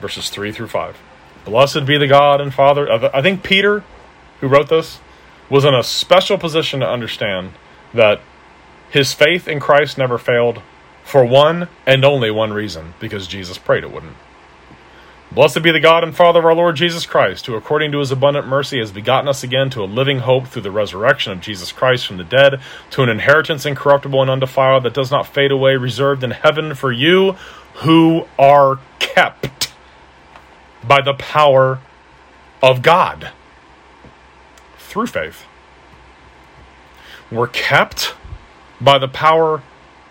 verses 0.02 0.30
3 0.30 0.52
through 0.52 0.68
5. 0.68 0.98
Blessed 1.46 1.86
be 1.86 1.98
the 1.98 2.08
God 2.08 2.42
and 2.42 2.54
Father. 2.54 2.92
I 3.14 3.22
think 3.22 3.44
Peter, 3.44 3.84
who 4.40 4.48
wrote 4.48 4.70
this, 4.70 5.00
was 5.50 5.66
in 5.66 5.74
a 5.74 5.84
special 5.84 6.38
position 6.38 6.80
to 6.80 6.88
understand 6.88 7.52
that 7.94 8.22
his 8.90 9.14
faith 9.14 9.48
in 9.48 9.60
Christ 9.60 9.98
never 9.98 10.18
failed 10.18 10.62
for 11.04 11.26
one 11.26 11.68
and 11.86 12.06
only 12.06 12.30
one 12.30 12.54
reason 12.54 12.94
because 13.00 13.28
Jesus 13.28 13.58
prayed 13.58 13.84
it 13.84 13.92
wouldn't. 13.92 14.16
Blessed 15.32 15.64
be 15.64 15.72
the 15.72 15.80
God 15.80 16.04
and 16.04 16.14
Father 16.14 16.40
of 16.40 16.46
our 16.46 16.54
Lord 16.54 16.76
Jesus 16.76 17.06
Christ, 17.06 17.46
who 17.46 17.56
according 17.56 17.94
to 17.94 18.00
his 18.00 18.12
abundant 18.12 18.48
mercy 18.48 18.80
has 18.80 18.92
begotten 18.92 19.30
us 19.30 19.44
again 19.44 19.70
to 19.70 19.82
a 19.82 19.86
living 19.86 20.20
hope 20.20 20.48
through 20.48 20.64
the 20.64 20.72
resurrection 20.72 21.32
of 21.32 21.40
Jesus 21.40 21.72
Christ 21.72 22.06
from 22.06 22.18
the 22.18 22.26
dead, 22.26 22.60
to 22.92 23.02
an 23.02 23.08
inheritance 23.08 23.66
incorruptible 23.66 24.22
and 24.22 24.30
undefiled 24.30 24.84
that 24.84 24.94
does 24.94 25.10
not 25.10 25.26
fade 25.26 25.52
away, 25.52 25.78
reserved 25.78 26.24
in 26.24 26.32
heaven 26.32 26.76
for 26.76 26.92
you 26.92 27.38
who 27.76 28.28
are 28.38 28.80
kept 29.00 29.71
by 30.88 31.02
the 31.02 31.14
power 31.14 31.80
of 32.62 32.82
God 32.82 33.32
through 34.78 35.08
faith. 35.08 35.46
We're 37.32 37.48
kept 37.48 38.14
by 38.80 38.98
the 38.98 39.08
power 39.08 39.64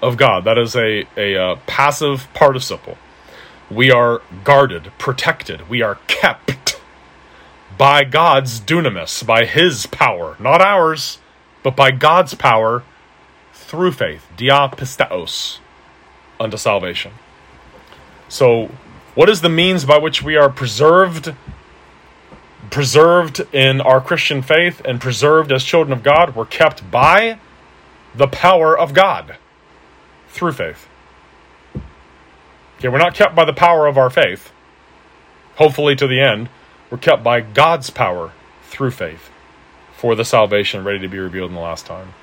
of 0.03 0.16
God. 0.16 0.45
That 0.45 0.59
is 0.59 0.75
a, 0.75 1.07
a, 1.16 1.37
uh, 1.37 1.57
passive 1.66 2.29
participle. 2.35 2.97
We 3.71 3.91
are 3.91 4.23
guarded, 4.43 4.91
protected, 4.99 5.68
we 5.68 5.83
are 5.83 5.97
kept 6.07 6.81
by 7.77 8.05
God's 8.05 8.61
dunamis, 8.61 9.25
by 9.25 9.45
His 9.45 9.87
power, 9.87 10.37
not 10.41 10.61
ours, 10.61 11.18
but 11.62 11.77
by 11.77 11.91
God's 11.91 12.35
power 12.35 12.83
through 13.53 13.93
faith, 13.93 14.27
dia 14.37 14.68
pisteos, 14.73 15.59
unto 16.41 16.57
salvation. 16.57 17.12
So, 18.29 18.71
what 19.15 19.29
is 19.29 19.41
the 19.41 19.49
means 19.49 19.85
by 19.85 19.99
which 19.99 20.23
we 20.23 20.37
are 20.37 20.49
preserved? 20.49 21.35
Preserved 22.71 23.41
in 23.53 23.81
our 23.81 24.01
Christian 24.01 24.43
faith 24.43 24.81
and 24.85 25.01
preserved 25.01 25.51
as 25.51 25.65
children 25.65 25.93
of 25.93 26.03
God, 26.03 26.37
we're 26.37 26.47
kept 26.47 26.89
by 26.91 27.39
the 28.15 28.29
power 28.29 28.79
of 28.79 28.95
God 28.95 29.37
through 30.29 30.53
faith. 30.53 30.89
Okay, 32.79 32.89
we're 32.89 32.99
not 32.99 33.15
kept 33.15 33.35
by 33.35 33.45
the 33.45 33.53
power 33.53 33.87
of 33.87 33.99
our 33.99 34.09
faith, 34.09 34.53
hopefully 35.57 35.97
to 35.97 36.07
the 36.07 36.21
end. 36.21 36.49
We're 36.91 36.99
kept 36.99 37.23
by 37.23 37.41
God's 37.41 37.91
power 37.91 38.33
through 38.65 38.93
faith 38.93 39.31
for 39.97 40.15
the 40.15 40.25
salvation 40.25 40.83
ready 40.85 41.01
to 41.01 41.09
be 41.09 41.19
revealed 41.19 41.51
in 41.51 41.55
the 41.55 41.61
last 41.61 41.87
time. 41.87 42.15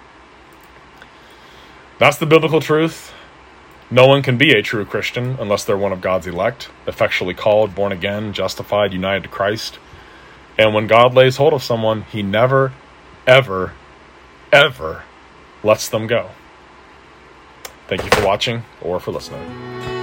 That's 2.00 2.18
the 2.18 2.26
biblical 2.26 2.60
truth. 2.60 3.14
No 3.90 4.06
one 4.06 4.22
can 4.22 4.38
be 4.38 4.52
a 4.52 4.62
true 4.62 4.84
Christian 4.84 5.38
unless 5.40 5.64
they're 5.64 5.78
one 5.78 5.94
of 5.94 6.02
God's 6.02 6.28
elect, 6.28 6.70
effectually 6.86 7.34
called, 7.34 7.74
born 7.74 7.94
again, 7.94 8.34
justified, 8.34 8.92
united 8.92 9.24
to 9.24 9.30
Christ. 9.30 9.80
And 10.58 10.74
when 10.74 10.88
God 10.88 11.14
lays 11.14 11.38
hold 11.38 11.54
of 11.54 11.64
someone, 11.64 12.02
he 12.02 12.22
never, 12.22 12.74
ever, 13.26 13.74
ever 14.52 15.04
lets 15.64 15.88
them 15.88 16.06
go. 16.08 16.32
Thank 17.88 18.04
you 18.04 18.10
for 18.10 18.26
watching 18.26 18.64
or 18.82 19.00
for 19.00 19.12
listening. 19.12 19.97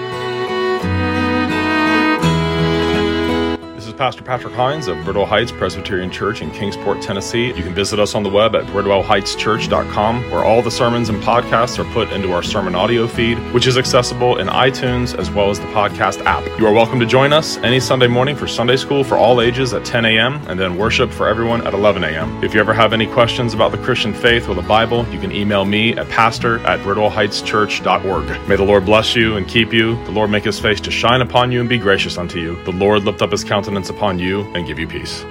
Pastor 3.97 4.25
Patrick 4.25 4.55
Hines 4.55 4.89
of 4.89 4.97
Bridwell 5.05 5.25
Heights 5.25 5.53
Presbyterian 5.53 6.11
Church 6.11 6.43
in 6.43 6.51
Kingsport, 6.51 7.01
Tennessee. 7.01 7.47
You 7.49 7.63
can 7.63 7.75
visit 7.75 8.01
us 8.01 8.17
on 8.17 8.25
the 8.25 8.29
web 8.29 8.57
at 8.57 8.65
bridwellheightschurch.com, 8.65 10.31
where 10.33 10.45
all 10.45 10.63
the 10.63 10.71
sermons 10.71 11.09
and 11.09 11.23
podcasts 11.23 11.79
are 11.79 11.91
put 11.93 12.11
into 12.11 12.33
our 12.33 12.43
sermon 12.43 12.75
audio 12.75 13.07
feed, 13.07 13.39
which 13.53 13.69
is 13.69 13.79
accessible 13.79 14.39
in 14.39 14.49
iTunes 14.49 15.17
as 15.17 15.31
well 15.31 15.49
as 15.49 15.61
the 15.61 15.67
podcast 15.67 16.25
app. 16.25 16.45
You 16.59 16.67
are 16.67 16.73
welcome 16.73 16.99
to 16.99 17.07
join 17.07 17.33
us 17.33 17.57
any 17.59 17.79
Sunday 17.79 18.09
morning 18.09 18.35
for 18.35 18.49
Sunday 18.49 18.77
school 18.77 19.05
for 19.05 19.17
all 19.17 19.41
ages 19.41 19.73
at 19.73 19.85
10 19.85 20.05
a.m. 20.07 20.41
and 20.49 20.59
then 20.59 20.77
worship 20.77 21.11
for 21.11 21.29
everyone 21.29 21.65
at 21.65 21.73
11 21.73 22.03
a.m. 22.03 22.43
If 22.43 22.53
you 22.53 22.59
ever 22.59 22.75
have 22.75 22.93
any 22.93 23.07
questions 23.07 23.55
about 23.55 23.71
the 23.71 23.79
Christian 23.79 24.13
faith 24.13 24.49
or 24.49 24.57
the 24.57 24.63
Bible, 24.63 25.07
you 25.09 25.21
can 25.21 25.31
email 25.31 25.65
me 25.65 25.97
at 25.97 26.09
pastor 26.09 26.59
at 26.67 26.81
bridwellheightschurch.org. 26.81 28.49
May 28.49 28.57
the 28.57 28.65
Lord 28.65 28.87
bless 28.87 29.15
you 29.15 29.37
and 29.37 29.47
keep 29.47 29.73
you. 29.73 30.03
The 30.07 30.13
Lord 30.13 30.31
make 30.31 30.45
his 30.45 30.59
face 30.59 30.81
to 30.81 30.91
shine 30.91 31.21
upon 31.21 31.53
you 31.53 31.61
and 31.61 31.69
be 31.69 31.79
gracious 31.79 32.19
unto 32.19 32.41
you. 32.41 32.61
The 32.65 32.73
Lord 32.73 33.05
lift 33.05 33.23
up 33.23 33.31
his 33.31 33.45
countenance 33.45 33.84
upon 33.91 34.19
you 34.19 34.43
and 34.55 34.67
give 34.67 34.79
you 34.79 34.87
peace. 34.87 35.25